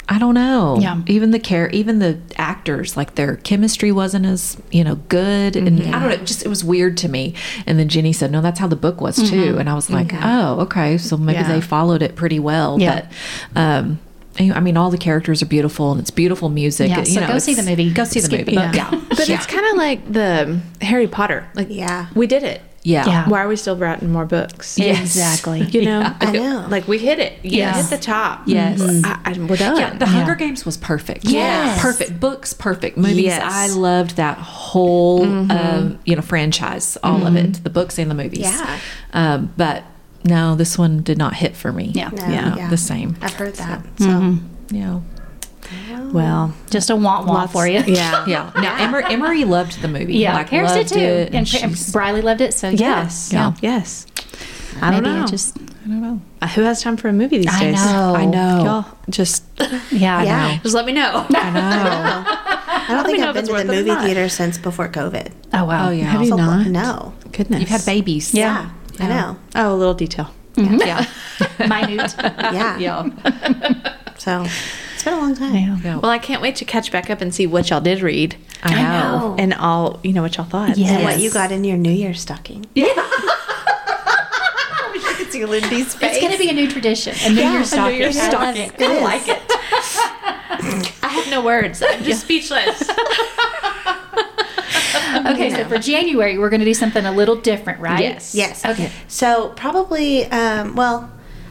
I 0.08 0.18
don't 0.18 0.34
know. 0.34 0.78
Yeah. 0.80 1.00
even 1.06 1.30
the 1.30 1.38
care, 1.38 1.68
even 1.70 2.00
the 2.00 2.18
actors, 2.36 2.96
like 2.96 3.14
their 3.14 3.36
chemistry 3.36 3.92
wasn't 3.92 4.26
as 4.26 4.56
you 4.70 4.82
know 4.84 4.96
good, 5.08 5.54
and 5.56 5.80
I 5.94 6.00
don't 6.00 6.08
know. 6.20 6.24
Just 6.24 6.44
it 6.44 6.48
was 6.48 6.64
weird 6.64 6.96
to 6.98 7.08
me. 7.08 7.34
And 7.66 7.78
then 7.78 7.88
Jenny 7.88 8.12
said, 8.12 8.30
"No, 8.32 8.40
that's 8.40 8.58
how 8.58 8.66
the 8.66 8.76
book 8.76 9.00
was 9.00 9.16
too," 9.30 9.58
and 9.58 9.70
I 9.70 9.74
was 9.74 9.88
like, 9.90 10.12
"Oh, 10.14 10.60
okay, 10.62 10.98
so 10.98 11.16
maybe 11.16 11.38
Yeah. 11.38 11.48
they 11.48 11.60
followed 11.60 12.02
it 12.02 12.16
pretty 12.16 12.40
well." 12.40 12.80
Yeah. 12.80 13.06
But 13.54 13.60
um, 13.60 13.98
I 14.40 14.60
mean, 14.60 14.76
all 14.76 14.90
the 14.90 14.98
characters 14.98 15.42
are 15.42 15.46
beautiful, 15.46 15.92
and 15.92 16.00
it's 16.00 16.10
beautiful 16.10 16.48
music. 16.48 16.88
Yeah, 16.88 17.00
you 17.00 17.04
so 17.04 17.20
know, 17.20 17.28
go 17.28 17.38
see 17.38 17.54
the 17.54 17.62
movie. 17.62 17.92
Go 17.92 18.04
see 18.04 18.20
the 18.20 18.26
Skip 18.26 18.40
movie. 18.46 18.56
the 18.56 18.62
book. 18.62 18.74
Yeah, 18.74 18.90
But 19.10 19.28
it's 19.28 19.46
kind 19.46 19.66
of 19.66 19.76
like 19.76 20.12
the 20.12 20.60
Harry 20.80 21.06
Potter. 21.06 21.46
Like, 21.54 21.68
Yeah. 21.70 22.06
we 22.14 22.26
did 22.26 22.42
it. 22.42 22.62
yeah. 22.82 23.06
Yeah. 23.06 23.28
Why 23.28 23.40
are 23.44 23.48
we 23.48 23.56
still 23.56 23.76
writing 23.76 24.10
more 24.10 24.24
books? 24.24 24.78
Yes. 24.78 25.00
Exactly. 25.02 25.60
You 25.72 25.84
know, 25.84 26.14
I 26.20 26.32
know. 26.32 26.66
Like 26.68 26.88
we 26.88 26.98
hit 26.98 27.18
it. 27.20 27.34
You 27.44 27.58
Yes. 27.58 27.90
hit 27.90 27.98
the 28.00 28.02
top. 28.04 28.42
Yes. 28.46 28.80
I, 29.04 29.20
I, 29.24 29.32
we're 29.38 29.56
done. 29.56 29.76
Yeah, 29.76 29.94
the 29.96 30.06
Hunger 30.06 30.34
Games 30.34 30.64
was 30.64 30.76
perfect. 30.78 31.24
Yes. 31.24 31.80
perfect 31.80 32.18
books, 32.18 32.52
perfect 32.54 32.96
movies. 32.96 33.24
Yes. 33.26 33.40
Mm-hmm. 33.42 33.52
I 33.54 33.66
loved 33.78 34.16
that 34.16 34.38
whole, 34.38 35.24
um, 35.52 35.98
you 36.06 36.16
know, 36.16 36.22
franchise, 36.22 36.96
all 37.04 37.24
of 37.26 37.36
it, 37.36 37.62
the 37.62 37.70
books 37.70 37.98
and 37.98 38.10
the 38.10 38.14
movies. 38.16 38.40
Yeah. 38.40 38.78
Um, 39.12 39.52
but 39.56 39.84
no, 40.24 40.54
this 40.54 40.78
one 40.78 41.02
did 41.02 41.18
not 41.18 41.34
hit 41.34 41.56
for 41.56 41.72
me. 41.72 41.90
Yeah. 41.94 42.10
No, 42.10 42.26
yeah, 42.28 42.56
yeah. 42.56 42.70
the 42.70 42.76
same. 42.76 43.16
I've 43.20 43.34
heard 43.34 43.54
that. 43.54 43.84
So 43.98 44.34
Yeah, 44.70 45.00
well, 46.12 46.54
just 46.70 46.90
a 46.90 46.96
want 46.96 47.26
want 47.26 47.50
for 47.50 47.66
you. 47.66 47.80
Yeah. 47.86 48.24
yeah. 48.26 48.50
Now 48.56 48.76
Emery, 48.76 49.04
Emery 49.04 49.44
loved 49.44 49.80
the 49.80 49.88
movie. 49.88 50.14
Yeah. 50.18 50.34
like, 50.34 50.50
Karis 50.50 50.68
did 50.68 50.76
loved 50.76 50.88
too. 50.92 50.98
it, 50.98 51.34
and 51.34 51.48
she's- 51.48 51.92
Briley 51.92 52.20
loved 52.20 52.40
it. 52.40 52.52
So, 52.54 52.68
yeah. 52.68 53.02
Yes. 53.02 53.30
Yeah. 53.32 53.54
Yes. 53.62 54.06
I 54.80 54.90
don't 54.90 55.02
Maybe 55.02 55.14
know. 55.20 55.26
just, 55.26 55.56
I 55.58 55.88
don't 55.88 56.00
know. 56.02 56.20
Uh, 56.40 56.48
Who 56.48 56.62
has 56.62 56.82
time 56.82 56.96
for 56.96 57.08
a 57.08 57.12
movie 57.12 57.38
these 57.38 57.58
days? 57.60 57.78
I 57.80 57.92
know. 57.92 58.14
I 58.14 58.24
know. 58.26 58.64
Y'all 58.64 58.98
just 59.10 59.44
yeah. 59.90 60.18
I 60.18 60.24
Yeah. 60.24 60.48
know. 60.56 60.58
just 60.62 60.74
let 60.74 60.86
me 60.86 60.92
know. 60.92 61.26
I 61.30 61.50
know. 61.50 62.24
I 62.72 62.86
don't 62.88 63.06
think 63.06 63.20
I've 63.20 63.34
been 63.34 63.44
it's 63.44 63.48
to 63.48 63.52
the 63.54 63.58
worth 63.58 63.64
it 63.64 63.70
or 63.70 63.94
movie 63.94 64.06
theater 64.06 64.28
since 64.28 64.58
before 64.58 64.88
COVID. 64.88 65.32
Oh, 65.52 65.64
wow. 65.66 65.88
Oh 65.88 65.90
yeah. 65.92 66.04
Have 66.04 66.22
you 66.22 66.28
So- 66.30 66.36
not? 66.36 66.66
No. 66.66 67.14
Goodness. 67.32 67.60
You've 67.60 67.68
had 67.68 67.84
babies. 67.86 68.34
Yeah. 68.34 68.70
I 68.98 69.08
know. 69.08 69.36
Oh, 69.54 69.74
a 69.74 69.76
little 69.76 69.94
detail. 69.94 70.30
Mm-hmm. 70.54 70.78
Yeah. 70.80 71.06
Minute. 71.68 72.14
Yeah. 72.18 72.78
yeah. 72.78 73.96
So 74.18 74.44
it's 74.94 75.02
been 75.04 75.14
a 75.14 75.16
long 75.16 75.34
time. 75.34 75.80
Yeah. 75.82 75.96
Well, 75.98 76.10
I 76.10 76.18
can't 76.18 76.42
wait 76.42 76.56
to 76.56 76.64
catch 76.64 76.92
back 76.92 77.10
up 77.10 77.20
and 77.20 77.34
see 77.34 77.46
what 77.46 77.70
y'all 77.70 77.80
did 77.80 78.02
read. 78.02 78.36
I 78.62 78.74
know. 78.74 79.18
know. 79.18 79.36
And 79.38 79.54
all, 79.54 79.98
you 80.04 80.12
know, 80.12 80.22
what 80.22 80.36
y'all 80.36 80.46
thought. 80.46 80.76
Yes. 80.76 80.90
And 80.90 81.04
what 81.04 81.18
you 81.18 81.30
got 81.30 81.50
in 81.52 81.64
your 81.64 81.76
New 81.78 81.90
Year's 81.90 82.20
stocking. 82.20 82.66
Yeah. 82.74 82.86
I 82.94 84.90
wish 84.92 85.02
you 85.02 85.14
could 85.16 85.32
see 85.32 85.40
Lindi's 85.40 85.94
face. 85.94 86.12
It's 86.12 86.20
going 86.20 86.32
to 86.32 86.38
be 86.38 86.50
a 86.50 86.52
new 86.52 86.70
tradition. 86.70 87.14
A 87.24 87.30
New 87.30 87.42
Year's 87.42 87.70
stocking. 87.70 87.98
Year's 87.98 88.16
I 88.16 88.30
love 88.30 88.54
stocking. 88.54 88.72
it. 88.74 88.82
I 88.82 89.02
like 89.02 89.26
it. 89.26 89.42
I 91.02 91.08
have 91.08 91.28
no 91.30 91.42
words. 91.42 91.82
I'm 91.82 92.04
just 92.04 92.22
speechless. 92.22 92.88
Okay, 95.32 95.50
so 95.50 95.64
for 95.68 95.78
January, 95.78 96.38
we're 96.38 96.50
going 96.50 96.60
to 96.60 96.66
do 96.66 96.74
something 96.74 97.04
a 97.04 97.12
little 97.12 97.36
different, 97.36 97.80
right? 97.80 98.00
Yes. 98.00 98.34
Yes. 98.34 98.64
Okay. 98.64 98.90
So 99.08 99.50
probably, 99.50 100.24
um, 100.26 100.74
well, 100.74 101.10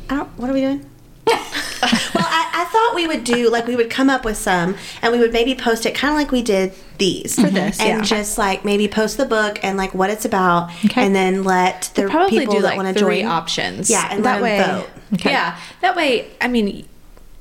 I 0.09 0.15
don't. 0.15 0.29
What 0.37 0.49
are 0.49 0.53
we 0.53 0.61
doing? 0.61 0.85
well, 1.27 1.37
I, 1.39 2.49
I 2.53 2.65
thought 2.71 2.95
we 2.95 3.07
would 3.07 3.23
do 3.23 3.49
like 3.49 3.67
we 3.67 3.75
would 3.75 3.89
come 3.89 4.09
up 4.09 4.25
with 4.25 4.37
some, 4.37 4.75
and 5.01 5.11
we 5.13 5.19
would 5.19 5.31
maybe 5.31 5.55
post 5.55 5.85
it 5.85 5.95
kind 5.95 6.11
of 6.11 6.17
like 6.17 6.31
we 6.31 6.41
did 6.41 6.73
these 6.97 7.35
for 7.35 7.49
this, 7.49 7.79
and 7.79 7.99
yeah. 7.99 8.01
just 8.01 8.37
like 8.37 8.65
maybe 8.65 8.87
post 8.87 9.17
the 9.17 9.25
book 9.25 9.59
and 9.63 9.77
like 9.77 9.93
what 9.93 10.09
it's 10.09 10.25
about, 10.25 10.69
Okay. 10.85 11.05
and 11.05 11.15
then 11.15 11.43
let 11.43 11.91
the 11.95 12.07
Probably 12.07 12.39
people 12.39 12.55
do 12.55 12.61
that 12.61 12.69
like 12.69 12.77
want 12.77 12.95
to 12.95 13.03
three 13.03 13.21
join 13.21 13.31
options. 13.31 13.89
Yeah, 13.89 14.07
and 14.11 14.25
that 14.25 14.41
let 14.41 14.59
'em 14.59 14.59
way, 14.59 14.79
vote. 14.81 14.89
Okay. 15.13 15.29
yeah, 15.31 15.57
that 15.81 15.95
way. 15.95 16.27
I 16.41 16.47
mean, 16.47 16.87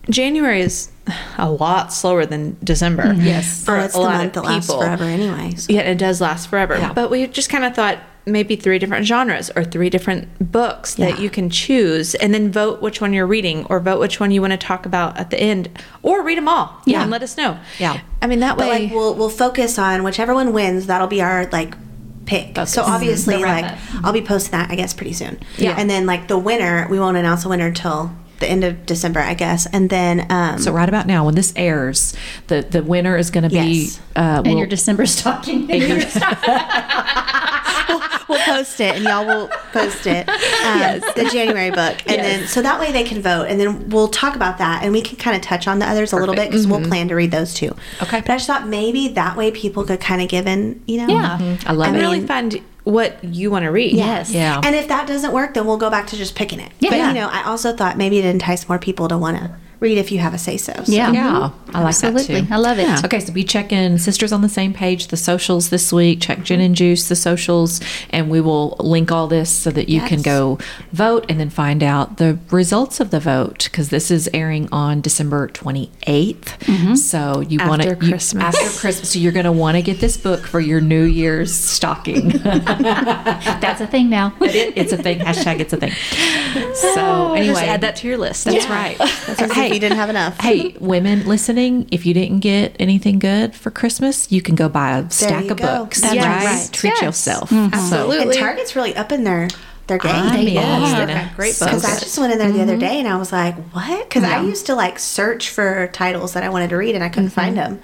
January 0.08 0.60
is 0.60 0.90
a 1.38 1.50
lot 1.50 1.92
slower 1.92 2.26
than 2.26 2.56
December. 2.62 3.02
Mm-hmm. 3.04 3.22
Yes. 3.26 3.64
for 3.64 3.76
Oh, 3.76 3.80
it's 3.80 3.94
a 3.94 3.98
the 3.98 4.02
lot 4.04 4.12
month 4.18 4.36
of 4.36 4.42
that 4.44 4.60
people. 4.60 4.76
lasts 4.78 4.98
forever, 4.98 5.04
anyways. 5.04 5.68
Yeah, 5.68 5.80
it 5.80 5.96
does 5.98 6.20
last 6.20 6.48
forever. 6.48 6.76
Yeah. 6.76 6.92
But 6.92 7.10
we 7.10 7.26
just 7.26 7.50
kind 7.50 7.64
of 7.64 7.74
thought 7.74 7.98
maybe 8.26 8.54
three 8.54 8.78
different 8.78 9.06
genres 9.06 9.50
or 9.56 9.64
three 9.64 9.88
different 9.90 10.52
books 10.52 10.94
that 10.96 11.18
you 11.18 11.30
can 11.30 11.48
choose 11.48 12.14
and 12.16 12.34
then 12.34 12.52
vote 12.52 12.80
which 12.82 13.00
one 13.00 13.12
you're 13.14 13.26
reading 13.26 13.64
or 13.70 13.80
vote 13.80 13.98
which 13.98 14.20
one 14.20 14.30
you 14.30 14.40
want 14.42 14.52
to 14.52 14.58
talk 14.58 14.84
about 14.84 15.16
at 15.18 15.30
the 15.30 15.40
end 15.40 15.68
or 16.02 16.22
read 16.22 16.36
them 16.36 16.46
all 16.46 16.80
Yeah. 16.84 17.00
and 17.02 17.10
let 17.10 17.22
us 17.22 17.36
know. 17.38 17.58
Yeah. 17.78 17.98
I 18.20 18.26
mean, 18.26 18.40
that 18.40 18.58
But 18.58 18.68
way. 18.68 18.82
like 18.84 18.92
we'll 18.92 19.14
we'll 19.14 19.30
focus 19.30 19.78
on 19.78 20.02
whichever 20.04 20.34
one 20.34 20.52
wins. 20.52 20.86
That'll 20.86 21.06
be 21.08 21.22
our 21.22 21.46
like 21.50 21.74
pick. 22.26 22.56
So 22.66 22.82
obviously, 22.82 23.36
The 23.36 23.40
like. 23.40 23.78
I'll 24.04 24.12
be 24.12 24.22
posting 24.22 24.52
that 24.52 24.70
I 24.70 24.76
guess 24.76 24.92
pretty 24.92 25.14
soon. 25.14 25.40
Yeah. 25.56 25.74
And 25.76 25.88
then 25.88 26.04
like 26.06 26.28
the 26.28 26.38
winner, 26.38 26.86
we 26.90 27.00
won't 27.00 27.16
announce 27.16 27.44
a 27.46 27.48
winner 27.48 27.66
until 27.68 28.12
the 28.40 28.48
end 28.50 28.64
of 28.64 28.84
December, 28.86 29.20
I 29.20 29.34
guess. 29.34 29.66
And 29.66 29.88
then 29.90 30.26
um, 30.30 30.58
So 30.58 30.72
right 30.72 30.88
about 30.88 31.06
now, 31.06 31.24
when 31.26 31.34
this 31.34 31.52
airs, 31.56 32.14
the 32.48 32.62
the 32.62 32.82
winner 32.82 33.16
is 33.16 33.30
going 33.30 33.44
to 33.44 33.50
be 33.50 33.56
Yes. 33.84 34.00
uh, 34.16 34.20
And 34.44 34.46
will- 34.48 34.58
your 34.58 34.66
December 34.66 35.06
stocking. 35.06 35.70
And 35.70 35.82
your 35.88 35.98
we'll 38.28 38.38
post 38.40 38.80
it 38.80 38.96
and 38.96 39.04
y'all 39.04 39.26
will 39.26 39.48
post 39.72 40.06
it. 40.06 40.28
Um, 40.28 41.00
The 41.16 41.28
January 41.32 41.70
book, 41.70 41.96
and 42.06 42.20
then 42.20 42.46
so 42.46 42.62
that 42.62 42.78
way 42.80 42.92
they 42.92 43.04
can 43.04 43.20
vote, 43.22 43.44
and 43.48 43.60
then 43.60 43.88
we'll 43.90 44.08
talk 44.08 44.36
about 44.36 44.58
that, 44.58 44.82
and 44.82 44.92
we 44.92 45.02
can 45.02 45.16
kind 45.16 45.36
of 45.36 45.42
touch 45.42 45.66
on 45.68 45.78
the 45.78 45.86
others 45.88 46.12
a 46.12 46.16
little 46.16 46.34
bit 46.34 46.48
because 46.50 46.66
we'll 46.66 46.82
plan 46.86 47.08
to 47.08 47.14
read 47.14 47.30
those 47.30 47.52
too. 47.54 47.74
Okay. 48.02 48.20
But 48.20 48.30
I 48.30 48.34
just 48.36 48.46
thought 48.46 48.66
maybe 48.66 49.08
that 49.08 49.36
way 49.36 49.50
people 49.50 49.84
could 49.84 50.00
kind 50.00 50.22
of 50.22 50.28
give 50.28 50.46
in, 50.46 50.82
you 50.86 50.98
know. 51.06 51.12
Yeah. 51.12 51.56
I 51.66 51.72
love 51.72 51.88
and 51.88 51.96
it. 51.96 52.00
I 52.00 52.02
really 52.02 52.26
find 52.26 52.60
what 52.90 53.22
you 53.24 53.50
want 53.50 53.64
to 53.64 53.70
read. 53.70 53.94
Yes. 53.94 54.30
Yeah. 54.32 54.60
And 54.64 54.74
if 54.74 54.88
that 54.88 55.06
doesn't 55.06 55.32
work, 55.32 55.54
then 55.54 55.66
we'll 55.66 55.76
go 55.78 55.90
back 55.90 56.06
to 56.08 56.16
just 56.16 56.34
picking 56.34 56.60
it. 56.60 56.72
Yeah. 56.80 56.90
But 56.90 56.96
Yeah. 56.98 57.08
you 57.08 57.14
know, 57.14 57.28
I 57.28 57.44
also 57.44 57.74
thought 57.74 57.96
maybe 57.96 58.18
it 58.18 58.24
entice 58.24 58.68
more 58.68 58.78
people 58.78 59.08
to 59.08 59.16
want 59.18 59.38
to 59.38 59.50
read 59.80 59.98
if 59.98 60.12
you 60.12 60.18
have 60.18 60.34
a 60.34 60.38
say 60.38 60.56
so. 60.56 60.72
Yeah. 60.86 61.10
Yeah, 61.12 61.32
mm-hmm. 61.32 61.76
I 61.76 61.80
like 61.80 61.88
Absolutely. 61.88 62.34
that 62.40 62.46
too. 62.48 62.54
I 62.54 62.56
love 62.58 62.78
it. 62.78 63.04
Okay, 63.04 63.18
so 63.20 63.32
be 63.32 63.44
checking 63.44 63.98
Sisters 63.98 64.32
on 64.32 64.42
the 64.42 64.48
Same 64.48 64.72
Page, 64.72 65.08
the 65.08 65.16
socials 65.16 65.70
this 65.70 65.92
week. 65.92 66.20
Check 66.20 66.42
Gin 66.44 66.60
and 66.60 66.74
Juice, 66.76 67.08
the 67.08 67.16
socials, 67.16 67.80
and 68.10 68.30
we 68.30 68.40
will 68.40 68.76
link 68.78 69.10
all 69.10 69.26
this 69.26 69.50
so 69.50 69.70
that 69.70 69.88
you 69.88 70.00
can 70.02 70.20
go 70.22 70.58
vote 70.92 71.24
and 71.28 71.40
then 71.40 71.50
find 71.50 71.82
out 71.82 72.18
the 72.18 72.38
results 72.50 73.00
of 73.00 73.10
the 73.10 73.20
vote 73.20 73.64
because 73.64 73.88
this 73.88 74.10
is 74.10 74.28
airing 74.34 74.68
on 74.70 75.00
December 75.00 75.48
28th. 75.48 75.90
Mm-hmm. 76.44 76.94
So 76.96 77.40
you 77.40 77.58
want 77.66 77.82
to 77.82 77.88
After 77.90 78.06
Christmas. 78.06 78.42
after 78.54 78.80
Christmas. 78.80 79.10
So 79.12 79.18
you're 79.18 79.32
going 79.32 79.44
to 79.46 79.52
want 79.52 79.76
to 79.76 79.82
get 79.82 80.00
this 80.00 80.16
book 80.16 80.46
for 80.46 80.60
your 80.60 80.80
New 80.80 81.04
Year's 81.04 81.54
stocking. 81.54 82.28
That's 82.44 83.80
a 83.80 83.86
thing 83.86 84.10
now. 84.10 84.34
It- 84.40 84.76
it's 84.76 84.92
a 84.92 84.96
thing. 84.98 85.18
Hashtag 85.20 85.60
it's 85.60 85.72
a 85.72 85.76
thing. 85.76 85.92
So 86.74 87.34
anyway, 87.34 87.54
Just 87.54 87.62
add 87.62 87.80
that 87.82 87.96
to 87.96 88.08
your 88.08 88.18
list. 88.18 88.44
That's 88.44 88.68
right. 88.68 88.98
That's 88.98 89.40
as 89.42 89.50
if 89.50 89.69
you 89.74 89.80
didn't 89.80 89.98
have 89.98 90.10
enough. 90.10 90.40
hey, 90.40 90.76
women 90.80 91.26
listening, 91.26 91.88
if 91.90 92.06
you 92.06 92.14
didn't 92.14 92.40
get 92.40 92.76
anything 92.78 93.18
good 93.18 93.54
for 93.54 93.70
Christmas, 93.70 94.30
you 94.30 94.42
can 94.42 94.54
go 94.54 94.68
buy 94.68 94.98
a 94.98 95.10
stack 95.10 95.50
of 95.50 95.58
go. 95.58 95.66
books. 95.66 96.00
That's 96.00 96.14
right? 96.16 96.44
right. 96.44 96.68
Treat 96.72 96.94
Yes. 96.94 97.02
yourself. 97.02 97.50
Mm-hmm. 97.50 97.74
Absolutely. 97.74 98.18
And 98.22 98.32
Target's 98.32 98.76
really 98.76 98.94
up 98.96 99.12
in 99.12 99.24
their 99.24 99.48
their 99.86 99.98
game. 99.98 100.12
I 100.12 100.44
mean, 100.44 100.56
are. 100.56 101.06
they've 101.06 101.08
got 101.08 101.08
got 101.08 101.36
great 101.36 101.58
books. 101.58 101.64
Because 101.64 101.84
I 101.84 101.98
just 101.98 102.18
went 102.18 102.32
in 102.32 102.38
there 102.38 102.52
the 102.52 102.62
other 102.62 102.72
mm-hmm. 102.72 102.80
day 102.80 102.98
and 102.98 103.08
I 103.08 103.16
was 103.16 103.32
like, 103.32 103.56
what? 103.72 104.08
Because 104.08 104.24
I 104.24 104.40
used 104.42 104.66
to 104.66 104.74
like 104.74 104.98
search 104.98 105.50
for 105.50 105.88
titles 105.92 106.32
that 106.34 106.42
I 106.42 106.48
wanted 106.48 106.70
to 106.70 106.76
read 106.76 106.94
and 106.94 107.04
I 107.04 107.08
couldn't 107.08 107.30
mm-hmm. 107.30 107.40
find 107.40 107.56
them. 107.56 107.80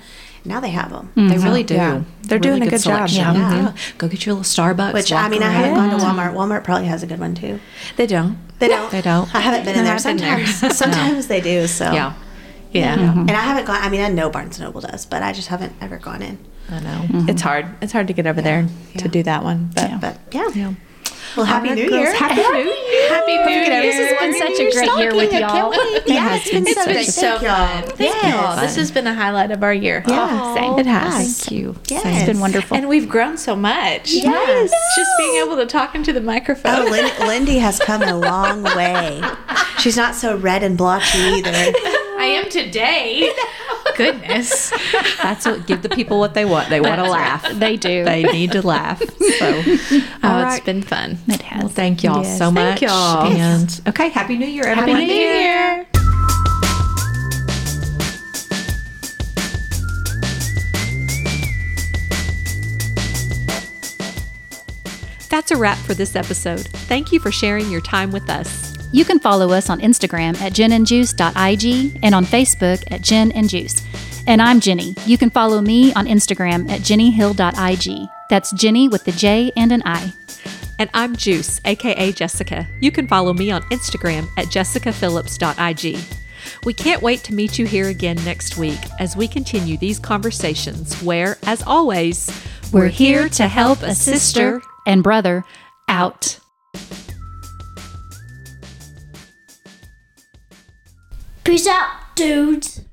Now 0.47 0.61
they 0.61 0.70
have 0.70 0.90
them. 0.90 1.09
Mm-hmm. 1.16 1.28
They 1.28 1.38
really 1.38 1.62
do. 1.62 1.74
Yeah. 1.74 2.03
They're 2.22 2.38
doing 2.38 2.62
a 2.62 2.66
good 2.66 2.82
job. 2.82 3.09
selection. 3.09 3.34
Yeah. 3.34 3.72
Mhm. 3.74 3.99
Go 3.99 4.09
get 4.09 4.24
your 4.26 4.34
little 4.36 4.44
Starbucks. 4.44 4.92
Which 4.94 5.12
I 5.12 5.28
mean, 5.28 5.42
I 5.42 5.51
haven't 5.51 5.74
gone 5.74 5.90
to 5.90 6.05
Walmart. 6.05 6.34
Walmart 6.34 6.64
probably 6.64 6.86
has 6.86 7.03
a 7.03 7.07
good 7.07 7.20
one 7.20 7.34
too. 7.34 7.61
They 7.97 8.07
don't. 8.07 8.38
They 8.59 8.68
don't. 8.68 8.90
They 8.90 9.03
don't. 9.03 9.32
I 9.34 9.40
haven't 9.40 9.64
been 9.64 9.76
in 9.78 9.84
there. 9.84 9.94
I've 9.94 10.03
there. 10.03 10.47
Sometimes, 10.47 10.76
sometimes 10.78 11.26
they 11.26 11.40
do. 11.40 11.66
So 11.66 11.92
Yeah. 11.92 12.14
Yeah. 12.72 12.97
Mm-hmm. 12.97 13.20
And 13.20 13.30
I 13.32 13.40
haven't 13.40 13.64
gone. 13.66 13.82
I 13.82 13.88
mean, 13.88 14.01
I 14.01 14.09
know 14.09 14.28
Barnes 14.30 14.59
and 14.59 14.66
Noble 14.66 14.80
does, 14.80 15.07
but 15.07 15.22
I 15.22 15.32
just 15.32 15.49
haven't 15.49 15.74
ever 15.80 15.99
gone 15.99 16.22
in. 16.22 16.38
I 16.70 16.80
know. 16.80 16.88
Mm-hmm. 17.09 17.28
It's 17.28 17.42
hard. 17.42 17.66
It's 17.80 17.92
hard 17.92 18.07
to 18.09 18.12
get 18.12 18.26
over 18.26 18.42
there 18.42 18.66
to 18.99 19.09
do 19.09 19.22
that 19.22 19.44
one. 19.44 19.70
But 19.74 19.90
Yeah. 19.90 19.99
But 20.01 20.18
yeah. 20.32 20.72
Well, 21.37 21.45
happy 21.47 21.74
New 21.74 21.91
Year. 21.91 22.14
Happy 22.14 22.34
New 22.41 22.64
Year. 22.72 23.09
happy 23.11 23.37
New 23.37 23.51
Year. 23.51 23.82
This 23.82 23.97
has 23.97 24.18
been 24.20 24.39
such 24.39 24.59
a 24.59 24.72
great 24.72 24.99
year 24.99 25.14
with 25.14 25.32
y'all. 25.32 25.74
Yeah, 26.07 26.37
it's 26.37 26.51
been 26.51 26.66
so 26.66 26.84
been 26.87 27.05
so 27.05 27.26
y'all. 27.41 27.82
fun. 27.82 27.97
Thank 27.97 28.22
y'all. 28.22 28.61
This 28.61 28.76
has 28.76 28.91
been 28.91 29.07
a 29.07 29.14
highlight 29.14 29.51
of 29.51 29.62
our 29.62 29.74
year. 29.74 30.03
Yeah. 30.09 30.55
Same. 30.55 30.78
It 30.78 30.87
has. 30.87 31.39
Thank 31.43 31.53
you. 31.53 31.76
Yes. 31.89 32.05
It's 32.07 32.26
been 32.26 32.41
wonderful. 32.41 32.76
And 32.76 32.89
we've 32.89 33.09
grown 33.09 33.37
so 33.37 33.55
much. 33.55 34.12
Yes. 34.12 34.70
Just 34.97 35.11
being 35.18 35.43
able 35.45 35.57
to 35.57 35.66
talk 35.66 35.95
into 35.95 36.12
the 36.12 36.20
microphone. 36.20 36.72
Oh, 36.74 36.91
Lin- 36.91 37.26
Lindi 37.26 37.59
has 37.59 37.78
come 37.78 38.03
a 38.03 38.16
long 38.16 38.62
way. 38.62 39.20
She's 39.78 39.97
not 39.97 40.14
so 40.14 40.37
red 40.39 40.62
and 40.62 40.76
blotchy 40.78 41.18
either. 41.18 41.51
I 42.18 42.41
am 42.43 42.51
today. 42.51 43.30
Goodness. 43.97 44.70
That's 45.22 45.47
what 45.47 45.66
give 45.66 45.82
the 45.82 45.88
people 45.88 46.18
what 46.18 46.34
they 46.34 46.44
want. 46.44 46.68
They 46.68 46.80
want 46.80 46.97
to 46.97 47.11
laugh. 47.11 47.49
They 47.53 47.76
do. 47.76 48.05
They 48.05 48.22
need 48.24 48.53
to 48.53 48.66
laugh. 48.66 49.03
So, 49.36 49.47
Oh, 49.49 49.59
all 50.22 50.38
it's 50.40 50.55
right. 50.55 50.64
been 50.64 50.82
fun. 50.82 51.18
it 51.28 51.42
has. 51.42 51.61
Well, 51.64 51.68
thank 51.68 52.03
y'all 52.03 52.22
Yes. 52.22 52.38
so 52.38 52.51
much. 52.51 52.78
Thank 52.78 52.82
y'all. 52.82 53.26
And 53.26 53.80
okay, 53.88 54.09
happy 54.09 54.36
New 54.38 54.47
Year, 54.47 54.64
everyone. 54.64 54.88
Happy 55.01 55.07
New 55.07 55.12
Year. 55.14 55.86
That's 65.28 65.51
a 65.51 65.57
wrap 65.57 65.76
for 65.78 65.94
this 65.94 66.14
episode. 66.16 66.68
Thank 66.88 67.12
you 67.12 67.20
for 67.20 67.30
sharing 67.32 67.70
your 67.70 67.80
time 67.80 68.12
with 68.12 68.30
us. 68.30 68.65
You 68.97 69.05
can 69.05 69.18
follow 69.18 69.51
us 69.51 69.68
on 69.68 69.78
Instagram 69.82 70.40
at 70.40 70.55
ginandjuice.ig 70.55 72.01
and 72.03 72.14
on 72.14 72.24
Facebook 72.24 72.82
at 72.90 73.03
gin 73.03 73.30
and 73.32 73.47
juice. 73.47 73.82
And 74.26 74.40
I'm 74.40 74.59
Jenny. 74.59 74.94
You 75.05 75.18
can 75.18 75.28
follow 75.28 75.61
me 75.61 75.92
on 75.92 76.07
Instagram 76.07 76.70
at 76.70 76.80
jennyhill.ig. 76.80 78.09
That's 78.30 78.53
Jenny 78.53 78.88
with 78.88 79.05
the 79.05 79.12
J 79.12 79.53
and 79.55 79.70
an 79.70 79.82
I. 79.84 80.14
And 80.78 80.88
I'm 80.94 81.14
Juice, 81.14 81.61
aka 81.66 82.11
Jessica. 82.11 82.66
You 82.80 82.90
can 82.90 83.07
follow 83.07 83.34
me 83.34 83.51
on 83.51 83.61
Instagram 83.64 84.28
at 84.38 84.47
jessicaphillips.ig. 84.47 85.99
We 86.64 86.72
can't 86.72 87.03
wait 87.03 87.22
to 87.24 87.34
meet 87.34 87.59
you 87.59 87.66
here 87.66 87.88
again 87.88 88.16
next 88.24 88.57
week 88.57 88.80
as 88.99 89.14
we 89.14 89.28
continue 89.28 89.76
these 89.76 89.99
conversations 89.99 91.03
where, 91.03 91.36
as 91.42 91.62
always, 91.62 92.30
We're 92.72 92.88
here 92.88 93.28
to 93.28 93.47
help 93.47 93.82
a 93.82 93.94
sister 93.94 94.62
and 94.86 95.03
brother 95.03 95.44
out. 95.86 96.38
Peace 101.47 101.68
out, 101.68 102.16
dudes. 102.16 102.86